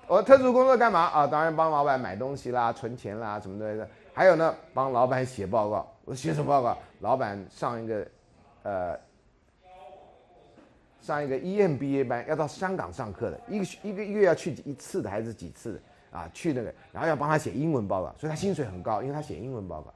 [0.07, 1.27] 我特助工作干嘛啊？
[1.27, 3.89] 当然帮老板买东西啦、存钱啦什么的。
[4.13, 5.89] 还有呢，帮老板写报告。
[6.05, 6.77] 我写什么报告？
[6.99, 8.07] 老板上一个
[8.65, 8.99] 呃
[11.01, 16.31] 上一个 EMBA 班，要到香港上课的，一个一个月要去一次的还是几次的啊？
[16.33, 19.93] 去那个，然后要帮他写英文报告，所以他薪水很高，因为他写英文报告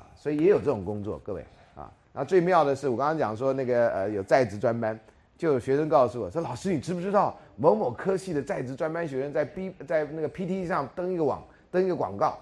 [0.00, 0.06] 啊。
[0.16, 1.44] 所以也有这种工作，各位
[1.74, 1.92] 啊。
[2.12, 4.98] 那最妙的是，我刚刚讲说那个呃有在职专班，
[5.36, 12.38] 就有学生告诉我说：“老师，你知不知道某某科系的在职专班学生在 B 在那个 PT 上登一个网登一个广告？”，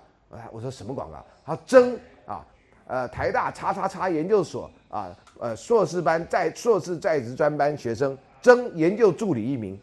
[0.53, 1.25] 我说什么广告？
[1.45, 2.47] 他说征啊，
[2.87, 5.11] 呃台大叉叉叉研究所啊，
[5.41, 9.79] 呃硕士班在硕士在职专班学生征研究助理一名。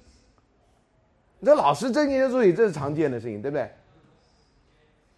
[1.40, 3.70] 你说老师征研究助理，这是常见的事情，对不对？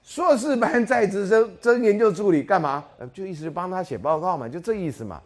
[0.02, 2.84] 硕士班在职生征研究助理干嘛？
[2.98, 5.22] 呃，就意思是帮他写报告嘛，就这意思嘛。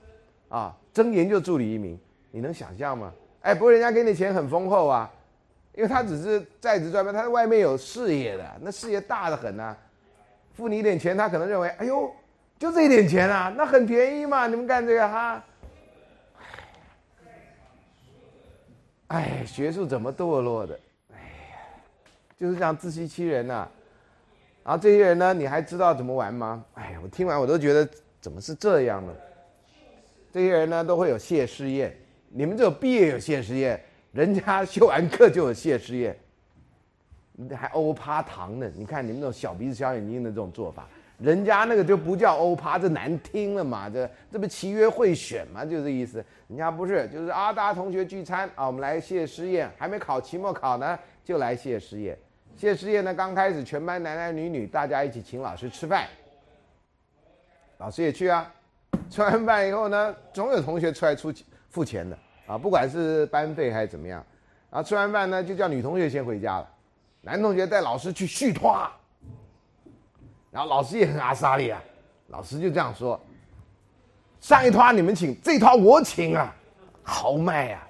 [0.49, 1.97] 啊，征研究助理一名，
[2.31, 3.13] 你能想象吗？
[3.41, 5.11] 哎，不过人家给你钱很丰厚啊，
[5.75, 9.75] 因为他只是在职专班，他在外面有事业的，那事业大的很呐。
[10.55, 12.11] 付你一点钱，他可能认为，哎呦，
[12.63, 15.43] 就这一点钱啊，那很便宜嘛，你们干这个哈。
[19.07, 20.79] 哎，学术怎么堕落的？
[21.11, 21.57] 哎呀，
[22.37, 23.67] 就是这样自欺欺人呐。
[24.63, 26.63] 然后这些人呢，你还知道怎么玩吗？
[26.75, 27.85] 哎呀，我听完我都觉得
[28.21, 29.13] 怎么是这样呢？
[30.31, 31.93] 这些人呢都会有谢师宴，
[32.29, 33.77] 你们只有毕业有谢师宴，
[34.13, 36.17] 人家修完课就有谢师宴，
[37.57, 38.71] 还欧趴堂呢。
[38.73, 40.87] 你看你们那种小鼻子小眼睛的这种做法，
[41.19, 43.89] 人家那个就不叫欧趴，这难听了嘛？
[43.89, 45.63] 这这不契约会选嘛？
[45.63, 46.23] 就这意思。
[46.47, 52.17] 人家不是，就是啊，大家同学聚餐啊，我们来谢师宴，还没考期末考呢，就来谢师宴。
[52.57, 56.07] 谢师宴呢，刚开始全班男男女女大家一起请老师吃饭，
[57.77, 58.51] 老师也去啊。
[59.09, 61.33] 吃完饭以后呢，总有同学出来出
[61.69, 62.17] 付钱的
[62.47, 64.23] 啊，不管是班费还是怎么样。
[64.69, 66.69] 然后吃完饭呢，就叫女同学先回家了，
[67.21, 68.75] 男同学带老师去续拖。
[70.53, 71.83] 然后老师也很阿萨利啊，
[72.27, 73.19] 老师就这样说：
[74.39, 76.55] 上一托你们请，这一托我请啊，
[77.01, 77.87] 豪迈呀，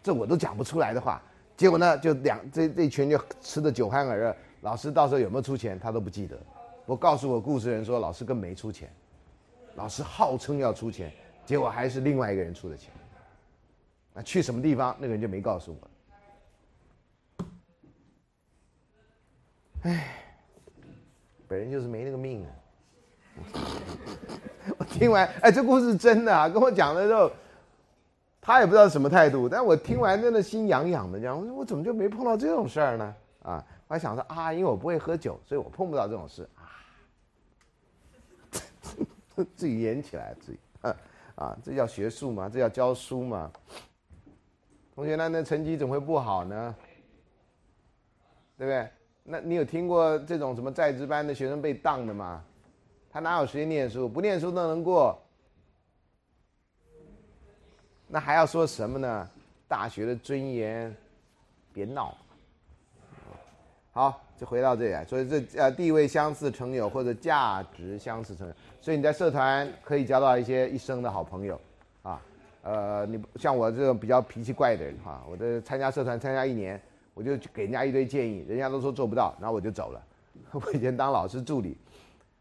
[0.00, 1.20] 这我都讲不出来的话。
[1.56, 4.36] 结果呢，就两这这一群就吃的酒酣耳热。
[4.60, 6.38] 老师到时候有没有出钱，他都不记得。
[6.86, 8.88] 我告诉我故事人说，老师根本没出钱。
[9.74, 11.12] 老师号称要出钱，
[11.44, 12.92] 结果还是另外一个人出的钱。
[14.14, 15.76] 那去什么地方，那个人就没告诉
[17.34, 17.44] 我。
[19.82, 20.27] 唉，
[21.48, 22.50] 本人就是没那个命啊。
[24.78, 27.30] 我听完，哎，这故事真的啊，跟我讲的时候。
[28.40, 33.14] 他也不知道什么态度，但我听完真的心痒痒的，这样我怎么就没碰到这种事儿呢？
[33.42, 36.64] 啊，我还想说啊，因为我不会喝酒，所以我碰不到这种事啊。
[39.54, 40.58] 自己演起来，自己
[41.34, 42.48] 啊，这叫学术吗？
[42.50, 43.52] 这叫教书吗？
[44.94, 46.74] 同学呢，那成绩怎么会不好呢？
[48.56, 48.88] 对不对？
[49.30, 52.42] 那你有听过这种什么在职班的学生被当的吗？
[53.10, 54.08] 他哪有时间念书？
[54.08, 55.18] 不念书都能过？
[58.06, 59.28] 那还要说什么呢？
[59.66, 60.94] 大学的尊严，
[61.74, 62.16] 别闹。
[63.92, 65.06] 好，就回到这里。
[65.06, 71.60] 所以这呃，地位相似成友或者价值相似成友，所以你在社团可以交到一些一生的好朋友，
[72.02, 72.22] 啊，
[72.62, 76.80] 呃，你像我这种比较脾气怪的人哈，我的参加社团参加一年，
[77.18, 80.00] 我就给人家一堆建议，人家都说做不到，然后我就走了。
[80.52, 81.76] 我以前当老师助理，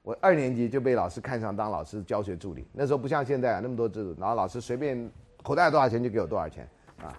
[0.04, 5.10] 我二年级就被老师看上当老师教学助理，那时候不像现在啊那么多制度，然后老师随便。
[5.44, 6.68] 口袋多少钱就给我多少钱，
[7.02, 7.16] 啊，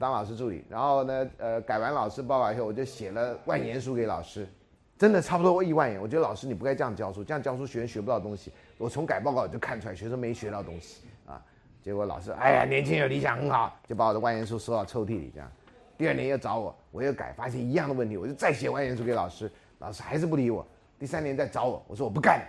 [0.00, 4.48] 当老师助理，然后呢，呃，改完老师报告以后，我就写了万言书给老师，
[4.98, 6.00] 真的差不多一万言。
[6.00, 8.52] 我觉得老师你不该这样教书，这样教书学生学不到东西。
[8.78, 11.40] 我从改报告就看出来学生没学到东西啊。
[11.80, 15.30] 结果老师，哎呀，年轻有理想很好，就把我的万言书收到抽屉里。
[15.32, 15.48] 这样，
[15.98, 19.50] 第二年又找我，我又改，发现一样的问题，我就再写万言书给老师，
[19.80, 20.64] 老师还是不理我。
[20.96, 22.40] 第三年再找我，我说我不干，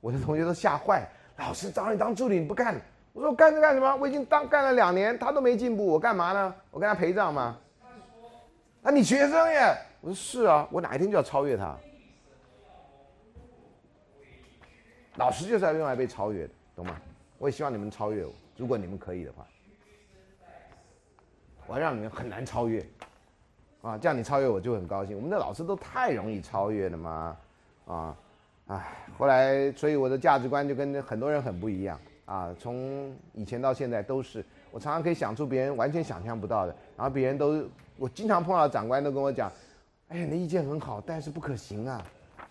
[0.00, 1.06] 我的同学都吓坏。
[1.36, 2.74] 老师找你当助理，你不干？
[3.12, 3.94] 我说我干这干什么？
[3.96, 6.54] 我已经当干了两年，他都没进步，我干嘛呢？
[6.70, 7.58] 我跟他陪葬吗？
[8.82, 9.76] 啊，你学生耶！
[10.00, 11.76] 我说是啊，我哪一天就要超越他。
[15.16, 16.98] 老师就是要用来被超越的，懂吗？
[17.36, 19.46] 我也希望你们超越我，如果你们可以的话。
[21.66, 22.84] 我让你们很难超越，
[23.82, 25.16] 啊，这样你超越我就很高兴。
[25.16, 27.36] 我们的老师都太容易超越了嘛，
[27.86, 28.16] 啊，
[28.68, 37.64] 唉，后来所以我的价值观就跟很多人很不一样啊，从以前到现在都是，我常常可以想出别人完全想象不到的，然后别人都，
[37.96, 39.50] 我经常碰到长官都跟我讲，
[40.08, 42.04] 哎，你的意见很好，但是不可行啊。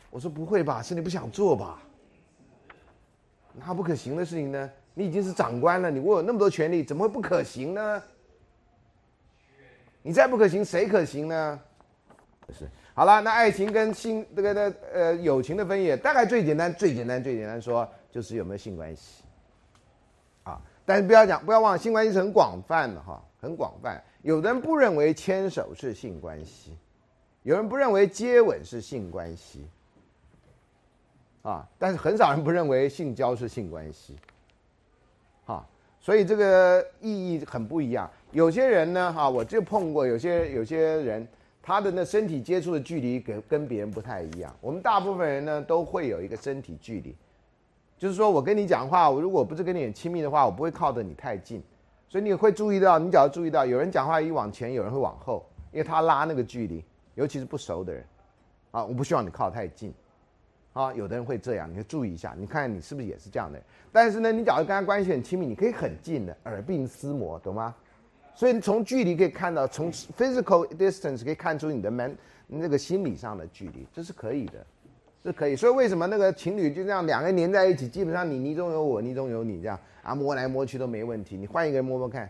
[0.10, 1.82] 我说不会吧，是你不想做吧？
[3.54, 4.70] 那不可行的事情呢？
[4.94, 8.04] 你已经是长官了，你握有那么多权利，怎么会不可行呢？
[10.06, 11.60] 你再不可行，谁可行呢？
[12.52, 19.24] 是好了，那爱情跟性这个的呃友情的分野，大概最简单、最简单、最简单说，就是有没有性关系
[20.44, 20.62] 啊？
[20.86, 24.00] 但是不要讲，不要忘了，性关系是很广泛的哈，很广泛。
[24.22, 26.78] 有的人不认为牵手是性关系，
[27.42, 29.68] 有人不认为接吻是性关系。
[31.42, 34.16] 啊，但是很少人不认为性交是性关系，
[35.48, 35.66] 啊，
[36.00, 38.08] 所以这个意义很不一样。
[38.36, 41.26] 有些人呢，哈，我就碰过有些有些人，
[41.64, 44.54] 他的那身体接触的距离跟跟别人不太一样。
[44.60, 47.16] 我们大部分人呢都会有一个身体距离，
[47.98, 51.64] 就是说我跟你讲话，我如果不是跟你很亲密的话，我不会靠得你太近，
[52.10, 56.84] 所以你会注意到，你只要注意到有人讲话一往前，有人会往后，因为他拉那个距离，
[57.14, 58.04] 尤其是不熟的人，
[58.72, 59.94] 啊，我不希望你靠太近。
[60.74, 63.58] 啊，有的人会这样，你要注意一下，你看你是不是也是这样的？
[63.94, 67.74] 但是呢，你假如跟他关系很亲密，你可以很近的耳鬓厮磨，懂吗？
[68.36, 72.16] 所以从距离可以看到，从 physical distance 可以看出你的 man
[72.48, 74.66] 那个心理上的距离，这是可以的，
[75.24, 75.56] 是可以。
[75.56, 81.38] 所以为什么那个情侣就这样两个人黏在一起，基本上你泥中有我，泥中有你，这样啊摸来摸去都没问题。
[81.38, 82.30] 你换一个人摸摸看，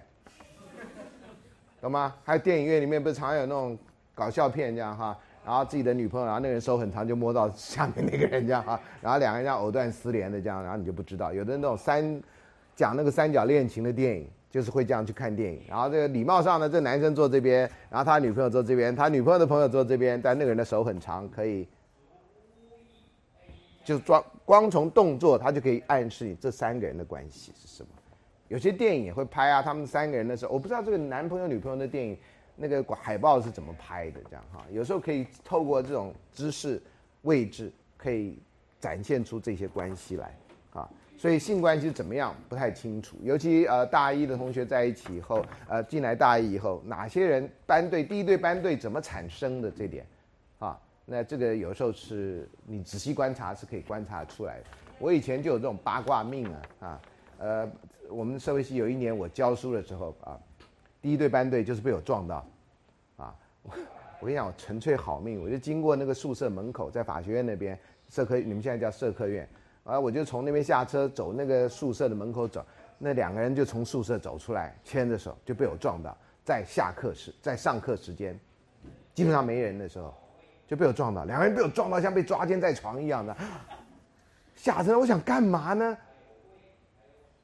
[1.82, 2.16] 懂吗？
[2.24, 3.78] 还有电影院里面不是常有那种
[4.14, 5.18] 搞笑片这样哈？
[5.44, 11.34] 然后自己的女朋友，然后那个人手很长，就摸到下面那个人这样哈， 然后两个人这样藕断丝连的这样，然后你就不知道。
[11.34, 12.22] 有的那种三
[12.76, 15.60] 讲那个三角恋情的电影，就是会这样去看电影。
[15.68, 21.68] 然后这个礼貌上呢，这男生坐这边，然后他女朋友坐这边，他女朋友的朋友坐这边，但那个人的手很长，可以
[23.84, 27.90] 就装光从动作，他就可以暗示你这三个人的关系是什么。
[28.48, 32.18] 有些电影也会拍啊，他们三个人的时候，我不知道这个男朋友女朋友的电影。
[32.58, 34.22] 那个海报是怎么拍的？
[34.30, 36.82] 这样哈，有时候可以透过这种姿势、
[37.24, 38.40] 位置，可以
[38.80, 40.34] 展现出这些关系来。
[41.18, 50.06] 所以性关系怎么样不太清楚，尤其呃大一的同学在一起以后，呃进来大一以后，哪些人班队第一队班队怎么产生的这点
[50.60, 50.80] 啊？
[51.06, 54.66] 那这个有时候是你仔细观察是可以观察出来的。
[55.00, 57.02] 我以前就有这种八卦命啊啊，
[57.38, 57.72] 呃，
[58.10, 60.40] 我们社会系有一年我教书的时候啊。
[61.02, 62.38] 第一队班队就是被我撞到，
[63.18, 63.72] 啊，我
[64.22, 67.78] 我跟你讲，我纯粹好命，我就经过那个宿舍门口，在法学院那边
[68.10, 69.48] 社科，你们现在叫社科院，
[69.86, 72.66] 啊，我就从那边下车走那个宿舍的门口走，
[72.98, 78.38] 那两个人就从宿舍走出来，牵着手就被我撞到，在下课时，在上课时间，
[79.14, 80.12] 基本上没人的时候，
[80.68, 83.38] 就被我撞到，两个人被我撞到像被抓奸在床一样的，
[84.56, 85.96] 吓着我想干嘛呢？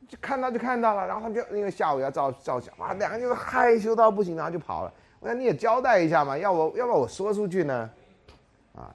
[0.07, 4.91] 就看到就看到了，然后他就因为下午要照照相，哇，两个人就害羞到不行，然后就跑了。
[5.19, 7.89] 我想你也交代一下嘛，要我要不要我说出去呢？
[8.73, 8.89] 啊，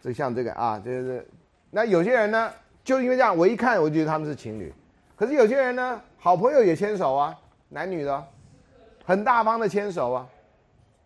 [0.00, 1.26] 就像这个啊，就是
[1.70, 2.52] 那有些人呢，
[2.82, 4.72] 就因为这样，我一看我就觉得他们是情侣。
[5.16, 7.38] 可是有些人呢，好朋友也牵手啊，
[7.68, 8.24] 男女的，
[9.04, 10.28] 很大方的牵手啊。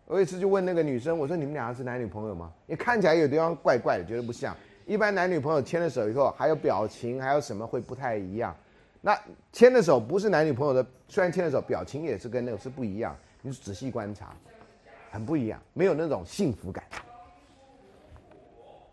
[0.07, 2.51] 我有一次就问那个女生，我说你们两个是男女朋友吗？
[2.65, 4.55] 你看起来有地方怪怪的，觉得不像。
[4.85, 8.55] 一般男女朋友牵了手以后，还有表情，还有什么会不太一样。
[9.01, 9.19] 那
[9.51, 13.15] 牵的手不是男女朋友的，虽然牵的手，表情也是跟那个是不一样。
[13.41, 14.35] 你仔细观察，
[15.11, 16.83] 很不一样，没有那种幸福感，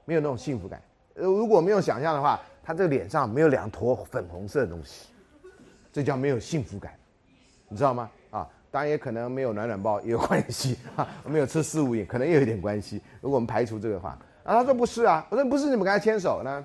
[0.05, 0.81] 没有那种幸福感。
[1.15, 5.09] 呃，如果没有想象的话，他这个脸上没有两坨粉红色的东西，
[5.93, 6.93] 这叫没有幸福感，
[7.69, 8.11] 你知道吗？
[8.31, 13.03] 啊，当然也可能没有暖暖包也有关系 啊，没有吃四五饮可能也有点关系。
[13.21, 16.65] 如果我们排除这个话，啊，他说不是啊，我说不是，你们跟他牵手呢？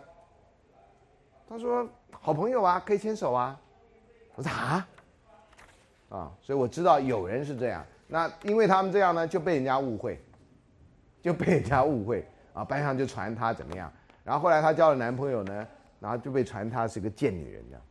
[1.50, 1.88] 他说。
[2.20, 3.58] 好朋友啊，可以牵手啊。
[4.36, 4.88] 我说啊，
[6.10, 7.86] 啊，所以我知道有人是这样。
[8.06, 10.22] 那因为他们这样呢，就被人家误会，
[11.22, 12.66] 就被人家误会啊。
[12.66, 13.90] 班上就传他怎么样，
[14.28, 15.66] 然后后来她交了男朋友呢，
[16.02, 17.82] 然后就被传她是个贱女人这样。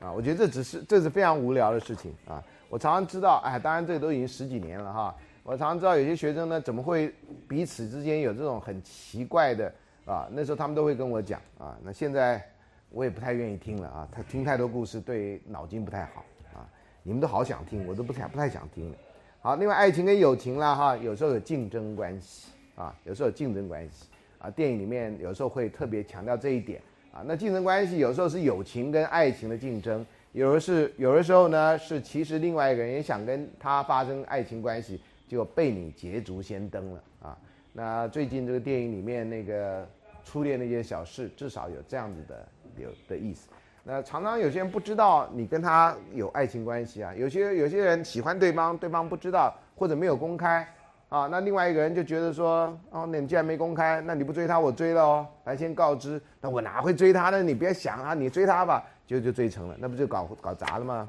[0.00, 2.42] 啊，我觉得这只是这是非常无聊的事情啊。
[2.68, 5.14] 我常常知道，哎，当然这都已经十几年了哈。
[5.44, 7.14] 我常常知道有些学生呢，怎么会
[7.48, 9.72] 彼此之间有这种很奇怪的。
[10.04, 12.44] 啊，那时候他们都会跟我讲啊，那现在
[12.90, 16.66] 我也不太愿意听了啊，他听太多故事对脑筋不太好啊。
[17.04, 18.96] 你们都好想听，我都不太不太想听了。
[19.40, 24.06] 好，另外爱情跟友情啦哈，有时候有竞争关系啊，有时候竞争关系
[24.38, 24.48] 啊。
[24.48, 26.80] 电影里面有时候会特别强调这一点
[27.12, 27.22] 啊。
[27.26, 37.36] 那竞争关系有时候是友情跟爱情的竞争，有的是有的时候呢是其实另外一个人也想跟他发生爱情关系，就被你捷足先登了啊。
[37.72, 39.86] 那最近这个电影里面那个
[40.24, 43.48] 初恋那件小事，至少有这样子的有的意思。
[43.84, 50.66] 那常常有些人不知道你跟他有爱情关系啊，有些有些人喜欢对方，对方不知道或者没有公开
[51.08, 57.42] 啊，那另外一个人就觉得说，哦，那你既然没公开，那你不追他，我追了哦，来先告知，那我哪会追他呢？
[57.42, 61.06] 你别想啊，你追他吧，就就追成了，那不就搞搞砸了吗？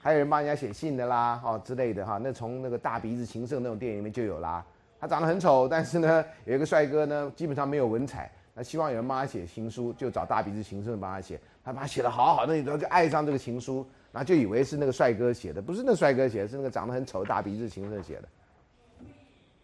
[0.00, 4.62] 还有人帮人家写信的啦，哦之类的哈，那从那个大鼻子情圣那种电影里面就有啦，
[5.00, 11.40] 他长得很丑，但是呢，有一个帅哥呢，基本上没有文采，那希望有人帮他写情书，就找大鼻子情圣帮他写。
[11.64, 18.28] 他把他写的好好的，你都就爱上这个情书，然后就以为是那个帅哥写的，不是那帅哥写的，是那个长得很丑大鼻子情圣写的，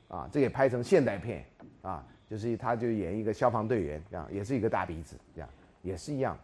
[0.09, 1.45] 啊，这也拍成现代片，
[1.83, 5.49] 啊，就是他就演一个消防队员，这样也是一个大鼻子，这样
[5.83, 6.37] 也是一样，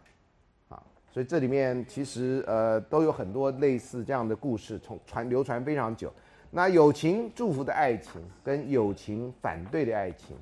[0.69, 0.81] 啊，
[1.11, 6.13] 所以这里面其实呃都有很多类似这样的故事，从传流传非常久。
[6.51, 10.37] 那友情祝福的爱情跟友情反对的爱情，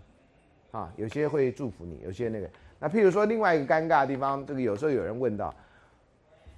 [0.71, 2.49] 啊，有些会祝福你，有些那个。
[2.79, 5.55] 那譬如说，另外一个尴尬的地方，这个有时候有人问到，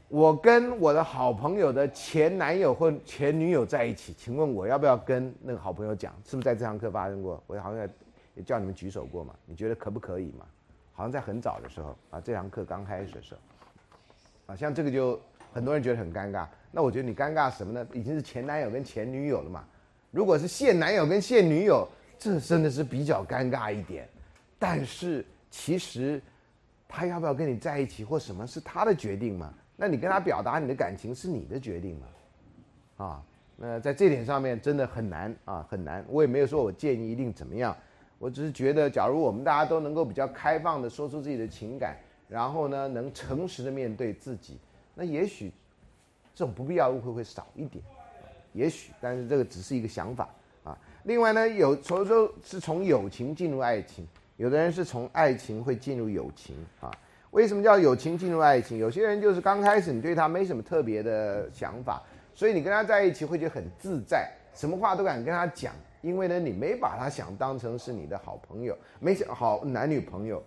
[0.08, 6.14] 我跟我的好朋友的前男友或前女友在一起，请问我要不要跟那个好朋友讲？
[6.24, 7.44] 是不是在这堂课发生过？
[7.48, 7.90] 我好像
[8.36, 9.34] 也叫你们举手过嘛？
[9.46, 10.46] 你觉得可不可以嘛？
[10.94, 15.20] 好像在很早的时候啊，这堂课刚开始的时候，啊，像这个就
[15.52, 16.48] 很多人觉得很尴尬。
[16.72, 17.88] 那我觉得你尴尬什么呢？
[17.94, 19.66] 已经是前男友跟前女友了嘛？
[20.12, 21.88] 如果是现男友跟现女友，
[22.18, 24.08] 这真的是比较尴尬一点。
[24.60, 25.26] 但是。
[25.58, 26.22] 其实，
[26.86, 29.54] 他要不要跟你在一起或什么是他的决定嘛？
[29.76, 32.08] 那你跟他表达你的感情是你的决定嘛？
[33.06, 33.24] 啊，
[33.58, 36.06] 那在这点上面真的很难啊，很难。
[36.08, 37.76] 我也没有说我建议一定怎么样，
[38.18, 41.98] 我只是觉得，假如我们大家都能够比较开放的说出自己的情感，
[42.30, 44.58] 然后呢，能诚实的面对自己，
[44.94, 45.52] 那也许
[46.34, 47.84] 这种不必要误会会少一点，
[48.54, 48.94] 也许。
[49.02, 50.30] 但是这个只是一个想法
[50.64, 50.78] 啊。
[51.04, 54.08] 另外呢，有从说是从友情进入爱情。
[54.38, 56.92] 有的人是从爱情会进入友情啊？
[57.36, 58.78] 为什么叫友情进入爱情？
[58.78, 62.02] 有些人就是刚开始你对他没什么特别的想法，
[62.34, 70.42] 所以你跟他在一起会觉得很自在，什么话都敢跟他讲，因为呢你没把他想当成是你的好朋友，没想好男女朋友，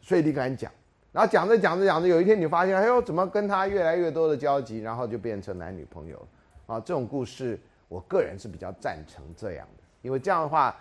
[0.00, 0.68] 所以你敢讲。
[1.12, 6.20] 然后讲着讲着讲着，有一天你发现，哎呦，怎么跟他越来越多的交集，然后就变成男女朋友
[6.66, 6.80] 啊？
[6.80, 10.74] 这种故事，我个人是比较赞成这样的，因为这样的话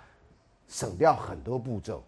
[0.68, 2.04] 省掉很多步骤。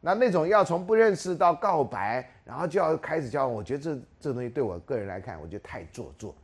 [0.00, 6.34] 那那种要从不认识到告白，然后就要开始交往，我觉得这这东西对我个人来看，我觉得太做作，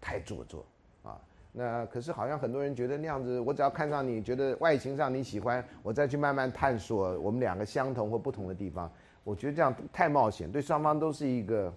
[0.00, 0.66] 太做作
[1.02, 1.18] 啊。
[1.50, 8.92] 那可是好像很多人觉得那样子，我只要看上你，觉得外形上你喜欢，我再去慢慢探索我们两个相同或不同的地方，
[9.22, 11.72] 我觉得这样太冒险，对双方都是一个，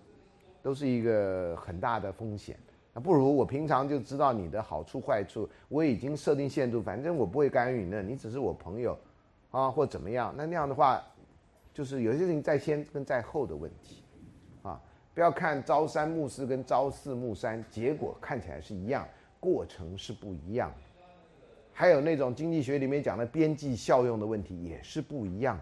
[0.62, 2.58] 都是一个很大的风险。
[2.94, 8.98] 那不如我平常就知道你的好处坏处，我已经设定限度，反正我不会干预你，你只是我朋友。
[9.52, 10.34] 啊，或怎么样？
[10.38, 11.02] 那那样的话，
[11.74, 14.04] 就是有些事情在先跟在后的问题，
[14.62, 14.82] 啊，
[15.14, 19.08] 不要看朝三暮四跟朝四暮三，结果看起来是一样，
[19.40, 20.76] 过程是不一样的。
[21.72, 25.58] 还有那种经济学里面讲的边际效用的问题也是不一样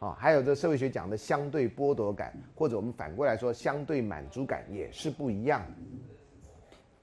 [0.00, 5.60] 的，啊，还有这社会学讲的相对剥夺感，或者我们反过来说相对满足感也是不一样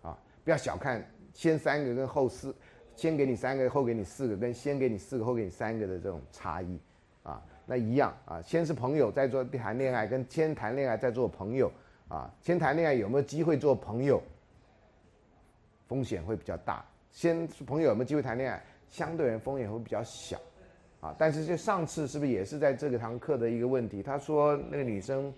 [0.04, 2.56] 的，啊，不要小看先三个跟后四。
[2.96, 6.80] 先给你三个，后给你四个，跟先给你四个，后给你三个的这种差异，
[7.24, 8.42] 啊，那一样啊。
[8.42, 11.72] 先是朋友，再做谈恋爱，跟先谈恋爱再做朋友，
[12.08, 14.22] 啊，先谈恋爱有没有机会做朋友？
[15.88, 16.86] 风险会比较大。
[17.12, 18.62] 先是朋友有没有机会谈恋爱？
[18.90, 20.40] 相对人风险会比较小，
[21.00, 21.16] 啊。
[21.18, 24.04] 但是就上次是不是也是在这个堂课的一个问题？
[24.04, 25.34] 他说那个女生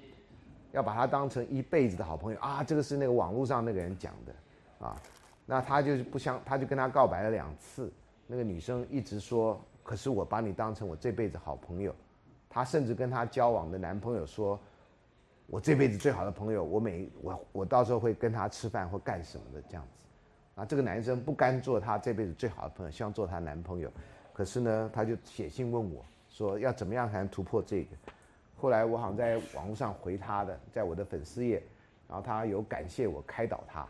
[0.71, 5.01] 要把他当成一辈子的好朋友啊，这个是那个网络上那个人讲的，啊。
[5.45, 7.91] 那他就是不相，他就跟他告白了两次。
[8.27, 11.93] 那个女生一直说：“可是我把你当成我这辈子好朋友。”
[12.49, 14.59] 他甚至跟她交往的男朋友说
[15.47, 20.05] ：“我这辈子最好的朋友，我每我我到时候会跟他吃饭或干什么的这样子。”
[20.55, 23.91] 啊，这个男生不甘做她这辈子最好的朋友，希望做她男朋友。
[24.31, 27.95] 可是呢，他就写信问我说：“要怎么样才能突破这个？”
[28.55, 31.61] 后来我好像在网络上回他的，在我的粉丝页，
[32.07, 33.85] 然后他有感谢我开导他。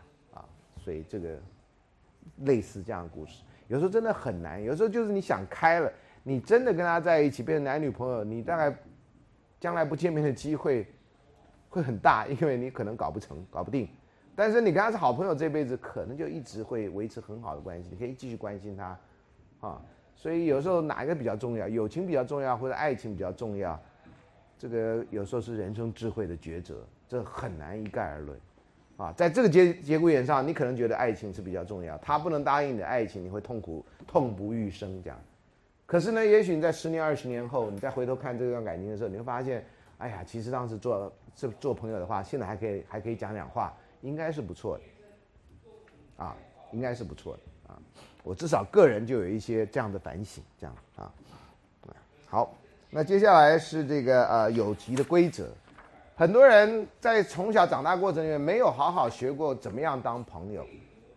[0.84, 1.38] 所以这个
[2.40, 4.62] 类似这样的故事，有时候真的很难。
[4.62, 5.90] 有时候就是你想开了，
[6.22, 8.76] 你真的跟他在一起变成男女朋友，你大概
[9.58, 10.86] 将来不见面的机会
[11.70, 13.88] 会很大，因为你可能搞不成、搞不定。
[14.36, 18.98] 但是你跟他是好朋友，这辈子可能就一直会维持很好的关系，你可以继续关心他
[19.60, 19.80] 啊。
[20.14, 21.66] 所以有时候哪一个比较重要？
[21.66, 23.80] 友情比较重要，或者爱情比较重要？
[24.58, 28.38] 这个有时候是人生智慧的抉择，这很难一概而论。
[28.96, 35.18] 啊，在这个节节骨眼上，你可能觉得爱情是比较重要，他不能答应你的爱情，你会痛苦痛不欲生这样。
[35.84, 39.64] 可是呢，也许你在十年、二十年后，你再回头看这段感情的时候，你会发现，
[39.98, 44.84] 哎呀，其实当时做这做朋友的话，现在还可以还可以讲讲话，应该是不错的。
[46.24, 46.36] 啊，
[46.70, 47.78] 应该是不错的啊。
[48.22, 51.12] 我至少个人就有一些这样的反省，这样啊。
[52.28, 52.54] 好，
[52.90, 55.48] 那接下来是这个呃有题的规则。
[56.16, 60.64] 很多人在从小长大过程里面没有好好学过怎么样当朋友，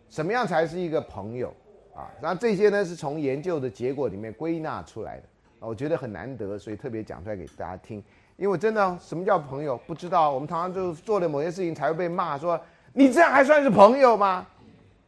[0.08, 1.54] 什么样才是一个朋友
[1.94, 2.10] 啊？
[2.20, 5.22] 然后这些呢是从研究的结果里面归纳出来的，
[5.60, 8.02] 我觉得很难得，所以特别讲出来给大家听。
[8.36, 12.60] 因为真的什么叫朋友不知道，我们常常就做了某些事情才会被骂说
[12.92, 14.44] 你这样还算是朋友吗？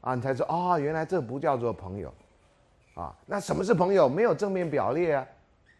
[0.02, 2.14] 啊，你才说啊，原来这不叫做朋友
[2.94, 3.12] 啊。
[3.26, 4.08] 那什么是朋友？
[4.08, 5.26] 没有正面表列啊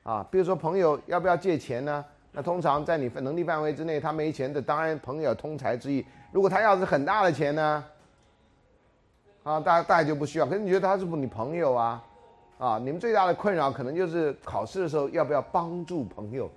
[0.03, 2.05] 啊，比如说朋友要不要借钱呢？
[2.33, 6.05] 那通常在你能力范围之内，他没钱的，当然朋友通财之意。
[6.31, 7.85] 如果他要是很大的钱呢，
[9.43, 10.47] 啊，大大家就不需要。
[10.47, 12.05] 可是你觉得他是不你朋友啊？
[12.59, 16.49] 啊，你们最大的困扰可能就是考试的时候要不要帮助朋友？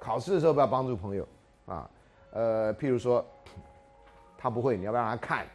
[0.00, 1.28] 考试的时候不要帮助朋友
[1.66, 1.88] 啊？
[2.32, 3.24] 呃，譬如说
[4.36, 5.46] 他不会，你要不要让他看？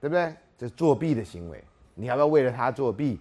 [0.00, 0.34] 对不对？
[0.58, 1.62] 这是作弊的行为，
[1.94, 3.20] 你要不要为了他作弊？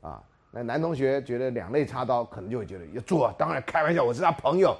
[0.00, 0.20] 啊？
[0.56, 3.30] 那男同学觉得两肋插刀，可能就会觉得要做。
[3.36, 4.74] 当然开玩笑，我是他朋友，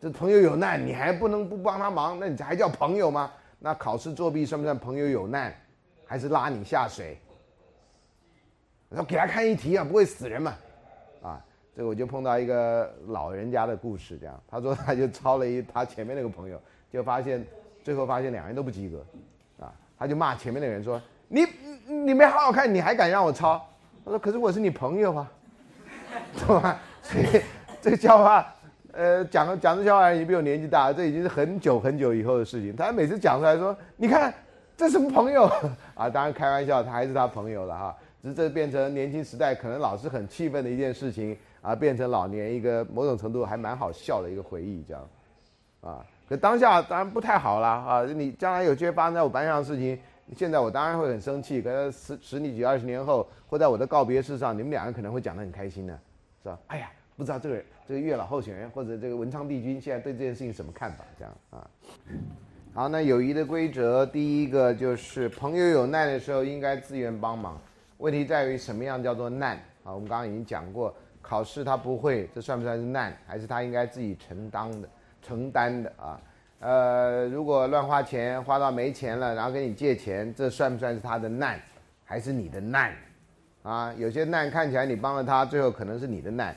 [0.00, 2.18] 这朋友有难，你还不能不帮他忙？
[2.18, 3.30] 那你还叫朋友吗？
[3.58, 5.54] 那考试作弊算不算朋友有难，
[6.06, 7.18] 还是拉你下水？
[8.88, 10.56] 然后给他看一题啊，不会死人嘛？
[11.22, 11.44] 啊，
[11.76, 16.58] 这个我就碰到一个老人家的故事，这样他说他就抄了一他前面那个朋友，
[16.90, 17.46] 就发现
[17.82, 19.04] 最后发现两人都不及格，
[19.60, 20.98] 啊，他就骂前面那个人说
[21.28, 21.44] 你
[21.86, 23.62] 你没好好看，你还敢让我抄？
[24.04, 25.32] 他说：“可是我是你朋友啊，
[26.46, 26.76] 懂吗？
[27.02, 27.24] 所以
[27.80, 28.54] 这个笑话，
[28.92, 32.76] 呃，讲讲这笑话已经比我年纪大，这已经是很久很久以后的事情。
[32.76, 34.32] 他每次讲出来说，你看
[34.76, 35.50] 这什么朋友
[35.96, 36.10] 啊？
[36.10, 37.96] 当然开玩笑，他还是他朋友了哈。
[38.22, 45.08] 只是这变成年轻时代可能老是很气愤的一件事情啊，变成老年一个某种程度还蛮好笑的一个回忆，这样
[45.80, 46.04] 啊。
[46.28, 48.02] 可当下当然不太好了啊。
[48.04, 49.98] 你将来有机会发生在我班上的事情。”
[50.34, 55.98] 现在我当然会很生气，可是十十几、二十年后，或在我的告别式上，你们两个可能会讲得很开心呢，
[56.42, 56.58] 是吧？
[56.68, 61.04] 哎呀，不知道这个这个月老候选人或者这个文昌帝君现在对这件事情什么看法？
[61.18, 61.70] 这样啊。
[62.72, 67.60] 好，那友谊的规则，第一个就是朋友有难的时候应该自愿帮忙。
[67.98, 69.92] 问题在于什么样叫做难啊？
[69.92, 70.92] 我们刚刚已经讲过，
[71.22, 73.16] 考试他不会，这算不算是难？
[73.26, 74.88] 还是他应该自己承担的、
[75.22, 76.20] 承担的啊？
[76.64, 81.60] 呃，如果乱花钱花到没钱了，然后跟你借钱，这算不算是他的难，
[82.06, 82.90] 还是你的难？
[83.62, 86.56] 啊，有些难看起来你帮了他，最后可能是你的难，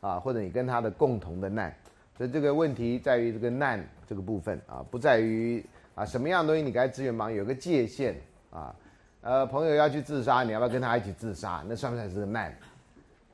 [0.00, 1.74] 啊，或者你跟他的共同的难。
[2.16, 5.64] 所以这个问题在于这个难这个部分啊，不在于
[5.96, 8.14] 啊什么样的东西你该支援忙，有个界限
[8.52, 8.72] 啊。
[9.20, 11.64] 呃，朋友要去自杀，你要不要跟他一起自杀？
[11.66, 12.56] 那算不算是难？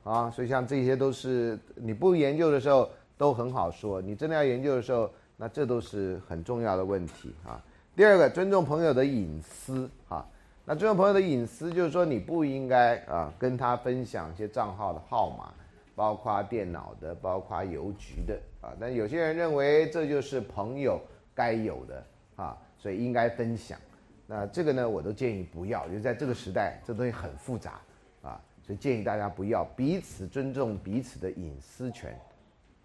[0.03, 2.89] 啊，所以像这些都是你不研究的时候
[3.19, 5.07] 都很好说，你真的要研究的时候。
[5.37, 7.63] 那这都是很重要的问题啊。
[7.95, 10.25] 第二个，尊重朋友的隐私啊。
[10.65, 15.53] 那尊重朋友的隐私，就是说你不应该啊跟他分享一些账号的号码，
[15.95, 18.75] 包括电脑的，包括邮局的啊。
[18.77, 20.99] 但有些人认为这就是朋友
[21.33, 22.03] 该有的
[22.35, 23.79] 啊，所以应该分享。
[24.25, 27.79] 那这个呢，我都建议不要，因为在这个时代，这东西很复杂
[28.21, 32.19] 啊，所以建议大家不要彼此尊重彼此的隐私权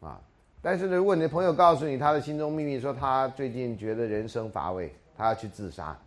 [0.00, 0.20] 啊。
[0.64, 5.98] 但是呢，如果你的朋友告诉你他的心中秘密，说他最近觉得人生乏味，他要去自杀，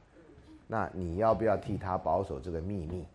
[0.65, 3.05] 那你要不要替他保守这个秘密？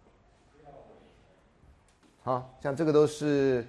[2.23, 3.67] 好像这个都是，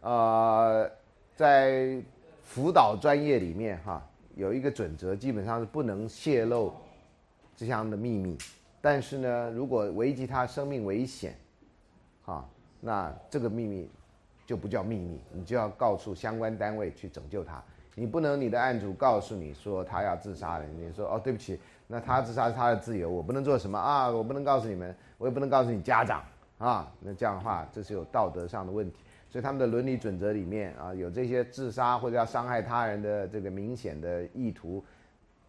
[0.00, 0.90] 呃，
[1.36, 2.02] 在
[2.42, 4.04] 辅导专业里面哈，
[4.34, 6.72] 有一个准则，基本上是不能泄露
[7.56, 8.36] 这样的秘密。
[8.80, 11.36] 但是呢，如果危及他生命危险，
[12.24, 12.44] 啊，
[12.80, 13.88] 那这个秘密。
[14.44, 17.62] 就不叫秘密，你就要告诉相关单位去拯救他。
[17.94, 26.22] 你不能你的案主告诉你说他要自杀了，你说哦对不起，那他自杀是他的自由，我不能做什么啊，我不能告诉你们，我也不能告诉你家长
[26.56, 26.90] 啊。
[27.00, 28.96] 那这样的话，这是有道德上的问题。
[29.28, 34.82] 所以他们的伦理准则里面啊，有这些自杀或者要伤害他人的这个明显的意图，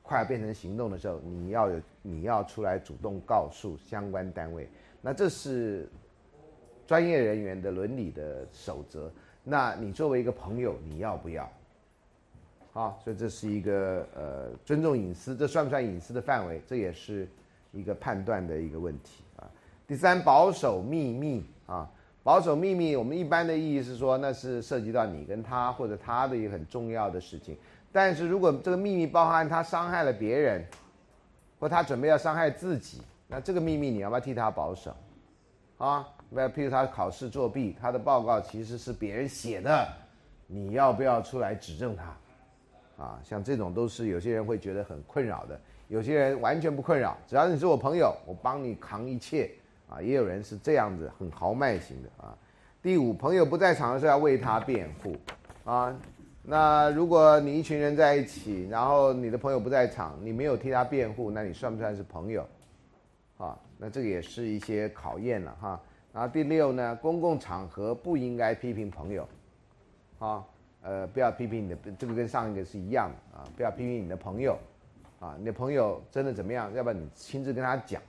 [0.01, 4.69] 快要变成行动的时候，你要有你要出来主动告诉相关单位。
[5.01, 5.89] 那这是。
[6.85, 9.11] 专业人员的伦理的守则，
[9.43, 11.49] 那你作为一个朋友，你要不要？
[12.71, 16.61] 好，所以这是一个呃尊重隐私，这算不算隐私的范围？
[16.67, 17.27] 这也是
[17.71, 19.49] 一个判断的一个问题啊。
[19.87, 21.87] 第三，保守秘密啊，
[22.23, 27.55] 保守秘密，我们一般的意义是说，那是涉及到你跟他或者他的一个很重要的事情。
[27.91, 30.65] 但是如果这个秘密包含他伤害了别人，
[31.59, 34.95] 或他准备要伤害自己，那这个秘密你要不要替他保守？
[35.77, 39.87] 啊，那，譬如他考试作弊，他的报告其实是别人写的，
[40.47, 43.03] 你要不要出来指证他？
[43.03, 49.51] 啊，像这种都是有些人会觉得很困扰的，有些人完全不困扰，只要你是我朋友，我帮你扛一切。
[49.89, 52.35] 啊，也有人是这样子，很豪迈型的啊。
[52.81, 55.15] 第五，朋友不在场的时候要为他辩护，
[55.65, 55.95] 啊，
[56.41, 62.47] 那如果你一群人在一起，然后你的朋友不在场，你没有替他辩护，那你算不算是朋友？
[63.37, 65.79] 啊，那这个也是一些考验了哈。
[66.13, 69.27] 然后第六呢，公共场合不应该批评朋友，
[70.19, 70.45] 啊，
[70.83, 74.57] 呃，不要批评你的，这个跟上一个是一样啊，不要批评你的朋友，
[75.19, 76.71] 啊，你的朋友真的怎么样？
[76.75, 78.01] 要不然你亲自跟他讲，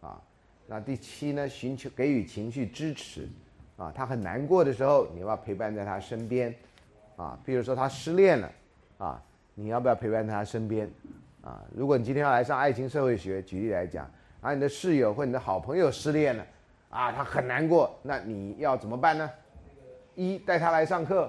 [0.00, 0.20] 啊。
[0.66, 1.46] 那第七呢？
[1.46, 3.28] 寻求给予情绪支持，
[3.76, 6.54] 啊，他很难过的时候，你要陪伴在他身边，
[7.16, 8.50] 啊，比如说他失恋了，
[8.96, 9.22] 啊，
[9.54, 10.90] 你要不要陪伴在他身边？
[11.42, 14.10] 啊，如果你今天要来上爱情社会学，举例来讲，
[14.40, 16.46] 啊，你的室友或你的好朋友失恋了，
[16.94, 19.28] 啊，他很难过，那你要怎么办呢？
[20.14, 21.28] 一带他来上课，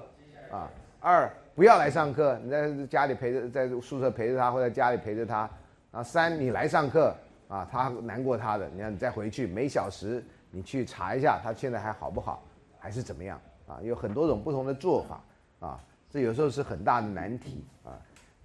[0.50, 0.70] 啊，
[1.00, 5.50] 二不要来上课，你在家里陪着，在宿舍陪着他，或者家里陪着他，
[5.90, 7.12] 啊，三你来上课。
[7.48, 10.20] 啊，他难过他的，你看你再回去每小时
[10.50, 12.42] 你去查一下他现在还好不好，
[12.76, 13.78] 还是怎么样啊？
[13.82, 15.20] 有很多种不同的做法
[15.64, 15.80] 啊，
[16.10, 17.94] 这有时候是很大的难题啊。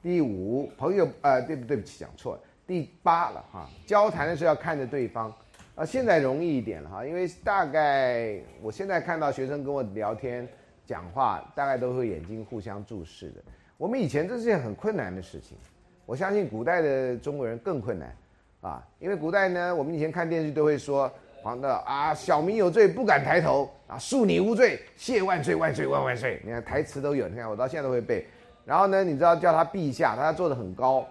[0.03, 2.41] 第五，朋友，呃，对不对不起，讲错了。
[2.67, 5.33] 第八了哈，交谈的时候要看着对方
[5.81, 10.47] 啊，现在容易一点了哈，因为大概我现在看到学生跟我聊天
[10.85, 13.41] 讲话，大概都会眼睛互相注视的。
[13.79, 15.57] 我们以前这是件很困难的事情，
[16.05, 18.15] 我相信古代的中国人更困难。
[18.61, 26.39] 啊，因为古代呢，我们以前看电视都会说，皇的啊，小民有罪不敢抬头啊，恕你无罪，谢万岁万岁万万岁。
[26.45, 28.23] 你看台词都有，你看我到现在都会背。
[28.65, 31.07] 然后呢，你知道叫他陛下，他坐得很高，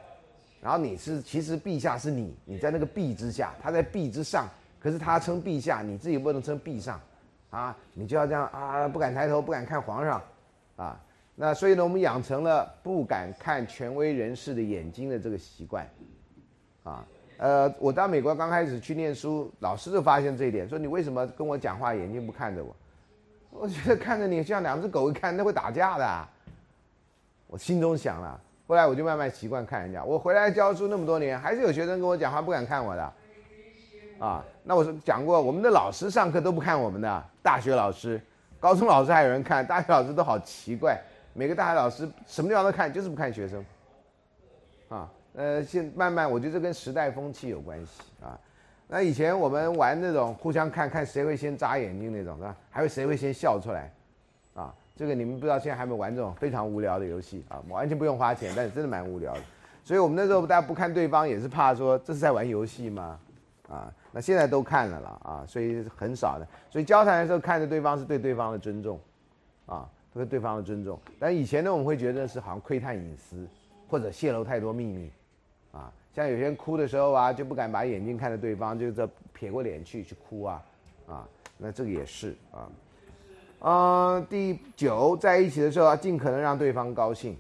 [0.63, 4.49] 然后你是其实陛下是你，你在那个陛之下，他在陛之上，
[4.81, 7.01] 可是他称陛下，你自己不能称陛上，
[7.51, 10.23] 啊，你就要这样啊，不敢抬头，不敢看皇上，
[10.77, 11.01] 啊，
[11.37, 15.89] 那所以呢，我们养成了不敢看权威人士的眼睛的这个习惯，
[16.83, 17.07] 啊。
[17.43, 22.77] 呃，我到美国刚开始去念书，老师就发现这一点，说你为什么跟我讲话眼睛不看着我？
[23.51, 26.29] 我觉得看着你像两只狗一看，那会打架的。
[27.47, 30.05] 我心中想了，后来我就慢慢习惯看人家。
[30.05, 33.13] 我回来教书那么多年，还是有学生跟我讲话不敢看我的。
[34.21, 38.21] 啊，那我说讲过，我们的老师上课都不看我们的，大学老师、
[38.61, 40.97] 高中老师还有人看，大学老师都好奇怪，
[41.33, 43.65] 每个大学老师什么地方都看，就是不看学生。
[44.89, 45.11] 啊。
[45.33, 48.37] 呃，现慢慢，我觉得这跟时代风气有关系啊。
[48.89, 52.57] 那以前我们玩那种互相看看谁会先眨眼睛那种，是吧？
[52.69, 53.93] 还有谁会先笑出来，
[54.55, 59.41] 啊，这个你们不知道现在还没玩这种非常无聊的游戏啊，完全不用花钱，但是真的蛮无聊的。
[59.85, 63.21] 所以我们那时候大家不看对方，也是怕说这是在玩游戏吗？
[63.69, 66.47] 啊，那现在都看了了啊，所以很少的。
[66.71, 68.99] 所以交谈的时候看着对方是对对方的尊重，
[69.67, 70.99] 啊，对对方的尊重。
[71.19, 73.47] 但以前呢，我们会觉得是好像窥探隐私
[73.89, 75.11] 或者泄露太多秘密。
[75.73, 80.63] 啊，像有些人哭的时候啊，就不敢把眼睛看着对方，就这撇过脸去去哭啊，
[81.07, 82.69] 啊，那这个也是啊，
[83.61, 87.37] 嗯，第九，在一起的时候要尽可能让对方高兴，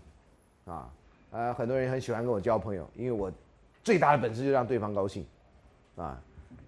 [0.65, 0.89] 啊，
[1.33, 3.33] 呃，很多人很喜欢跟我交朋友，因为我
[3.83, 5.27] 最大的本事就让对方高兴，
[5.97, 6.23] 啊，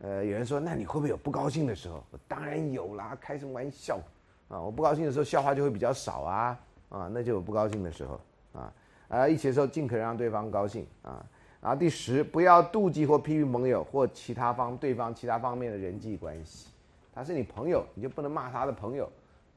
[0.05, 2.03] 呃，有人说，那你会不会有不高兴的时候？
[2.27, 4.01] 当然有啦，开什么玩笑
[4.49, 4.61] 啊？
[4.61, 8.21] 我不高兴的时候，笑话就会比较少啊，啊，那就有不高兴的时候
[8.53, 8.73] 啊，
[9.07, 11.25] 啊，一起的时候尽可能让对方高兴啊。
[11.61, 16.67] 然后第十，不要妒忌或批评朋友或其他方对方其他方面的人际关系。
[17.15, 19.09] 他是你朋友，你就不能骂他的朋友，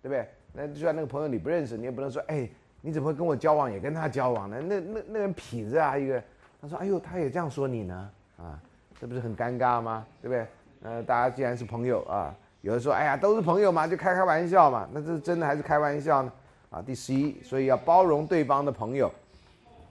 [0.04, 0.30] 对不对？
[0.54, 2.48] 那就算那个朋友你不认识，你也不能说，哎，
[2.82, 4.62] 你怎么会跟我交往，也跟他交往呢？
[4.62, 6.22] 那那那人痞子啊，一个。
[6.62, 8.60] 他说，哎呦，他也这样说你呢，啊，
[9.00, 10.06] 这不是很尴尬吗？
[10.22, 10.46] 对不对？
[10.84, 14.88] 呃，大家既然是朋友啊，有人说，哎呀，都是朋友嘛，就开开玩笑嘛。
[14.92, 16.32] 那这是真的还是开玩笑呢？
[16.70, 19.12] 啊，第十一，所以要包容对方的朋友，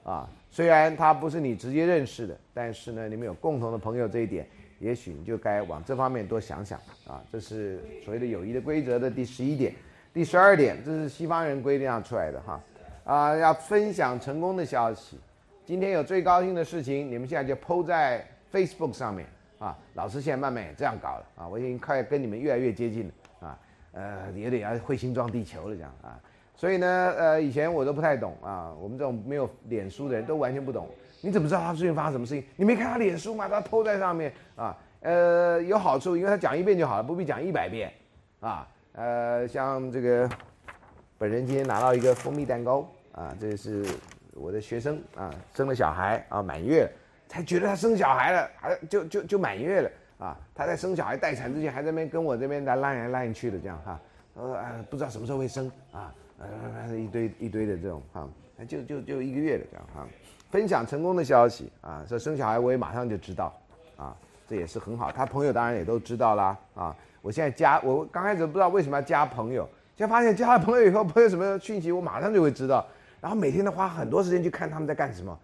[0.04, 0.28] 啊。
[0.50, 4.46] 虽然他不是你直接认识的，但是呢，你们有共同的朋友这一点，
[4.78, 6.78] 也许你就该往这方面多想想
[7.08, 7.20] 啊。
[7.32, 9.74] 这是所谓的友谊的规则的第十一点，
[10.12, 12.60] 第十二点，这是西方人规定上出来的哈
[13.02, 15.18] 啊，要分享成功的消息。
[15.66, 18.24] 今天有最高兴的事情，你们现在就抛在
[18.54, 19.26] Facebook 上面
[19.58, 19.76] 啊。
[19.94, 23.58] 老师现在慢慢也这样搞了啊，我已经快跟你们越来越接近了啊，
[23.92, 26.20] 呃，有点要彗星撞地球了这样啊。
[26.54, 26.86] 所以呢，
[27.18, 30.88] 呃，以前我都不太懂啊，我们这种没有脸书的人都完全不懂。
[31.20, 32.44] 你怎么知道他最近发生什么事情？
[32.54, 33.48] 你没看他脸书吗？
[33.48, 37.92] 他偷在上面啊，呃，有好处，因为他讲一遍就好了，不必讲一百遍，
[38.40, 40.30] 啊，呃，像这个
[41.18, 43.84] 本人今天拿到一个蜂蜜蛋糕啊，这是
[44.34, 46.88] 我的学生啊，生了小孩啊，满月，
[47.28, 54.00] 才觉得他生小孩了，还就就就满月了啊，他在生小孩待产之前还在那边跟我这边来拉来拉去的这样哈，
[54.34, 58.28] 呃，不知道什么时候会生啊，呃，一堆一堆的这种哈，
[58.68, 60.06] 就就就一个月了这样哈，
[60.50, 63.52] 分享成功的消息啊，说生小孩我也马上就知道
[63.96, 64.16] 啊，
[64.48, 66.96] 这也是很好，他朋友当然也都知道啦啊。
[67.22, 72.86] 我现在加我刚开始不知道为什么要加朋友，现在发现加了朋友以后，朋友什么讯息我马上就会知道，
[73.20, 75.36] 然后每天都花很多时间去看他们在干什么，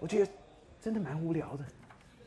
[0.00, 0.30] 我觉得
[0.80, 1.64] 真的蛮无聊的。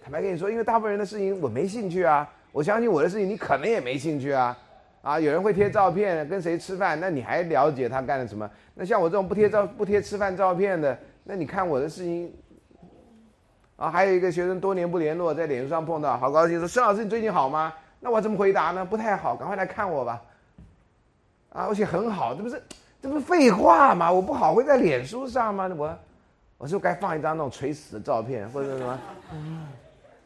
[0.04, 4.58] 坦白跟你说，因为大部分人的事情我没兴趣啊，我相信我的事情你可能也没兴趣啊。
[5.02, 8.50] 啊，有人会贴照片跟谁吃饭，那你还了解他干了什么？
[8.76, 12.32] 那像我这种不贴照不贴吃饭照片的，那你看我的事情。
[13.78, 17.74] 啊，还有一个学生多年不联络，在脸书上碰到，好高兴，说孙老师你最近好吗？
[18.00, 18.86] 那我怎么回答呢？
[18.86, 20.22] 不太好，赶快来看我吧。
[21.50, 22.62] 啊，而且很好，这不是
[23.02, 24.12] 这不是废话吗？
[24.12, 25.68] 我不好会在脸书上吗？
[25.76, 25.98] 我
[26.62, 29.00] 我是不该放一张那种垂死的照片， 或者什么，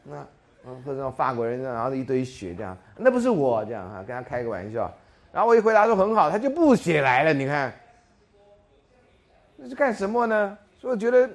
[0.04, 0.26] 那
[0.66, 4.92] 嗯，或者那种法国人，然后一堆血这样，那不是我这样哈，跟他开个玩笑。
[5.32, 7.32] 然后我一回答说很好，他就不写来了。
[7.32, 7.72] 你看，
[9.56, 10.58] 那是干什么呢？
[10.78, 11.26] 所以我觉得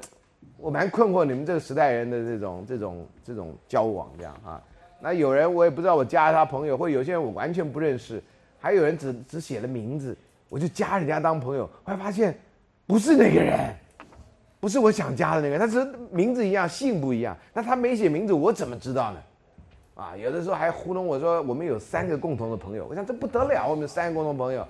[0.55, 4.61] 我蛮困惑你们这个时代人的这种这种这种交往这样哈。
[4.99, 8.21] 那有人我也不知道，我加他朋友，或者有些人我完全不认识，
[8.59, 10.15] 还有人只只写了名字，
[10.47, 12.37] 我就加人家当朋友，后来发现
[12.85, 13.75] 不是那个人，
[14.61, 17.35] 不是我想加的那个，他只是名字一样，姓不一样。
[17.51, 19.19] 那他没写名字，我怎么知道呢？
[19.95, 24.65] 啊，有的时候还糊弄我说我们有三个共同的朋友，我想这不得了，我们三个共同朋友，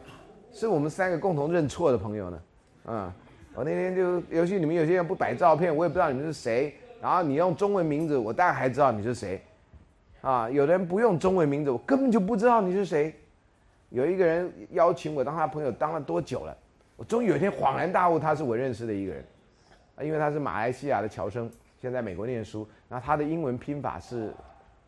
[0.53, 2.41] 是我们三个共同认错的朋友呢。
[2.85, 3.13] 啊，
[3.53, 9.41] 我那天就，尤其你们有些人不摆照片，我也不知道你们是谁，然后你用中文名字，我大概还知道你是谁。
[10.21, 13.13] 啊，有的人不用中文名字，我根本就不知道你是谁。
[13.89, 16.55] 有一个人邀请我当他朋友，当了多久了？
[16.95, 19.25] 我终于有一天恍然大悟，他是我认识的一个人，
[20.03, 21.49] 因为他是马来西亚的侨生，
[21.81, 24.33] 现在美国念书，然后他的英文拼法是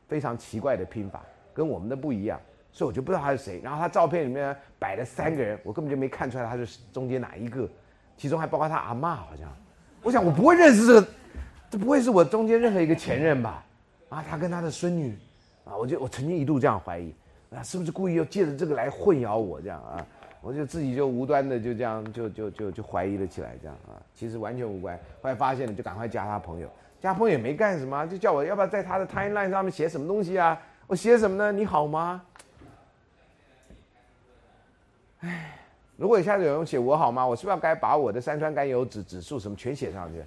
[0.08, 1.24] 非常奇怪的拼法，
[1.54, 2.40] 跟我们的不一样，
[2.72, 3.60] 所以我就不知道他是谁。
[3.64, 7.68] 然后他照片里面摆了三个人，我根本就没看出来他是中间哪一个，
[8.18, 9.50] 其中还包括他阿妈，好像。
[10.02, 11.08] 我想我不会认识这个，
[11.70, 13.64] 这不会是我中间任何一个前任吧？
[14.10, 15.18] 啊，他跟他的孙女，
[15.66, 17.14] 啊，我就我曾经一度这样怀疑，
[17.56, 20.06] 啊，是不是故意要借着这个来混淆我这样啊？
[20.44, 24.94] 我就自己就无端的就这样就就就就怀疑了起来这样啊，其实完全无关。
[25.22, 30.62] 后来发现了，就赶快加他朋友，加朋友也没干什么，就叫我要不要在他的 timeline 上面写什么东西啊？
[30.86, 31.50] 我写什么呢？
[31.50, 32.22] 你好吗？
[35.22, 35.58] 哎，
[35.96, 37.26] 如果一下子有人写我好吗？
[37.26, 40.22] 我是不是要该把我的三酸甘油脂指数什么全写上去？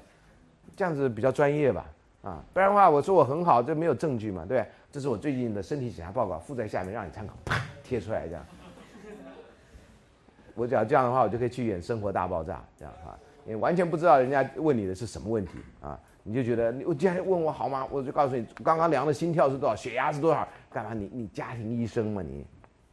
[0.74, 1.86] 这样子比较专业吧？
[2.22, 4.66] 啊，不然的话，我说我很好，这没有证据嘛，对？
[4.90, 8.43] 这是我最近的身体检查报告，附在下面让你参考，啪贴出来这样。
[10.56, 17.86] 我只要这样的话，我就可以去演《生活大爆炸》这样哈，你完全不知道人家问你的是什么问题啊，你就觉得我既然问我好吗？
[17.90, 20.92] 我就告诉你，刚刚量的心跳是多少，血压是多少，干嘛？
[20.92, 22.44] 你你家庭医生嘛你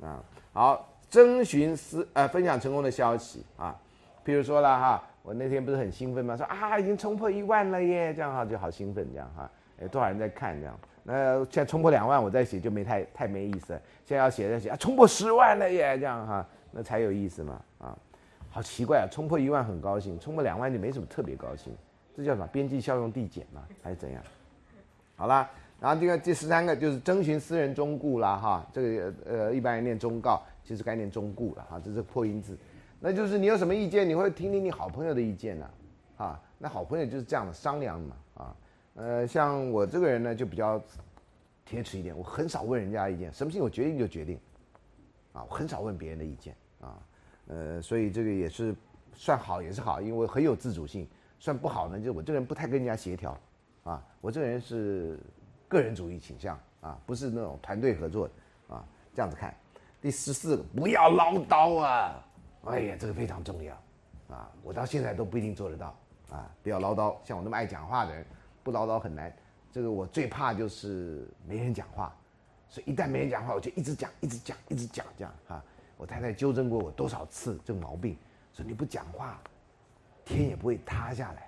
[0.05, 0.23] 啊？
[0.51, 3.75] 好，征询私呃分享成功的消息啊，
[4.23, 5.03] 譬如说了哈。
[5.23, 6.35] 我那天不是很兴奋吗？
[6.35, 9.49] 说啊，已经冲破一万了耶，这样哈就好兴奋，这样哈，
[9.79, 10.77] 有，多少人在看这样？
[11.01, 13.67] 那现在冲破两万，我再写就没太太没意思。
[14.03, 17.97] 现在要写再写啊，冲破十万了耶，这样哈，那才有意思嘛啊，
[18.49, 21.71] 好奇怪啊，冲破一万很高兴，冲破两万就没什么特别高兴，
[22.15, 22.47] 这叫什么？
[22.47, 24.21] 边际效用递减嘛，还是怎样？
[25.15, 32.57] 好啦，然后这个第十三个就是征询私人忠固啦哈，这个呃一般人念忠告，其实该念忠固了哈，这是破音字。
[32.99, 35.69] 那就是你有什么意见，你会听听你好朋友的意见呢，
[36.17, 38.55] 啊，那好朋友就是这样的商量嘛，啊，
[38.95, 40.81] 呃，像我这个人呢就比较
[41.65, 44.39] 铁齿一点，我很少问人家意见，什么事情我决定就决定，
[45.33, 46.99] 啊，我很少问别人的意见，啊，
[47.47, 48.75] 呃，所以这个也是
[49.13, 51.07] 算好也是好，因为我很有自主性，
[51.39, 53.37] 算不好呢，就我这个人不太跟人家协调，
[53.83, 55.17] 啊，我这个人是
[55.67, 58.85] 个人主义倾向，啊，不是那种团队合作的，啊，
[59.15, 59.55] 这样子看，
[60.01, 62.25] 第十四个不要唠叨啊。
[62.65, 63.75] 哎呀，这个非常重要，
[64.29, 65.95] 啊，我到现在都不一定做得到，
[66.29, 68.25] 啊，不要唠叨，像我那么爱讲话的人，
[68.63, 69.35] 不唠叨很难。
[69.71, 72.15] 这个我最怕就是没人讲话，
[72.69, 75.61] 所以一旦没人讲话，我就一直讲，一直讲，一直讲，这样哈。
[76.03, 78.17] 我太太纠正过我多少次这个毛病，
[78.51, 79.39] 说你不讲话，
[80.25, 81.47] 天也不会塌下来。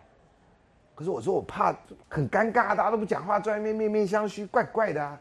[0.95, 1.76] 可是我说我怕
[2.07, 5.19] 很尴尬，大家都不讲话，在外面面面相觑，怪怪的啊。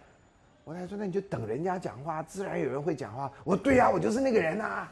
[0.63, 3.29] 我太太说那你就等人家讲话，自然有人会讲话。
[3.43, 4.89] 我说对呀，我就是那个人呐。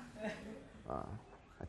[0.88, 1.06] 啊，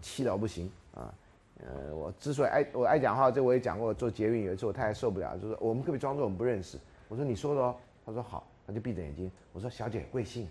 [0.01, 1.13] 气到不行啊！
[1.59, 3.93] 呃，我之所以爱我爱讲话，这我也讲过。
[3.93, 6.79] 做捷运有一次，我太太受不了，就说我们可不可以装作我们不认识？
[7.07, 7.75] 我说你说的哦。
[8.03, 9.31] 他说好，他就闭着眼睛。
[9.51, 10.49] 我说小姐贵姓？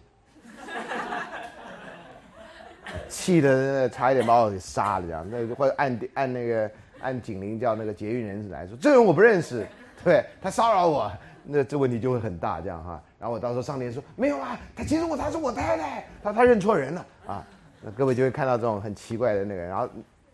[3.08, 6.70] 气的差一点把我给杀了，这样，那或者按按那个
[7.00, 9.66] 按警铃叫那个捷运人士来说，这人我不认识，
[10.04, 11.12] 对他骚扰我，
[11.44, 13.02] 那这问题就会很大，这样哈。
[13.18, 17.46] 然后我到时候上天说没有啊，他其实我他是我太太，他他认错人了啊。
[17.82, 19.88] 那各位就会看到这种很奇怪的那个，然后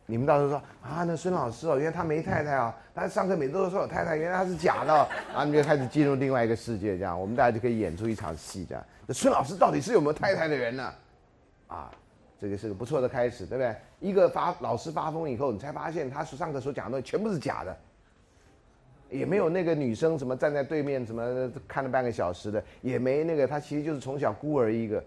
[0.07, 8.85] 你们到时候说啊，那孙老师哦，原来他没太太啊，他上课每次都说有太太，原来他是假的，然后你就开始进入另外一个世界，这样我们大家就可以演出一场戏，这样。
[9.07, 10.93] 那孙老师到底是有没有太太的人呢？
[11.69, 11.91] 啊，
[12.41, 13.75] 这个是个不错的开始，对不对？
[14.01, 17.77] 一个发老师发疯以后，你才发现他上课所讲的东西全部是假的。
[19.11, 25.03] 也没有那个女生什么站在对面什么看了半个小时的，也没那个他其实就是从小孤儿一个，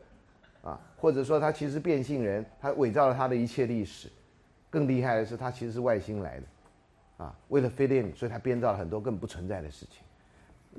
[0.63, 4.09] 啊，或者说他其实变性人，他伪造了他的一切历史，
[4.71, 10.01] 更厉害的是他其实是外星来的，啊，为了 fit in，所以他编造了很多更不存在的事情，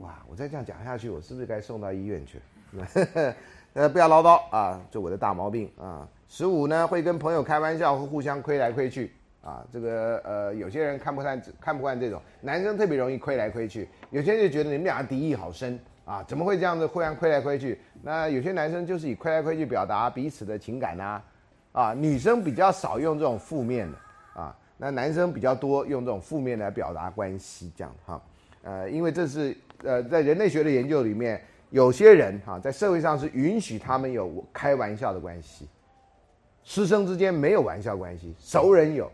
[0.03, 2.41] 哇，我再这样讲下去，我是不是该送到医院去？
[3.75, 6.09] 呃，不要唠叨啊，这我的大毛病啊。
[6.35, 9.13] 十五呢会跟朋友开玩笑，会互相亏来亏去。
[9.43, 17.79] 啊，这个呃，有些人看不惯看不惯这种男生特别容易亏来亏去，有些人就觉得你们俩敌意好深啊，怎么会这样子互相亏来亏去？
[18.03, 21.23] 那有些男生就是以亏来亏去表达彼此的情感呐，
[21.73, 23.99] 啊，女生比较少用这种负面的
[24.41, 28.23] 啊，那男生比较多用这种负面来表达关系这样哈，
[28.63, 29.55] 呃，因为这是
[29.85, 31.39] 呃在人类学的研究里面，
[31.69, 35.69] 有些人哈在社会上是允许他们有开玩笑的关系，
[36.65, 39.11] 师生之间没有玩笑关系，熟人有。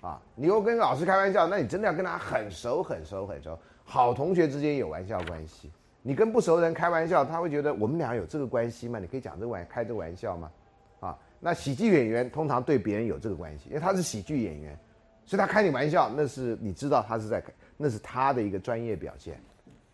[0.00, 3.56] 啊，你又跟老师开玩笑，那你真的要跟他很熟很熟很熟。
[3.84, 5.70] 好同学之间有玩笑关系，
[6.02, 8.98] 你跟不熟人开玩笑，他会觉得我们俩有这个关系吗？
[8.98, 10.50] 你可以讲这玩开这玩笑吗？
[10.98, 14.76] 啊，那喜剧演员通常对别人有这个关系，因为他是喜剧演员，
[15.24, 17.40] 所以他开你玩笑，那是你知道他是在，
[17.76, 19.40] 那是他的一个专业表现。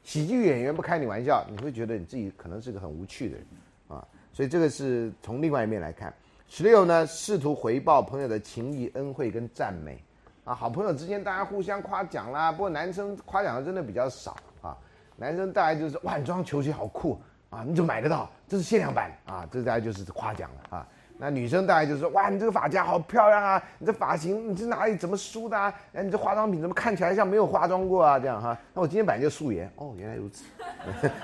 [0.02, 3.46] 喜剧演员不开你玩笑，你会觉得你自己可能是个很无趣的人，
[3.88, 6.14] 啊，所以这个是从另外一面来看。
[6.50, 10.02] 十六呢，试图回报朋友的情谊、恩惠跟赞美，
[10.44, 12.50] 啊，好朋友之间大家互相夸奖啦。
[12.50, 14.76] 不过男生夸奖的真的比较少啊，
[15.14, 17.20] 男生大概就是哇，你这双球鞋好酷
[17.50, 18.28] 啊，你怎么买得到？
[18.48, 20.88] 这是限量版啊，这大概就是夸奖了啊。
[21.18, 25.72] 那女生大概就是哇，你这个发夹好漂亮啊，你这发型你这哪里怎么梳的啊？
[25.92, 28.18] 哎，你这化妆品怎么看起来像没有化妆过啊？
[28.18, 30.44] 这样哈，那我今天本来就素颜哦，原来如此。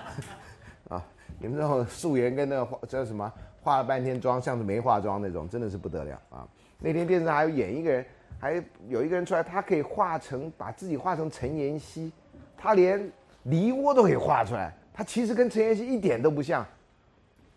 [0.91, 1.03] 啊，
[1.39, 3.33] 你们这种素颜跟那个叫什么？
[3.65, 6.47] 化了半天妆，像是没化妆那种，真的是不得了啊！
[6.79, 8.05] 那天电视上还有演一个人，
[8.39, 12.13] 还有一个人出来，他可以化成把自己化成陈妍希，
[12.59, 13.11] 他连
[13.45, 16.61] 梨窝都可以画出来，他其实跟陈妍希一点都不像。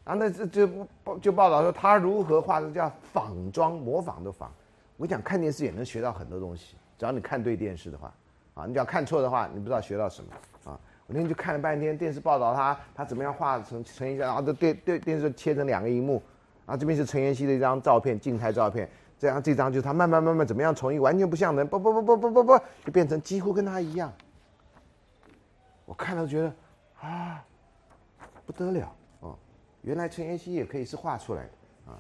[0.06, 0.68] 啊，那这就
[1.04, 4.50] 报就报道说他如何画的叫仿妆模仿的仿。
[4.96, 8.14] 我讲看电视也能学到很多东西，只要你看对电视的话，
[8.54, 10.32] 啊，你只要看错的话，你不知道学到什么。
[11.08, 16.22] 我那天就看了半天电视报道，他他怎么样画成陈妍希，然后这电电电视切成两个荧幕，
[16.66, 24.12] 然后这边是陈妍希的一张照片，静态照片，这样这张就是他慢慢慢慢怎么样从一完全不像人，不不不不不不不，就变成几乎跟他一样。
[25.86, 26.54] 我看了觉得
[27.00, 27.42] 啊，
[28.46, 29.34] 不得了哦，
[29.84, 31.96] 原来陈妍希也可以是画出来的啊。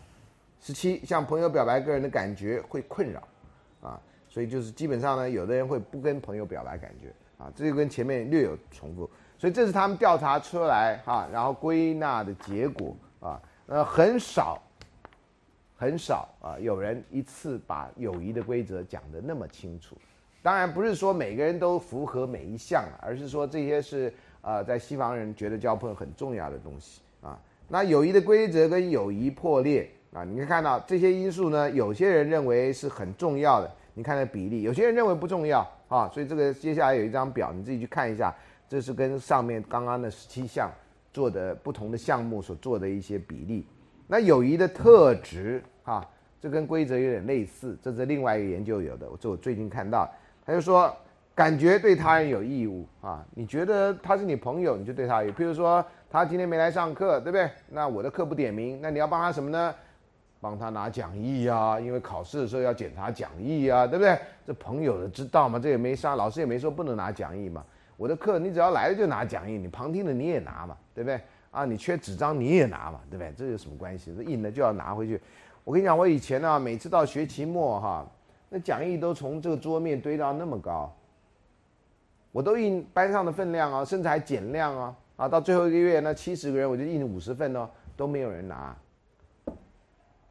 [0.60, 3.26] 十七向朋友表白个人的感觉会困扰
[3.80, 7.14] 啊，所以就是基本上呢，有的人会不跟朋友表白感觉。
[7.38, 14.62] 啊，这就跟前面略有重复，所以这是他们调查出来哈，然后归纳的结果啊，呃，很少，
[15.76, 19.96] 很少啊，有人一次把友谊的规则讲得那么清楚。
[20.42, 27.38] 当然不是说每个人都符合每一项，而是说这些是呃，在西方人觉得交朋友很重要的东西啊。
[27.68, 33.70] 那友谊的规则跟友谊破裂啊，你可以看到这些因素呢，有些人认为是很重要的。
[33.94, 38.34] 你看那比例，有些人认为不重要啊，所以这个接下来有一张表，你自己去看一下，
[38.68, 40.70] 这是跟上面刚刚的十七项
[41.14, 43.66] 做的不同的项目所做的一些比例。
[44.08, 46.06] 那友谊的特质哈，
[46.40, 50.10] 这跟规则有点类似，这是另外一个研究有的，这我最近看到，
[50.46, 50.96] 他就说
[51.34, 57.50] 感觉对他人有义务啊，你觉得他是你朋友，你就对他有，譬如说他今天没来上课，对不对？
[57.70, 59.74] 那我的课不点名，那你要帮他什么呢？
[60.40, 64.18] 帮他拿讲义呀，因为考试的时候要检查讲义呀，对不对？
[64.46, 65.58] 这朋友的知道吗？
[65.58, 67.64] 这也没啥，老师也没说不能拿讲义嘛。
[67.98, 71.20] 我的课你只要来了就拿讲义，你旁听的你也拿嘛，对不对？
[71.50, 73.34] 啊，你缺纸张你也拿嘛，对不对？
[73.36, 74.14] 这有什么关系？
[74.16, 75.20] 这印的就要拿回去。
[75.64, 78.06] 我跟你讲，我以前呢，每次到学期末哈，
[78.50, 80.96] 那讲义都从这个桌面堆到那么高，
[82.32, 88.76] 我都印班上的分量啊，甚至还减量啊，啊，到最后一个月那七十个人我就印五十份哦，都没有人拿。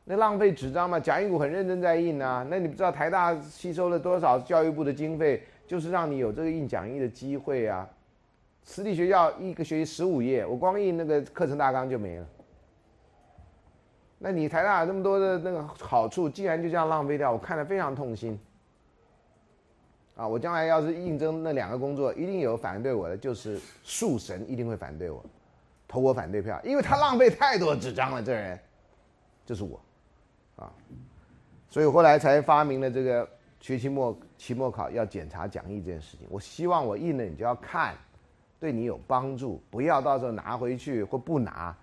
[0.09, 1.01] 那浪费纸张嘛？
[1.01, 2.47] 讲义股很认真在印啊。
[2.49, 7.89] 那你不知道台大吸收了多少教育部的经费，就是让你有这个印讲义的机会啊。
[8.63, 12.27] 私立学校一个学期十五页，我光印那个课程大纲就没了。
[14.19, 18.39] 那你台大有那么多的那个好处，竟然就这样浪费掉，我看了非常痛心。
[20.15, 25.23] 啊，我将来要是应征那两个工作，一定有反对我的，就是树神一定会反对我，
[25.87, 28.59] 投我反对票，因为他浪费太多纸张了，这人，
[29.45, 29.79] 就是我，
[30.57, 30.73] 啊，
[31.69, 33.29] 所以后来才发明了这个
[33.61, 36.27] 学期末期末考要检查讲义这件事情。
[36.31, 37.95] 我希望我印了你就要看，
[38.59, 41.77] 对你有帮助，不要到时候拿回去或不拿，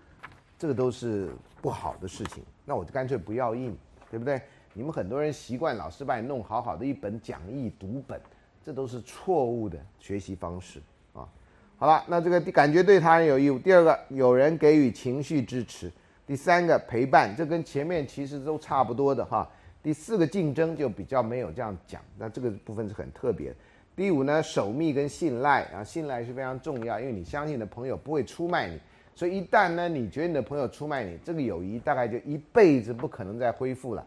[0.58, 1.32] 这个都是
[1.62, 2.44] 不好的事情。
[2.66, 3.78] 那我就干脆不要印，
[4.10, 4.42] 对不对？
[4.74, 8.20] 你们很多人习惯老师把你弄好好的一本讲义读本，
[8.64, 10.82] 这都是错误的学习方式
[11.14, 11.30] 啊。
[11.78, 13.60] 好了，那这个感觉对他人有义务。
[13.60, 15.92] 第二个，有人给予情绪支持。
[16.26, 19.50] 第三个，陪伴，这跟前面其实都差不多的哈。
[19.82, 23.54] 第四个，竞争就比较没有这样讲，那这个部分是很特别。
[23.96, 28.80] 第五呢，守密跟信赖啊，信赖是非常重要，因为你相信你的朋友不会出卖你，
[29.14, 34.06] 所以一旦呢，你觉得你的朋友出卖你，这个友谊大概就一辈子不可能再恢复了。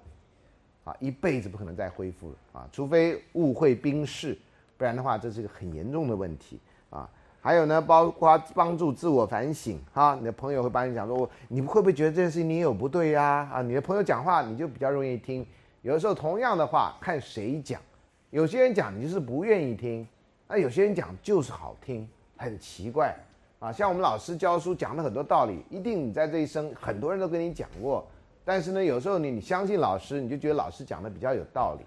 [0.84, 2.68] 啊，一辈子不可能再恢复了啊！
[2.70, 4.38] 除非误会冰释，
[4.76, 6.60] 不然的话，这是一个很严重的问题。
[7.46, 13.48] 还有呢，包括帮助自我反省哈，你的朋友会帮你讲说，你会不会觉得这件事情你有不对呀？
[13.54, 15.46] 啊，你的朋友讲话你就比较容易听。
[15.82, 17.80] 有的时候同样的话看谁讲，
[18.30, 20.04] 有些人讲你就是不愿意听，
[20.48, 23.14] 那有些人讲就是好听，很奇怪
[23.60, 23.70] 啊。
[23.70, 28.04] 像我们老师教书讲了很多道理，一定你在这一生很多人都跟你讲过。
[28.44, 31.86] 但是呢，有时候你你相信老师，你就觉得老师讲的比较有道理，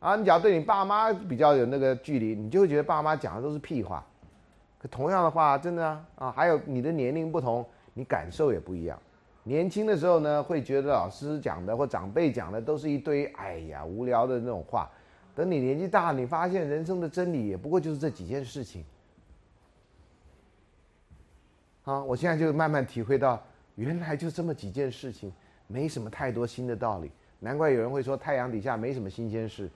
[0.00, 4.02] 啊，你只要对你爸妈比较有那个距离，你就会觉得爸妈讲的都是屁话。
[4.78, 8.98] 可同样的话，真的啊，还有你的年龄不同，你感受也不一样。
[9.42, 14.90] 年轻的时候呢，会觉得老师讲的或长辈讲的都是一堆哎呀无聊的那种话。
[15.34, 18.84] 等你年纪大，你发现人生的真理也不过就是这几件事情。
[21.84, 23.42] 啊，我现在就慢慢体会到，
[23.76, 25.32] 原来就这么几件事情。
[25.70, 27.10] 没什么太多新的道理，
[27.40, 29.68] 难怪有人会说太阳底下没什么新鲜事，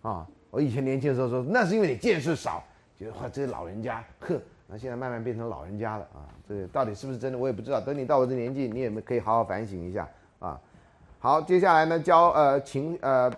[0.00, 0.26] 啊！
[0.50, 2.64] 我以前年轻的时候说，那是因为你见识少，
[2.98, 6.28] 觉得哇，这些老人家，呵，那现在慢慢变成老人家了啊！
[6.48, 7.80] 这个到底是不是真的，我也不知道。
[7.80, 10.08] 等你到我这年纪，你也可以好好反省一下
[10.38, 10.60] 啊。
[11.18, 13.32] 好，接下来呢，教呃情呃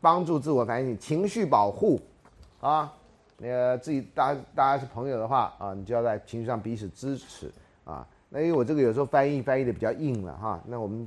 [0.00, 2.00] 帮助自我反省，情绪保护
[2.60, 2.92] 啊，
[3.38, 7.52] 那个自己大大家是朋友的话啊，你就要在情绪上彼此支持
[7.84, 8.06] 啊。
[8.28, 11.06] 那因为我这个有时候翻译翻译的比较硬了哈，那我们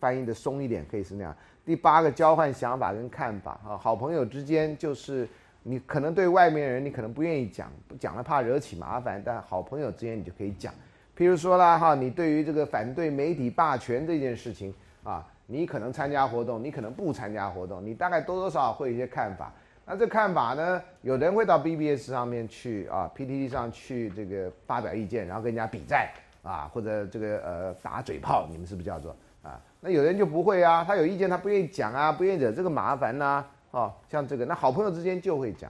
[0.00, 1.36] 翻译的松一点可以是那样。
[1.64, 5.28] 第八个交换想法跟看法啊，好朋友之间就是
[5.64, 10.72] 你可能对外面人你可能不愿意讲，讲了怕惹起麻烦，但好朋友之间你就可以讲。
[11.18, 14.72] 譬如说啦哈，你对于这个反对媒体霸权这件事情
[15.02, 19.52] 啊，你可能参加活动，你可能不参加活动，你大概多多少少会有一些看法。
[19.84, 26.12] 那这看法呢，有人会到 BBS 上面去啊，PTT 上去这个发表意见，然后跟人家比赛。
[26.44, 29.58] 啊，或者这个呃打嘴炮，你们是不是叫做啊？
[29.80, 33.42] 那有人就不会啊，他有意见，他不愿意讲啊，不愿意惹这个麻烦呐，
[33.74, 35.68] 哦，像这个，那好朋友之间就会讲，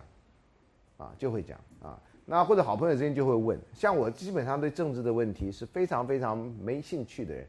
[0.99, 7.47] 啊，就会讲啊，那或者好朋友之间就会问，像我基本上对政治的问题是非常非常没兴趣的人，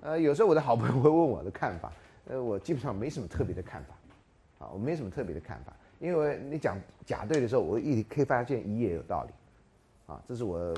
[0.00, 1.92] 呃，有时候我的好朋友会问我的看法，
[2.28, 6.76] 呃，我基本上没什么特别的看法，啊，我没什么特别的看法，因为你讲
[7.06, 10.74] 甲对的时候，我一可以发现乙也有道理，啊，这是我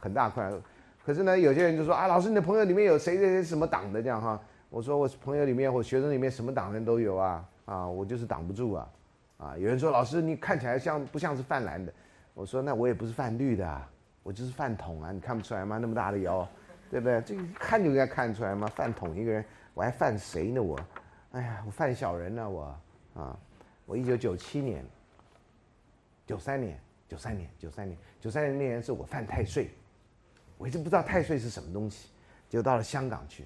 [0.00, 0.58] 很大困难。
[1.04, 4.40] 可是呢，有些人就说啊，老师，你的朋友里面有谁谁谁什么党的这样哈？
[4.70, 8.90] 我说我朋友里面或学生里面什么党人都有啊啊，我就是挡不住啊
[9.38, 9.56] 啊！
[9.56, 11.92] 有人说老师，你看起来像不像是泛蓝的？
[12.34, 13.88] 我说那我也不是泛绿的啊，
[14.22, 15.78] 我就是泛桶啊，你看不出来吗？
[15.78, 16.48] 那么大的腰，
[16.90, 17.20] 对不对？
[17.22, 18.66] 这个看就应该看出来吗？
[18.68, 19.44] 泛桶一个人，
[19.74, 20.62] 我还泛谁呢？
[20.62, 20.78] 我，
[21.32, 22.74] 哎呀，我泛小人呢我
[23.14, 23.38] 啊！
[23.86, 24.84] 我一九九七年、
[26.26, 26.78] 九三年、
[27.08, 29.70] 九三年、九三年、九三年那年是我犯太岁。
[30.58, 32.08] 我一直不知道太岁是什么东西，
[32.48, 33.44] 就到了香港去，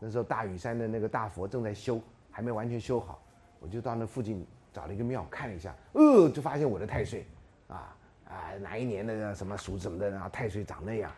[0.00, 3.22] 那时候大屿山的那个大佛正在修，还没完全修好，
[3.60, 7.26] 我就到那附近找了一个庙看了一下，呃，就发现我的太岁，
[7.68, 7.96] 啊
[8.28, 11.10] 啊，哪一年的什么属什么的，然后太岁长那样，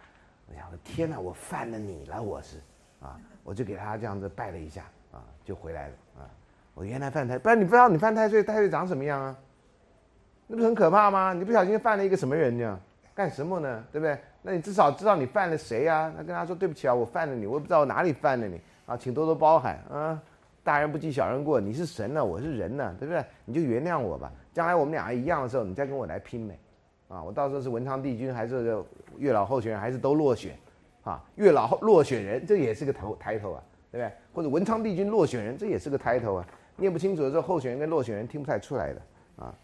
[0.48, 2.58] 我想我的天哪，我犯了你了，我是，
[3.00, 6.30] 啊，我就给他这样子拜了一下，啊，就回来了，啊，
[6.74, 9.36] 我原来犯太，不然你不知道你犯太岁，太岁长什么样啊？
[10.46, 11.32] 那不是很可怕吗？
[11.32, 12.80] 你不小心犯了一个什么人呢？
[13.14, 13.84] 干什么呢？
[13.90, 14.18] 对不对？
[14.40, 16.10] 那你至少知道你犯了谁呀？
[16.16, 20.22] 那跟他说对不起啊，我犯了你，我也不知道我哪里犯了你啊，请多多包涵啊！
[20.68, 23.24] 大人不计小人过，你是神呢，我是人呢，对不对？
[23.46, 24.30] 你就原谅我吧。
[24.52, 26.58] 将来我们俩一样的时候，你再跟我来拼呗，
[27.08, 27.22] 啊！
[27.22, 28.76] 我到时候是文昌帝君还是
[29.16, 30.54] 月老候选人，还是都落选，
[31.04, 31.24] 啊？
[31.36, 34.12] 月老落选人这也是个头抬头啊，对不对？
[34.34, 36.46] 或者文昌帝君落选人这也是个抬头啊，
[36.76, 39.00] 念不清楚的时候，候选人跟落选人听不太出来的
[39.36, 39.54] 啊。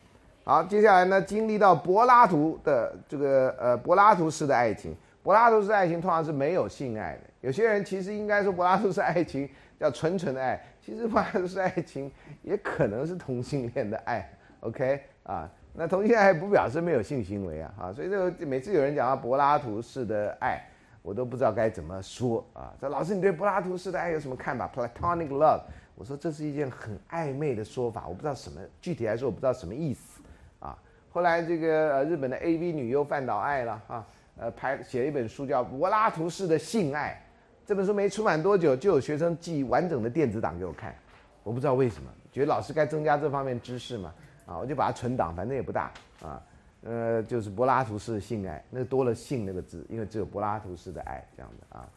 [0.43, 7.21] 好，接下来呢，经历到柏拉图的这个呃柏拉图式的爱情，柏拉图式爱情通常是没有性爱的。
[7.43, 9.47] 有些人其实应该说柏拉图式爱情
[9.79, 12.11] 叫纯纯的爱，其实柏拉图式爱情
[12.43, 14.29] 也可能是同性恋的爱。
[14.61, 20.63] OK 啊，那同性恋还不表示没有性行为啊啊，所以这个每次有人讲到柏拉图式的爱，
[21.03, 22.73] 我都不知道该怎么说啊。
[22.79, 25.63] 说老师，你对柏拉图式的爱有什么看法？Platonic love，
[25.95, 30.21] 我说这是一件很暧昧的说法，我不知道什么具体来说我不知道什么意思
[30.61, 30.79] 啊。
[31.11, 34.07] 后来这个呃日本的 AV 女优范岛爱了啊。
[34.37, 37.23] 呃，拍写了一本书叫《柏拉图式的性爱》，
[37.67, 40.95] 这本书没出版多久，就有学生寄完整的电子档给我看，
[41.43, 44.15] 我不知道为什么，觉得老师该增加这方面知识嘛，
[44.45, 45.91] 啊，我就把它存档，反正也不大
[46.23, 46.43] 啊，
[46.83, 51.89] 呃，就是柏拉图式的性爱，那多了“性”那个字，因为只有柏拉图式的爱这样的啊。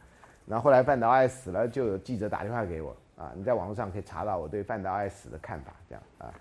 [0.46, 6.34] 然后后来范岛爱死了，就有记者打电话给我啊，你在网络上可以查到我对范岛爱死的看法，这样啊，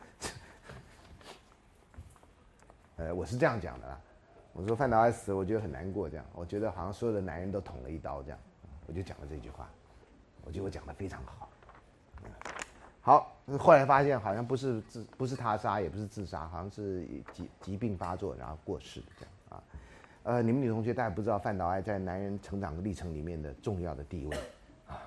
[2.96, 4.00] 呃，我是这样讲的啦。
[4.54, 6.10] 我说范岛爱死，我觉得很难过。
[6.10, 8.24] 这样，我觉得好像所有的男人都捅了一刀。
[8.24, 8.40] 这样，
[8.88, 9.70] 我就讲了这句话。
[10.44, 11.50] 我觉得我讲的非常好。
[13.02, 19.64] 好，后来发现好像不是自，不是他杀，也不是自杀，好像是疾疾病发作然后过世的这样啊。
[20.24, 24.38] 呃，你们女同学大家不知道范岛爱在男人成长的历程里面的重要的地位
[24.88, 25.00] 啊。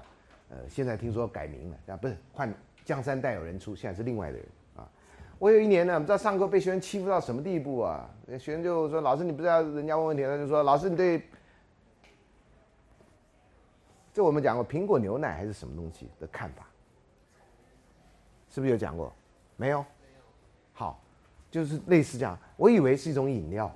[0.50, 2.52] 呃，现在听说改名了，啊，不是换
[2.84, 4.46] 江山代有人出，现在是另外的人
[4.76, 4.88] 啊。
[5.38, 8.08] 我有一年呢，不知道上课被学生欺负到什么地步啊？
[8.28, 11.22] 学生就说：“老师，你不知道人家问问题，他就说：‘老师，你对……’
[14.12, 16.66] 这我们讲过苹果牛奶还是什么东西的看法？
[18.52, 19.12] 是不是有讲过？
[19.56, 19.84] 没有。
[20.72, 21.00] 好，
[21.50, 22.36] 就是类似这样。
[22.56, 23.70] 我以为是一种饮料。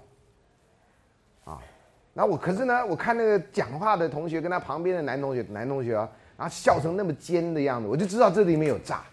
[1.44, 1.60] 啊，
[2.12, 9.04] 那我可是呢，我看那个讲话的同学跟他旁边的男同学，男同学啊，然后笑成那么尖的样子，我就知道这里面有诈。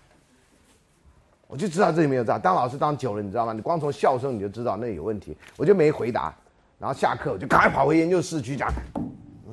[1.47, 2.39] 我就知道这里面有诈。
[2.39, 3.53] 当老师当久了，你知道吗？
[3.53, 5.37] 你光从笑声你就知道那有问题。
[5.57, 6.33] 我就没回答，
[6.79, 8.71] 然后下课我就赶快跑回研究室去讲，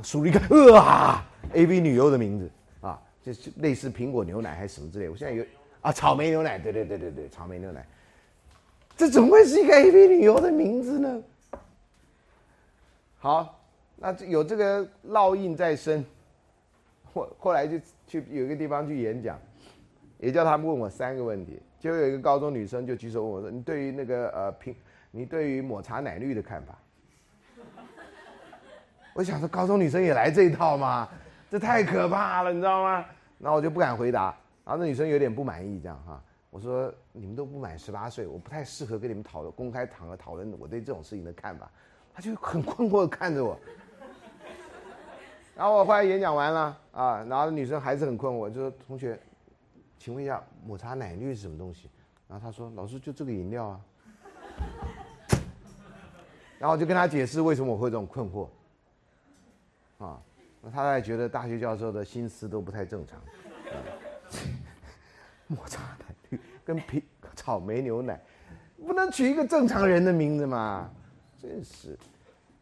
[0.02, 2.50] 数了一个啊，A B 女优的名字
[2.80, 5.08] 啊，就是类似苹果牛奶还是什么之类。
[5.08, 5.44] 我现在有
[5.80, 7.86] 啊，草莓牛奶，对对对对对，草莓牛奶。
[8.96, 11.22] 这怎么会是一个 A B 女优的名字呢？
[13.18, 13.60] 好，
[13.96, 16.04] 那有这个烙印在身。
[17.12, 19.38] 后后来就去有一个地方去演讲，
[20.18, 21.58] 也叫他们问我三个问题。
[21.80, 24.74] 就有一个高中女生就举手问我说：“你对于那个呃苹，
[25.12, 26.76] 你对于抹茶奶绿的看法？”
[29.14, 31.08] 我想说，高中女生也来这一套吗？
[31.50, 33.04] 这太可怕了，你知道吗？
[33.38, 34.34] 然后我就不敢回答。
[34.64, 36.22] 然后那女生有点不满意，这样哈。
[36.50, 41.70] 我说：“你们都不满十八岁，我不太适合跟你们讨论公开场合讨论我对这种事情的看法。”
[42.14, 43.58] 她就很困惑的看着我。
[45.54, 49.18] 然后我后来演讲完了啊，然后女生还是很困惑，就说：“同学。”
[49.98, 51.90] 请问一下，抹茶奶绿是什么东西？
[52.28, 53.80] 然后他说：“老师，就这个饮料啊。”
[56.58, 58.48] 然后我就跟他解释为什么我会这种困惑。
[59.98, 60.20] 啊，
[60.62, 63.20] 那他还觉得大学教授的心思都不太正常。
[65.46, 67.02] 抹茶奶绿跟苹
[67.34, 68.20] 草莓牛奶，
[68.86, 70.90] 不能取一个正常人的名字吗？
[71.40, 71.96] 真是，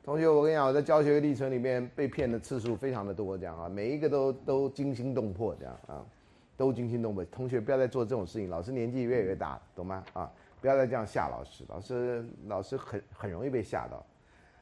[0.05, 6.05] 同学，我跟你讲，我在教学历程里面被骗的次数非常的多，这样啊，每一个都都惊心动魄，这样啊。
[6.59, 8.49] 都惊心动魄，同学不要再做这种事情。
[8.49, 10.03] 老师年纪越来越大，懂吗？
[10.15, 14.03] 啊，不要再这样吓老师，老师老师很很容易被吓到。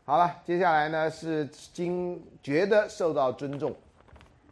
[0.07, 3.75] 好了，接下来呢是经觉得受到尊重，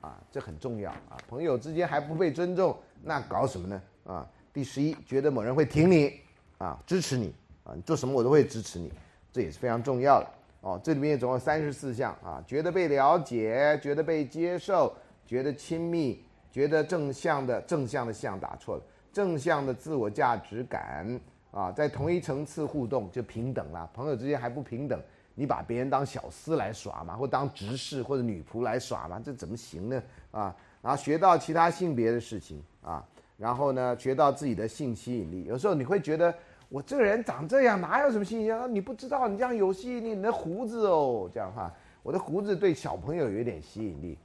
[0.00, 1.18] 啊，这很重要啊。
[1.28, 3.82] 朋友之间还不被尊重，那搞什么呢？
[4.04, 6.20] 啊，第十一，觉得某人会挺你，
[6.58, 7.34] 啊，支持你，
[7.64, 8.90] 啊，你做什么我都会支持你，
[9.30, 10.28] 这也是非常重要的。
[10.62, 14.94] 哦，这里面总共三十四项啊，觉得被了解，觉得被接受，
[15.26, 16.24] 觉得亲密。
[16.50, 21.18] 觉得正向的正向的向打错了，正向的自我价值感
[21.50, 23.88] 啊，在同一层次互动就平等了。
[23.94, 25.00] 朋友之间还不平等，
[25.34, 30.02] 你把别人当小厮来耍嘛，或当执事或者女仆来耍嘛，这怎么行呢？
[30.30, 33.04] 啊，然后学到其他性别的事情啊，
[33.36, 35.44] 然后呢，学到自己的性吸引力。
[35.44, 36.34] 有时候你会觉得
[36.68, 38.72] 我这个人长这样，哪有什么吸引力？
[38.72, 41.72] 你不知道你这样有吸引力，你的胡子哦，这样哈，
[42.02, 44.18] 我的胡子对小朋友有点吸引力，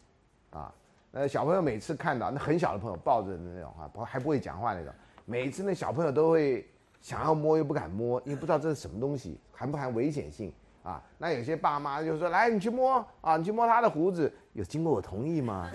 [0.50, 0.74] 啊。
[1.14, 4.94] 呃，小朋友每次看到那很小的朋友抱着的那种哈，不还不会讲话那种，
[5.26, 6.68] 每次那小朋友都会
[7.02, 10.52] 想要摸又不敢摸，因为不知道这是什么东西，含不含危险性
[10.88, 11.02] 啊？
[11.18, 15.70] 那有些爸妈就说：“来，你去摸啊，你去摸他的胡子，有经过我同意吗？”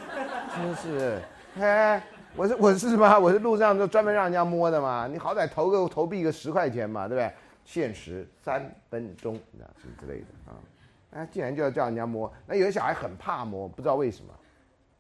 [0.57, 1.23] 真是，
[1.59, 2.03] 哎，
[2.35, 3.19] 我是我是吗？
[3.19, 5.07] 我是路上就专门让人家摸的嘛。
[5.07, 7.33] 你好歹投个投币个十块钱嘛，对不对？
[7.65, 10.57] 限时三分钟，啊什么之类的啊？
[11.11, 14.33] 哎，既然就要叫人家摸，那有些小孩很怕摸，不知道为什么。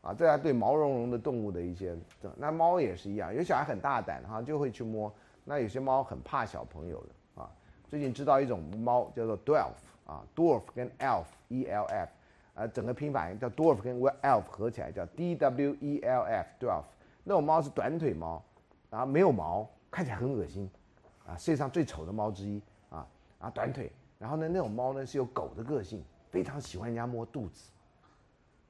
[0.03, 1.97] 啊，这样对毛茸茸的动物的一些，
[2.37, 5.13] 那猫也是一样，有小孩很大胆哈，就会去摸。
[5.45, 7.49] 那有些猫很怕小朋友的啊。
[7.87, 9.71] 最近知道一种猫叫做 dwarf
[10.07, 12.11] 啊，dwarf 跟 elf，e l f，
[12.55, 16.85] 呃，整个拼法叫 dwarf 跟 w elf 合起来叫 D W E L F dwarf。
[17.25, 18.43] 那种猫是短腿猫，
[18.91, 20.69] 然后没有毛，看起来很恶心，
[21.27, 22.61] 啊，世界上最丑的猫之一
[22.91, 23.07] 啊
[23.39, 23.91] 啊，短腿。
[24.19, 27.71] 然后呢，那种猫呢是有狗的个性，非常喜欢人家摸肚子，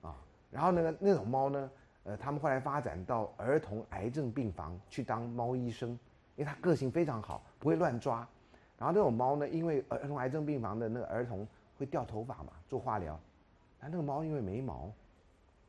[0.03, 0.17] 啊，
[0.51, 1.71] 然后呢，那种猫呢，
[2.05, 5.91] 呃，他们后来发展到儿童癌症病房去当猫医生，
[6.37, 8.27] 因为它个性非常好，不会乱抓。
[8.83, 11.47] 然后那种猫呢，因为儿童癌症病房的那个儿童
[11.79, 13.13] 会掉头发嘛，做化疗，
[13.79, 14.93] 然后那个猫因为没毛，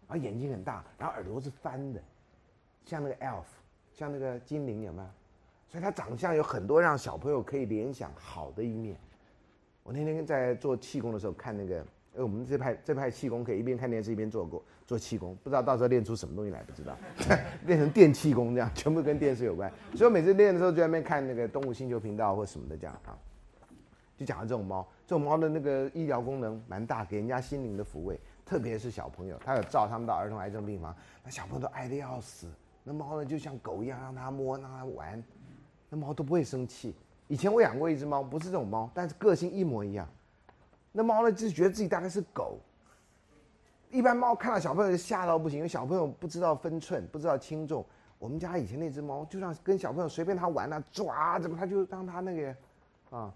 [0.07, 2.01] 然后眼睛很大，然后耳朵是翻的，
[2.83, 3.45] 像那个 elf，
[3.91, 5.07] 像那个精灵有没有？
[5.69, 8.97] 所以它长相有很多让小朋友可以联想好的一面。
[9.83, 11.81] 我那天在做气功的时候看那个，
[12.17, 16.95] 哎，我们这派这派气功可以一边看电视一边做过做气功，不知道到时候练出什么东西来，不知道，
[17.65, 19.67] 练成电气功这样，全部跟电视有关。
[19.95, 23.17] 所以我每次练的时候就在那边看那个动物星球频道或什么的这样啊，
[24.15, 32.45] 就讲到这种猫，这种猫的那个医疗功能蛮大，给人家心灵的抚慰，特别是小朋友，他有照他们到儿童癌症病房，那小朋友都爱的要死，
[32.83, 35.23] 那猫呢就像狗一样让它摸让它玩，
[35.89, 36.93] 那猫都不会生气。
[37.27, 40.07] 以前我养过一只猫，不是这种猫，但是个性一模一样。
[40.91, 42.59] 那猫呢，就是觉得自己大概是狗。
[43.93, 47.85] 一般猫看到小朋友就吓到不行，因为小朋友不知道分寸，不知道轻重。
[48.17, 52.55] 我们家以前那只猫，就让跟小朋友随便它玩啊，抓怎么它就让它那个，
[53.15, 53.31] 啊，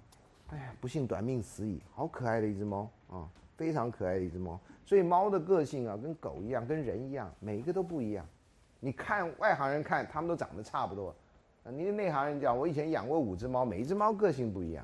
[0.47, 1.79] 哎呀，不幸短命死矣。
[1.93, 4.59] 好可爱的一只猫啊，非常可爱的一只猫。
[4.83, 8.25] 所以猫的个性啊，跟狗一样，跟人一样，每一个都不一样。
[8.79, 11.13] 你看外行人看，他们都长得差不多。
[11.65, 14.83] 你内行人讲，我以前养过五只猫，每一只猫个性不一样，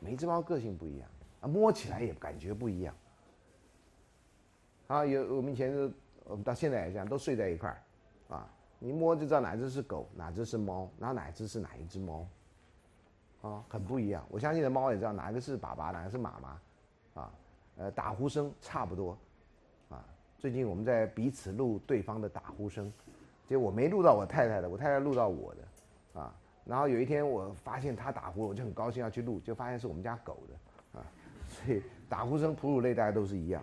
[0.00, 1.08] 每一只猫个性不一样
[1.42, 2.92] 啊，摸起来也感觉不一样。
[4.94, 5.92] 啊，有我们以前是，
[6.22, 8.48] 我们到现在也这样，都睡在一块儿，啊，
[8.78, 12.24] 你摸就知道哪只是狗，哪只是猫，然后哪只是哪一只猫，
[13.42, 14.24] 啊，很不一样。
[14.30, 17.32] 我相信的猫也知道哪一个是爸爸，哪个是妈妈，啊，
[17.76, 19.18] 呃，打呼声差不多，
[19.88, 20.04] 啊，
[20.38, 22.92] 最近我们在彼此录对方的打呼声，
[23.48, 26.20] 结果我没录到我太太的，我太太录到我的。
[26.20, 26.32] 啊，
[26.64, 31.04] 然后有一天我发现它打呼，我就很高兴要去录，就发现是我们家狗的，啊，
[31.48, 33.60] 所以打呼声、哺乳类大家都是一样，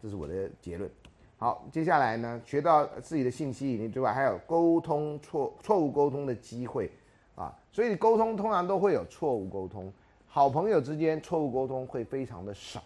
[0.00, 0.90] 这是我的结论。
[1.36, 6.90] 好，接下来呢，学到自己的信息引力之外，还有沟通错错误沟通的机会
[7.36, 9.92] 啊，所以沟通通常都会有错误沟通，
[10.26, 12.82] 好朋友之间错误沟通会非常的少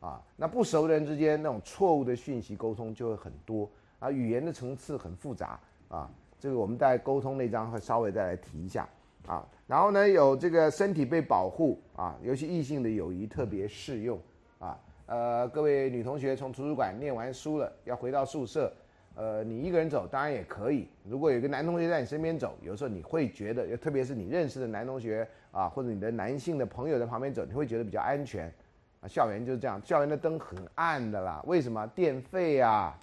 [0.00, 3.68] 啊，那不熟人之间那种错误的讯息沟通就会很多
[3.98, 6.10] 啊，语言的层次很复杂啊。
[6.38, 8.88] 这个我们在沟通那章会稍微再来提一下
[9.26, 14.18] 啊，然后呢有这个身体被保护啊，尤其异性的友谊特别适用
[14.58, 14.78] 啊。
[15.10, 18.72] 呃，各位女同学从图书馆念完书了，要回到宿舍，
[19.16, 20.88] 呃，你一个人走当然也可以。
[21.02, 28.46] 如果有个男同学在你身边走，有时候你会觉得，特别是你认识的男同学啊，或者你的男性的朋友在旁边走，你会觉得比较安全
[29.00, 29.08] 啊。
[29.08, 31.84] 校园就是这样，校园的灯很暗的啦，为什么？
[31.88, 32.96] 电费啊。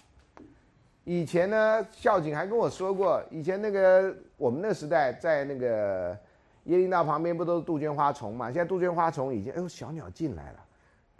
[1.04, 6.14] 以前呢，校警还跟我说过，以前那个我们那时代，在那个
[6.68, 8.46] 椰林道旁边不都是杜鹃花丛嘛？
[8.46, 10.64] 现在杜鹃花丛已经，哎呦，小鸟进来了，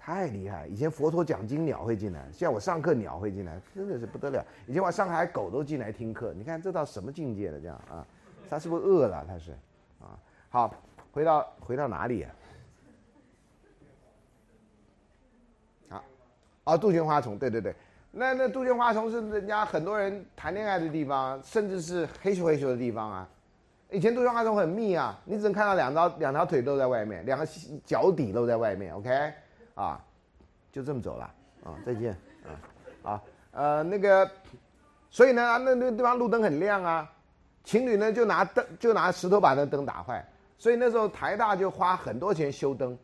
[0.09, 0.67] 太厉害！
[0.67, 4.43] 以前佛陀讲经鸟会进来，现在我上课鸟会进来，真的是不得了。
[4.67, 7.61] 以前我上海狗都进来听课，你看这到什么境界了？
[7.61, 8.07] 这样啊，
[8.49, 9.23] 它是不是饿了？
[9.29, 9.53] 它是，
[10.01, 10.17] 啊，
[10.49, 10.75] 好，
[11.13, 12.35] 回到回到哪里啊？
[15.91, 16.05] 好，
[16.65, 17.75] 啊，杜鹃花丛，对对对。
[18.11, 23.29] 那那杜鹃花丛是人家很多人谈恋爱的地方，甚至是黑咻黑咻的地方啊。
[23.91, 27.47] 以前杜鹃花丛很密啊，你只能看到两条两条腿露在外面，两个
[27.85, 28.95] 脚底露在外面。
[28.95, 29.35] OK，
[29.79, 30.05] 啊，
[30.73, 31.25] 就这么走了
[31.63, 33.23] 啊，再见啊啊
[33.53, 34.29] 呃那个，
[35.09, 37.09] 所以呢那那地方路灯很亮啊，
[37.63, 40.27] 情侣呢就拿灯就拿石头把那灯打坏，
[40.59, 42.99] 所以那时候台大就花很多钱修灯，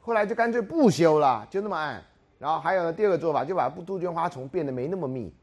[0.00, 2.02] 后来就干脆不修了，就那么暗。
[2.38, 5.34] 然后还有呢，第二个做法就把杜鹃花丛变得没那么密。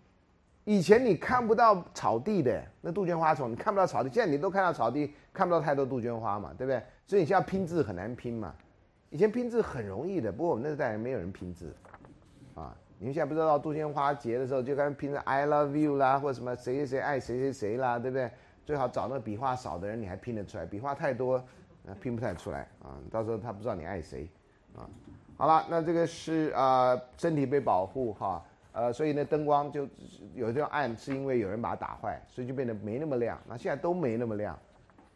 [0.63, 6.81] 以前你看不到草地的那杜鹃花丛，你看不到草地，现在你都看到草地，看不到太多杜鹃花嘛，对不对？
[7.05, 8.53] 所以你现在拼字很难拼嘛。
[9.13, 11.71] 以前拼字很容易的，不过我们那代没有人拼字，
[12.55, 18.31] 啊，你们现在不知道杜鹃花节的时候就开始拼成 I love you 啦，或者什么谁谁谁爱谁谁谁啦，对不对？
[18.65, 21.45] 最好找那个笔画少的人，你还拼得出来，笔画太多，
[22.01, 22.97] 拼不太出来啊。
[23.11, 24.27] 到时候他不知道你爱谁，
[24.75, 24.89] 啊。
[25.37, 29.87] 好了，那这个是啊，身体被保护哈，呃，所以呢，灯光就
[30.33, 33.39] 有这种暗，是因为有人把它打坏，所以就变得没那么亮。
[33.47, 34.57] 那现在都没那么亮，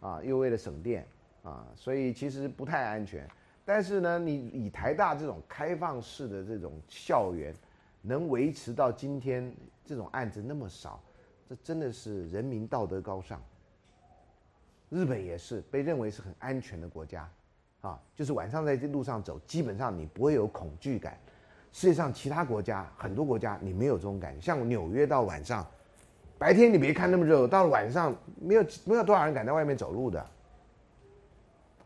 [0.02, 1.04] 啊，又为了省电
[1.42, 3.28] 啊，所以其实不太安全。
[3.70, 7.54] 但是呢，你以台大这种开放式的这种校园，
[8.02, 9.54] 能维持到今天
[9.84, 11.04] 这种案子那么少，
[11.50, 13.42] 这真的是人民道德高尚。
[14.90, 17.30] 日本也是被认为是很安全的国家。
[17.82, 21.20] 啊，就是晚上在这路上走，基本上你不会有恐惧感。
[21.74, 25.68] 世界上其他国家很多国家你没有这种感觉，像纽约到晚上，
[26.38, 30.26] 白天你别看那么热，到了晚上没有没有多少人敢在外面走路的。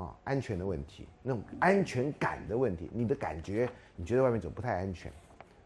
[0.02, 5.11] 啊，安全的问题，那种安全感的问题，你的感觉，你觉得外面走不太安全，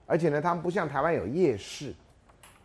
[0.06, 1.94] 而且呢，他们不像台湾有夜市，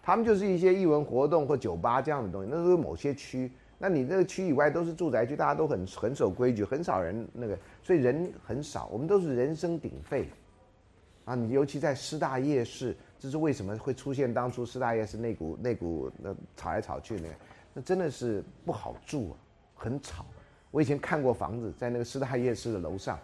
[0.02, 10.28] 他们就是一些艺文活动或酒吧这样的东西，那都是某些区，那你那个区以外都是住宅区，大家都很很守规矩，很少人那个，所以人很少，我们都是人声鼎沸，
[11.24, 17.28] 啊，你尤其在师大夜市，这是为什么会出现当初师大夜市那股那股那吵来吵去呢，
[17.72, 19.36] 那真的是不好住啊，
[19.76, 20.26] 很吵。
[20.70, 23.18] 我以前看过房子，在那个师大夜市的楼上，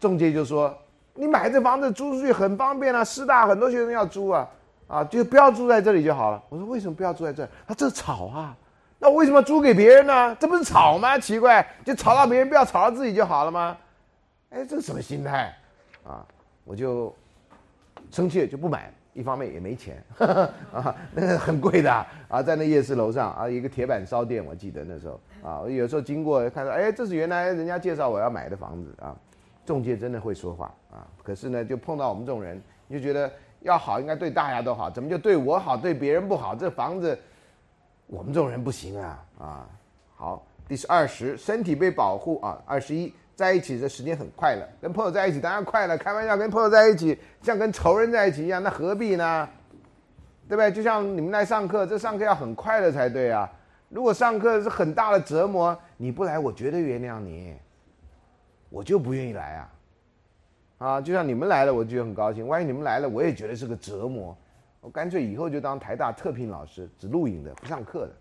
[0.00, 0.76] 中介就说
[1.14, 4.48] ：“你买这房子租出去很方便啊，师大很多学生要租啊，
[4.88, 7.48] 啊，就不要住在这里就好了。”我说：“为什么不要住在这？
[7.68, 8.56] 他这吵啊，
[8.98, 10.34] 那我为什么租给别人呢？
[10.40, 11.18] 这不是吵吗？
[11.18, 13.76] 奇怪，就吵到别人，不要吵到自己就好了吗？
[14.50, 15.54] 哎，这是什么心态
[16.04, 16.26] 啊？
[16.64, 17.14] 我就
[18.10, 20.02] 生气就不买。”一方面也没钱
[20.72, 21.90] 啊，那个很贵的
[22.28, 29.16] 啊，在那夜市楼上啊，一个铁板烧店，我记得那时候啊，我有时候经过看到，哎，这是原来人家介绍我要买的房子啊，
[29.64, 36.54] 中介真的会说话啊，可是呢，就碰到我们这种人，你就觉得要好应该对大家都好，怎么就对我好，对别人不好？
[36.54, 37.18] 这房子
[38.06, 39.68] 我们这种人不行啊啊！
[40.14, 43.12] 好，第十二十，身体被保护啊，二十一。
[43.36, 45.96] 在一起的时间很快乐，跟朋友在一起当然快乐。
[45.98, 49.46] 开玩笑，跟朋友在一起像跟仇人在一起一样，那何必呢？
[50.48, 50.72] 对不对？
[50.72, 53.52] 就像你们来上课，这上课要很快乐才对啊。
[53.90, 57.54] 如果上课是很大的折磨，你不来，我绝对原谅你，
[58.70, 59.72] 我就不愿意来啊。
[60.78, 62.48] 啊，就像你们来了，我就很高兴。
[62.48, 64.34] 万一你们来了，我也觉得是个折磨，
[64.80, 68.12] 我干脆以后就当台大特聘老师，只录影的，不上课的。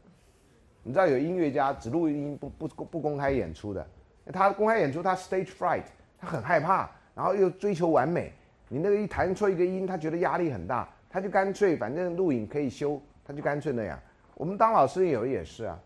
[0.84, 3.88] 你知道有音乐家只录音不不不公开演出的。
[4.32, 5.84] 他公开演出，他 stage fright，
[6.18, 8.34] 他很害怕，然后又追求完美。
[8.68, 14.00] 你那个一弹错一个音，他觉得压力很大，他就干脆反正录影可以修，他就干脆那样。
[14.34, 15.80] 我们当老师有也是啊，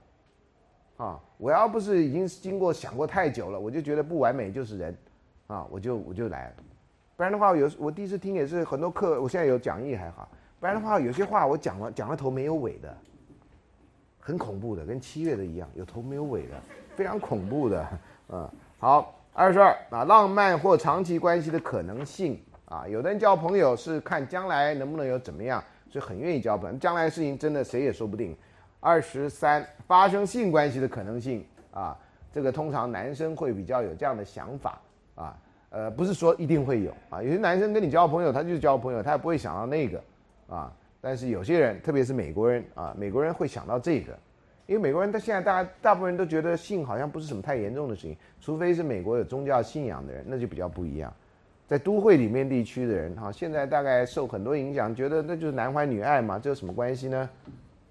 [0.98, 4.98] 啊，我要不是已经经过想过太久了，我就觉得不完美就是人，
[5.48, 6.54] 啊，我就我就来了。
[7.18, 10.30] 不然的话，有我第一次听也是很多课，我现在有讲义还好。
[10.60, 12.98] 不然的话，有些话我讲了讲了头没有尾的，
[14.20, 16.56] 很恐怖的，跟七月的一样，有头没有尾的，
[16.96, 17.86] 非常恐怖的。
[18.32, 18.48] 嗯，
[18.78, 26.78] 好，二十二啊，浪漫或长期关系的可能性啊，有的人交朋友是看将来能不能有怎么样，所以很愿意交朋友。
[26.78, 28.38] 将来事情真的谁也说不定。
[28.80, 31.98] 二十三，发生性关系的可能性啊，
[32.32, 34.80] 这个通常男生会比较有这样的想法
[35.16, 35.36] 啊，
[35.72, 40.04] 呃，不是说一定会有啊，有些男生跟你交朋友，他就是交朋友，他也不会想到那个
[40.48, 44.16] 啊，但是有些人，特别是美国人啊，美国人会想到这个。
[44.70, 51.12] 因为美国人他现在大家大部分人都觉得性好像不是什么太严重的事情，除非是美国有宗教信仰的人，那就比较不一样。
[51.66, 57.30] 在都会里面地区的人哈，现在大概受很多影响，觉得那就是男欢女爱嘛，这有什么关系呢？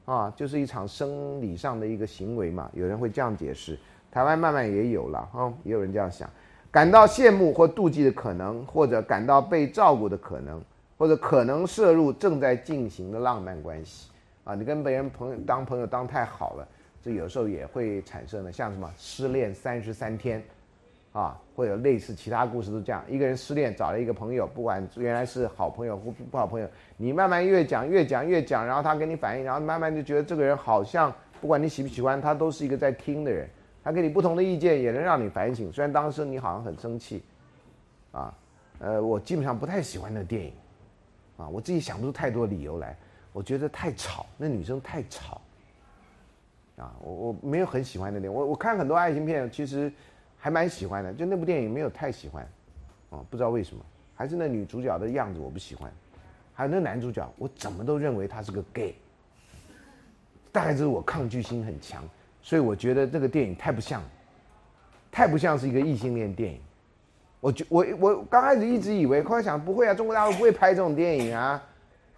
[0.05, 3.77] 啊，就是一场生理上的一个行为嘛，有人会这样解释。
[4.13, 6.31] 台湾慢慢也有了哈，也有人这样想，
[6.71, 10.63] 感到羡慕或妒忌的可能，或者感到被照顾的可能，
[10.97, 14.11] 或者可能摄入正在进行的浪漫关系。
[14.49, 16.66] 啊，你跟别人朋友当朋友当太好了，
[17.03, 20.43] 这有时候也会产生的，像什么失恋三十三天，
[21.12, 23.05] 啊，或者类似其他故事都这样。
[23.11, 33.47] 一个人失恋找了一个朋友，不管原来是好朋友或不好朋友，你慢慢越讲越讲越讲，然后他给你反应，然后慢慢就觉得这个人好像不管你喜不喜欢，他都是一个在听的人，
[33.85, 35.70] 他给你不同的意见也能让你反省。
[35.70, 37.23] 虽然当时你好像很生气，
[38.12, 38.35] 啊，
[38.79, 40.53] 呃，我基本上不太喜欢那电影，
[41.37, 42.97] 啊，我自己想不出太多理由来。
[43.39, 45.40] 我觉得太吵，那女生太吵，
[46.77, 48.32] 啊，我我没有很喜欢那点。
[48.32, 49.93] 我我看很多爱情片，其实
[50.36, 52.43] 还蛮喜欢的，就那部电影没有太喜欢，
[53.10, 53.85] 啊，不知道为什么，
[54.16, 55.89] 还是那女主角的样子我不喜欢，
[56.52, 58.97] 还有那男主角，我怎么都认为他是个 gay，
[60.51, 62.02] 大概就是我抗拒心很强，
[62.43, 64.02] 所以我觉得这个电影太不像，
[65.12, 66.60] 太不像是一个异性恋电影。
[67.39, 71.62] 我觉我我刚开始一直以为，后来想不会啊，中国大陆不会拍这种电影啊。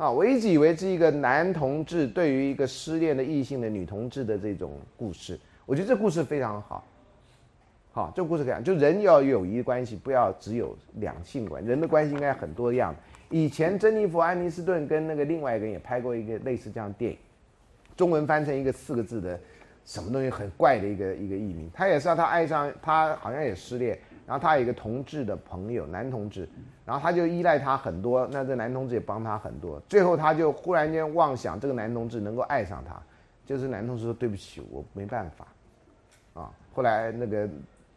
[0.00, 6.82] 啊，我一直以为是一个男同志对于一个失恋的异性的女同志的这种故事，我觉得这故事非常好。
[7.92, 12.96] 好，这故事讲就人要友谊关系，不要只有两性关，人的关系应该很多样。
[13.28, 17.18] 以前珍妮弗·安妮斯顿跟那个另外一个人也拍过一个类似这样的电影，
[17.94, 19.38] 中文翻成一个四个字的
[19.84, 21.70] 什么东西很怪的一个一个译名。
[21.74, 23.98] 他也是他爱上他好像也失恋。
[24.30, 26.48] 然后他有一个同志的朋友，男同志，
[26.84, 29.82] 然后他就依赖他很多，那这男同志也帮他很多。
[29.88, 32.94] 最后他就忽然间妄想这个男同志能够爱上他，
[33.44, 35.48] 就是男同志说对不起，我没办法，
[36.34, 37.48] 啊，后来那个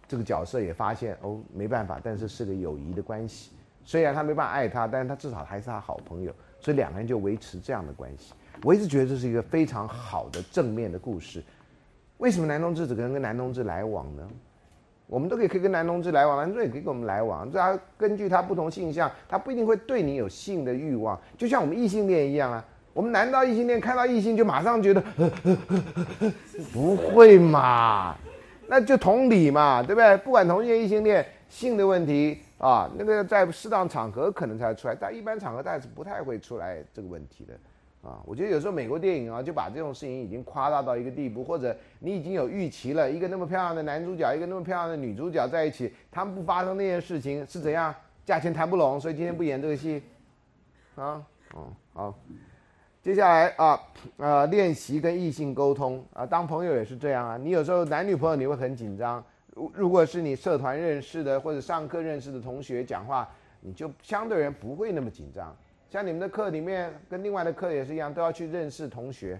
[0.07, 3.51] 这个角色也发现哦没办法，但是是个友谊的关系，
[3.83, 8.33] 虽然他没办法爱他，但是他至少还是他好朋友，所以两个人就维持这样的关系。
[8.63, 11.43] 我一直觉得这是一个非常好的正面的故事。
[12.17, 14.27] 为什么男同志只能跟男同志来往呢？
[15.07, 17.49] 我们都可以可以跟男同志来往，男同志也可以跟我们来往。
[17.51, 22.65] 这他根据他不同性向，他不一定会对你有性的欲望，就像我们异性恋一样啊。
[22.93, 25.03] 我们男到异性恋看到异性就马上觉得
[26.71, 28.15] 不会嘛？
[28.67, 30.15] 那就同理嘛，对不对？
[30.17, 37.53] 不管同性恋异性恋，性的问题啊，那个在适当场合可能才会出来，但一般场合大概是不太会出来这个问题的。
[38.03, 47.95] 啊，我觉得有时候美国电影啊，就把这种事情已经夸大到一个地步，或者你已经有预期了，一个那么漂亮的男主角，一个那么漂亮的女主角在一起，他们不发生那件事情是怎样？
[48.25, 50.03] 价钱谈不拢，所以今天不演这个戏。
[50.95, 51.23] 啊，
[51.53, 52.13] 哦，好，
[53.01, 53.79] 接下来啊，
[54.17, 57.37] 呃，练习跟异性沟通啊，当朋友也是这样啊。
[57.37, 59.23] 你有时候男女朋友你会很紧张，
[59.55, 63.29] 如如果是你社团认识的或者上课认识的同学讲话，
[63.61, 65.55] 你就相对人不会那么紧张。
[65.93, 69.39] 像你们的课里面，跟另外的课也是一样，都要去认识同学。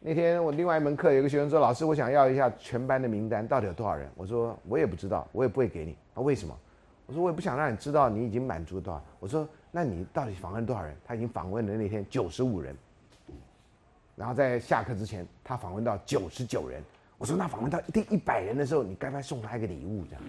[0.00, 6.58] 那天我另外一门课，有个学生说：“老师，我想要一下全班的名单，到底有多少人？”我说：“我也不知道，我也不会给你。”他为什么？
[7.06, 12.76] 我说：“我也不想让你知道你已经满足多少。”我说：“那你到底访问多少人？”他已经访问了那天九十五人，
[14.16, 16.82] 然后在下课之前，他访问到九十九人。
[17.18, 20.22] 我说：“那访问到第一百人的时候，你该不该送他一个礼物？”这样，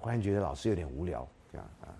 [0.00, 1.94] 忽然觉得老师有点无聊，这样啊。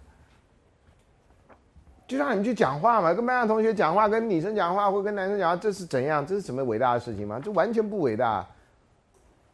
[2.07, 6.25] 就让你去讲话嘛，跟班上同学讲话，跟女生讲话，或跟男生讲话，这是怎样？
[6.25, 7.41] 这是什么伟大的事情吗？
[7.43, 8.47] 这完全不伟大，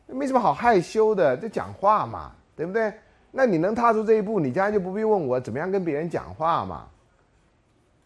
[0.06, 2.92] 没什么好害羞的，就讲话嘛，对不对？
[3.30, 6.86] 那你能踏出这一步，你将来就不必问我怎么样跟别人讲话嘛，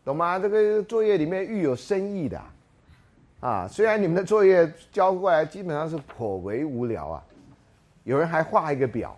[0.05, 0.39] 懂吗？
[0.39, 2.40] 这个作业里面愈有深意的，
[3.40, 7.24] 啊，虽然你们的作业交过来基本上是颇为无聊啊，
[8.05, 9.16] 有人还画一个表，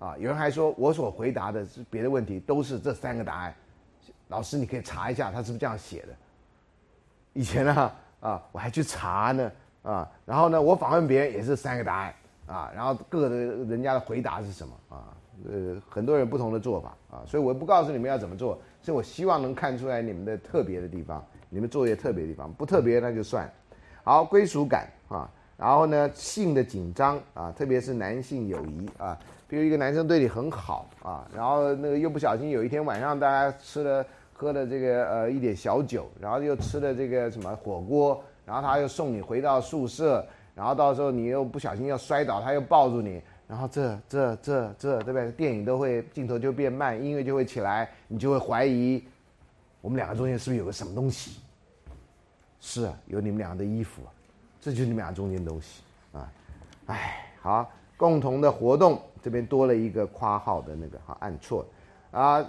[0.00, 3.54] 啊，有人还说我所回答的是别的问题，都是这三个答案。
[4.32, 6.08] 老师，你可以查一下他是不是这样写的。
[7.34, 9.52] 以前呢，啊，我还去查呢，
[9.82, 12.14] 啊，然后呢，我访问别人也是三个答案，
[12.46, 15.12] 啊，然后各的人家的回答是什么，啊，
[15.44, 23.46] 呃，很多人不同的做法，啊，所以我不告诉你们要怎么做，所以我希望能看出来你们的特别的地方，你们作业特别的地方，不特别那就算。
[24.02, 34.04] 好，归属感啊，然后呢，性的紧张啊，特别是男性友谊啊，比如一个男生对你很好啊，然后那个又不小心有一天晚上大家吃了。
[34.42, 45.30] 喝了这个呃一点小酒，然后又吃了这个什么火锅，然后他又送你回到宿舍，然后到时候你又不小心要摔倒，他又抱住你，然后这这这这对不对？
[45.30, 49.04] 电影都会镜头就变慢，音乐就会起来，你就会怀疑
[49.80, 51.38] 我们两个中间是不是有个什么东西？
[52.58, 54.02] 是啊，有你们俩的衣服，
[54.60, 55.82] 这就是你们俩中间的东西
[56.12, 56.32] 啊！
[56.86, 61.64] 哎，好，共同的活动这边多了一个括号的那个，好按错
[62.10, 62.44] 啊。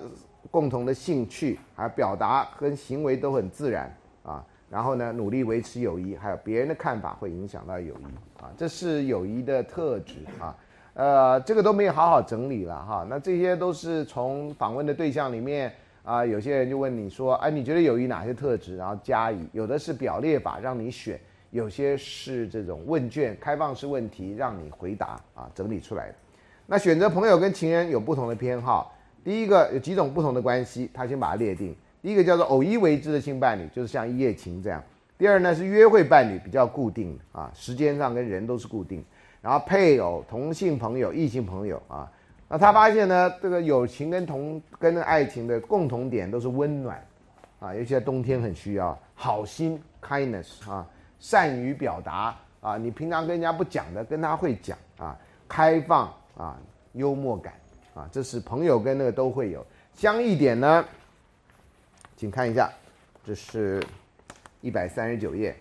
[0.51, 4.43] 共同的兴趣，还有表达跟行为都很自然啊。
[4.69, 10.55] 然后呢，努力维持友谊，还有别人的看法会影响到友谊啊，这是友谊的特质啊。
[10.95, 13.05] 呃，这个都没有好好整理了哈。
[13.07, 15.71] 那这些都是从访问的对象里面
[16.03, 18.75] 啊，有些人就问你说，哎，你觉得友谊哪些特质？
[18.75, 21.19] 然后加以，有的是表列法让你选，
[21.51, 26.15] 有些是这种问卷开放式问题让你回答啊，整理出来的。
[26.65, 28.95] 那选择朋友跟情人有不同的偏好。
[29.23, 31.75] 第一个有几种不同的关系，他先把它列定。
[32.01, 34.83] 第一个叫做偶一为之的性伴侣，就是像一夜情这样。
[35.17, 39.03] 第二呢是约会伴侣，比较固定啊，时间上跟人都是固定。
[39.41, 42.11] 然后配偶、同性朋友、异性朋友啊，
[42.49, 47.01] 那他发现呢，这个友情跟同跟爱情的共同点都是温暖
[47.59, 50.85] 啊，尤其在冬天很需要好心 kindness 啊，
[51.19, 55.17] 善于表达啊，你平常跟人家不讲的，跟他会讲啊，
[55.47, 56.57] 开放啊，
[56.93, 57.53] 幽默感。
[57.93, 60.83] 啊，这是朋友跟那个都会有相异点呢，
[62.17, 62.71] 请看一下，
[63.23, 63.83] 这是
[64.61, 65.55] 一百三十九页，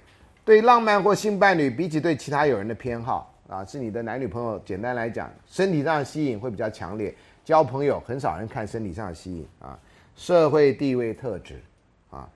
[0.45, 4.59] 对浪漫或性伴侣比起对其他友人的偏好啊，是你的男女朋友。
[4.61, 7.15] 简单来讲，身体上的吸引会比较强烈，
[7.45, 9.79] 交朋友很少人看身体上的吸引啊。
[10.17, 11.61] 社会地位特质
[12.11, 12.29] 啊，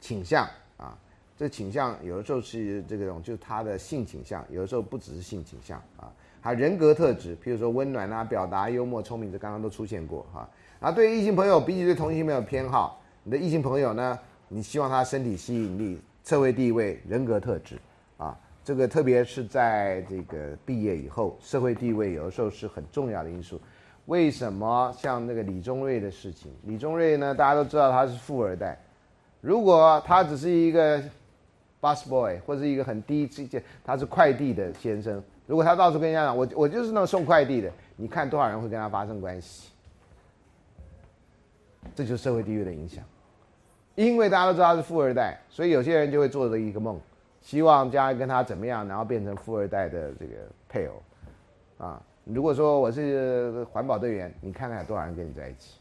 [0.00, 0.96] 倾向啊，
[1.36, 6.12] 这倾向有的时候是这种，就是他的性倾向，有的时候不只是性倾向啊。
[6.44, 10.46] 他人格特质，譬如说温暖啊、表达、幽默、聪明，这刚刚都出现过哈。
[10.78, 14.18] 然后对异性朋友，比起对同性朋友偏好，你的异性朋友呢，
[14.48, 17.78] 你希望他身体吸引力、社会地位、人格特质
[18.18, 23.58] 啊，这个特别是在这个毕业以后，社会地位有的时候是很重要的因素。
[24.04, 26.52] 为什么像那个李宗瑞的事情？
[26.64, 28.78] 李宗瑞呢，大家都知道他是富二代，
[29.40, 31.02] 如果他只是一个
[31.80, 35.24] bus boy 或者一个很低阶，他是快递的先生。
[35.46, 39.70] 如果他到处跟人家讲，我我就是那种送快递的，你看多少人会跟他发生关系？
[41.94, 43.04] 这就是社会地位的影响。
[43.94, 46.98] 因为大家都知道他是富二代，所以有些人就会做着一个梦，
[47.40, 50.32] 希望将来跟他怎么样，然后变成富二代的这个
[50.68, 50.94] 配偶。
[51.76, 55.78] 啊，如果说我是环保队员，你看看有多少人跟你在一起，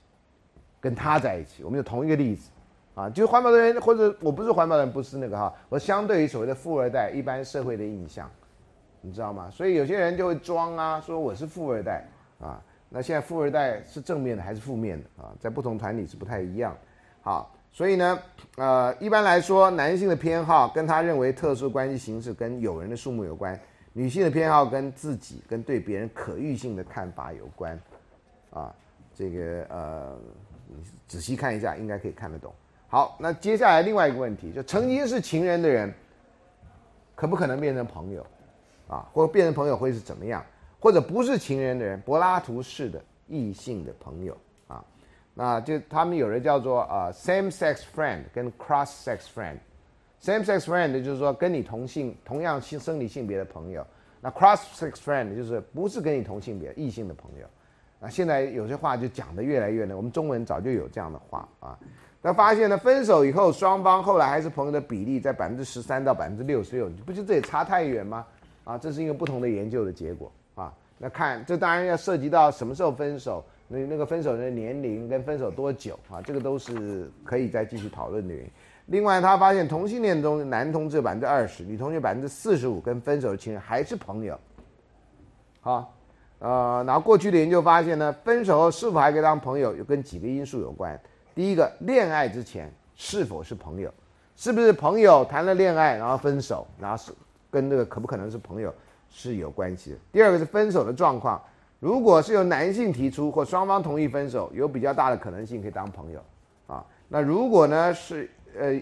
[0.79, 2.51] 跟他在一起，我们有同一个例子。
[2.95, 8.29] 啊，就是环保队员，或者我不是环保人，不是那个哈，我相对于所谓的富二代，一般社会的印象，
[9.05, 9.49] 你知道吗？
[9.51, 12.05] 所以有些人就会装啊，说我是富二代
[12.39, 12.63] 啊。
[12.87, 15.35] 那现在富二代是正面的还是负面的啊？
[15.39, 16.73] 在不同团体是不太一样。
[17.21, 18.19] 好，所以呢，
[18.55, 23.59] 呃，一般来说，男性的偏好跟他认为特殊关系形式跟友人的数目有关，
[23.91, 27.77] 女性的偏好跟自己跟对别人可遇性的看法有关。
[28.51, 28.73] 啊，
[29.13, 30.17] 这个呃，
[30.67, 30.75] 你
[31.07, 32.53] 仔细看一下，应该可以看得懂。
[32.87, 35.91] 好，那接下来另外一个问题，就曾经是情人的人，
[37.15, 38.23] 可不可能变成朋友？
[38.93, 40.45] 啊，或变成朋友会是怎么样？
[40.79, 44.37] 或者不是情人的人，柏拉图式的异性的朋友
[44.67, 44.83] 啊，
[45.33, 49.57] 那就他们有人叫做啊 same sex friend 跟 cross sex friend。
[50.21, 53.85] same sex friend 就是说跟你同性同样性生理性别的朋友，
[54.21, 57.47] 那 cross sex friend 就是不是跟你同性别异性的朋友。
[57.99, 61.79] 那现在有些话就讲的越来越呢，我们中文早就有这样的话啊。
[62.21, 68.25] 那发现呢，分手以后双方后来还是朋友的比例在百分之十三到百分之六十六，不就这也差太远吗？
[68.63, 70.73] 啊，这是一个不同的研究的结果啊。
[70.97, 78.49] 那看这当然要涉及到什么时候分手，那那个分手的年龄跟分手多久啊，这个都是可以再继续讨论的原因。
[78.87, 84.37] 另外，他发现同性恋中男同志百分之二十，女同学百分之四十五跟分手的情人还是朋友。
[85.61, 85.93] 好，
[86.39, 90.99] 呃，然后过去的研究发现呢，分手后是否还可以当朋友，有跟几个因素有关。
[91.33, 93.89] 第一个，恋爱之前是否是朋友？
[94.35, 97.13] 是不是朋友谈了恋爱然后分手，然后是
[97.53, 98.73] 跟这个可不可能是朋友
[99.07, 99.97] 是有关系的。
[100.11, 101.39] 第二个是分手的状况，
[101.79, 106.19] 如果是由男性提出或双方同意分手，有比较大的可能性可以当朋友
[106.65, 106.83] 啊。
[107.07, 108.27] 那如果呢是
[108.57, 108.81] 呃，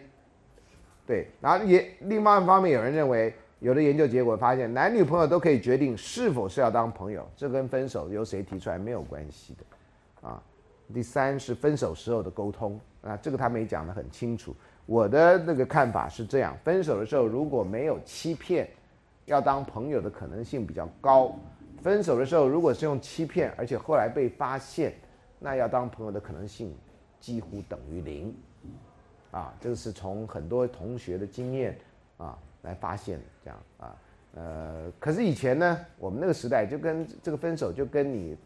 [1.05, 10.41] 对，然后也另外一方面有人认为，有的研究结果发现，男女朋友都可以决定是否是要当朋友，这跟分手由谁提出来没有关系的啊。
[10.93, 14.55] 第三是分手时候的沟通啊，这个他没讲得很清楚。
[14.91, 18.69] 我的那个看法是这样：分手的时候如果没有欺骗，
[19.23, 21.33] 要当朋友的可能性比较高；
[21.81, 24.93] 分手的时候如果是用欺骗，而且后来被发现，
[25.39, 26.75] 那要当朋友的可能性
[27.21, 28.35] 几乎等于零。
[29.31, 31.73] 啊，这个是从很多同学的经验
[32.17, 33.95] 啊来发现，这样啊，
[34.35, 38.37] 呃，可是以前呢，我们那个时代就跟这个分手就跟你。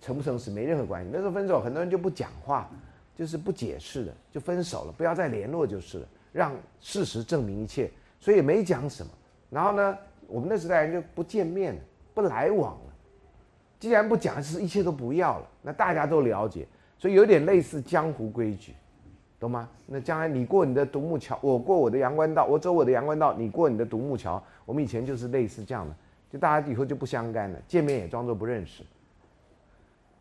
[0.00, 1.10] 诚不诚实没任何关系。
[1.12, 2.70] 那时候分手，很多人就不讲话，
[3.18, 7.90] 就是不解释的，就分手了，不要再联络就是了，让事实证明一切。
[8.20, 9.10] 所以也没讲什么。
[9.50, 9.98] 然后呢，
[10.28, 11.80] 我们那时代人就不见面了，
[12.14, 12.92] 不来往了。
[13.80, 15.46] 既然不讲，是一切都不要了。
[15.62, 16.64] 那大家都了解，
[16.96, 18.72] 所以有点类似江湖规矩，
[19.40, 19.68] 懂吗？
[19.86, 24.40] 那将来你过你的独木桥，我过我的阳关道，我走我的阳关道，你过你的独木桥。
[24.64, 25.94] 我们以前就是类似这样的，
[26.30, 28.84] 就大家以后就不相干了，见面也装作不认识。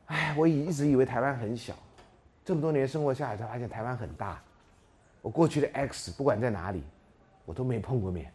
[0.05, 1.75] 哎，我以一直以为台湾很小，
[2.47, 4.41] 这么多年生活下来才发现台湾很大。
[5.21, 6.81] 我过去的 X 不管在哪里，
[7.43, 8.31] 我都没碰过面，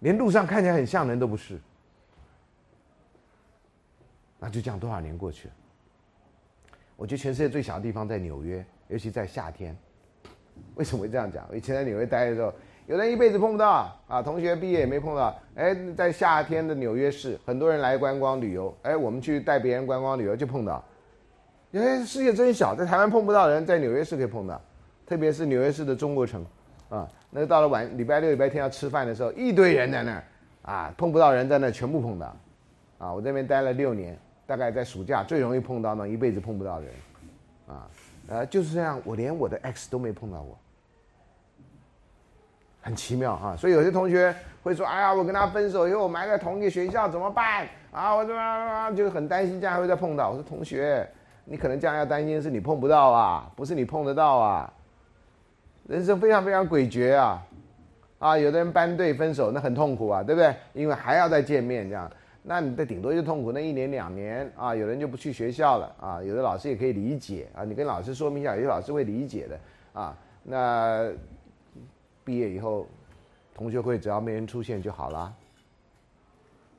[0.00, 1.60] 连路上看起来很像人都不是。
[4.40, 5.54] 那就这样多少年过去了。
[6.96, 9.76] 我觉得全世界最小的地方在纽约，尤其在夏天。
[10.74, 11.46] 为什么会这样讲？
[11.54, 12.52] 以前在纽约待的时候。
[12.88, 15.32] 有人一辈子碰不到啊，同学毕业也没碰到。
[15.54, 18.76] 哎，在夏天的纽约市，很多人来观光旅游。
[18.82, 20.84] 哎，我们去带别人观光旅游就碰到。
[21.72, 24.60] 因为世界真小，在台湾碰不到人，在纽约市可以碰到。
[25.06, 26.44] 特别是纽约市的中国城，
[26.88, 30.24] 啊，那到了晚礼拜六、礼拜天要吃饭的时候，一堆人在那儿，
[30.62, 32.36] 啊，碰不到人在那全部碰到。
[32.98, 36.88] 啊，我这边待了六年，大概在暑假最容易碰到那一辈子碰不到人。
[37.66, 37.88] 啊，
[38.28, 40.58] 呃，就是这样，我连我的 X 都没碰到过。
[42.80, 50.30] 很奇妙啊，所以有些同学会说：“哎呀，我跟他分手以后，我埋在同一个学校，怎么办？”啊，我怎么就很担心这样会再碰到。
[50.30, 51.08] 我说：“同学，
[51.44, 54.72] 你可能将来要担心的是你碰不到啊，不是你碰得到啊。
[55.88, 57.46] 人生非常非常诡谲啊，
[58.18, 60.54] 啊，有的人班队分手那很痛苦啊，对不对？
[60.72, 62.10] 因为还要再见面这样，
[62.42, 64.74] 那你的顶多就痛苦那一年两年啊。
[64.74, 70.16] 有人就不去学校了啊，有的老师也可以理解啊，你跟老师说明一下，有些老师会理解的啊。
[70.42, 71.10] 那。
[72.24, 72.86] 毕业以后，
[73.52, 75.34] 同学会只要没人出现就好了。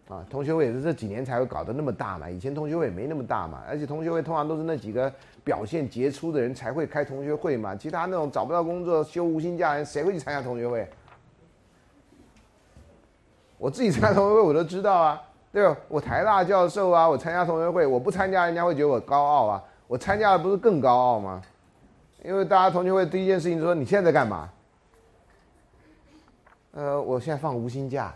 [0.09, 5.11] 啊，同学会也是这几年才会搞得那么大嘛，以前同学会也没那么大嘛，而且同学会通常都是那几个
[5.43, 10.87] 表现杰出的人才会开同学会嘛，其他那种找不到工作、休无薪假人，谁会去参加同学会？
[13.57, 15.21] 我自己参加同学会我都知道啊，
[15.53, 15.77] 对吧？
[15.87, 19.63] 我台大教授啊，我参加同学会，我不参加人家会觉得我高傲啊。
[19.87, 21.41] 我参加了不是更高傲吗？
[22.23, 24.49] 因为大家同学会第一件事情就说你现在在干嘛？
[26.71, 28.13] 呃，我现在放无薪假。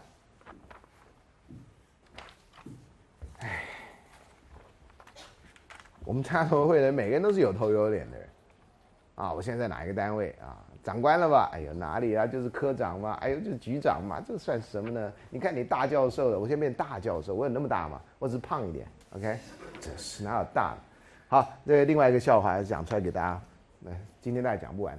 [6.07, 8.25] 我们插头会的每个人都是有头有脸的人
[9.15, 9.33] 啊！
[9.33, 10.55] 我现在在哪一个单位啊？
[10.81, 11.49] 长官了吧？
[11.51, 12.25] 哎呦，哪里啊？
[12.25, 15.11] 就是科长嘛，哎呦，就是局长嘛，这算什么呢？
[15.29, 17.99] 你看你大教授了，我现在变大教授，我有那么大吗？
[18.19, 18.87] 我只是胖一点
[19.17, 19.37] ，OK？
[19.81, 20.77] 这是哪有大？
[21.27, 23.41] 好，这另外一个笑话还是讲出来给大家。
[23.81, 24.97] 来，今天大家讲不完。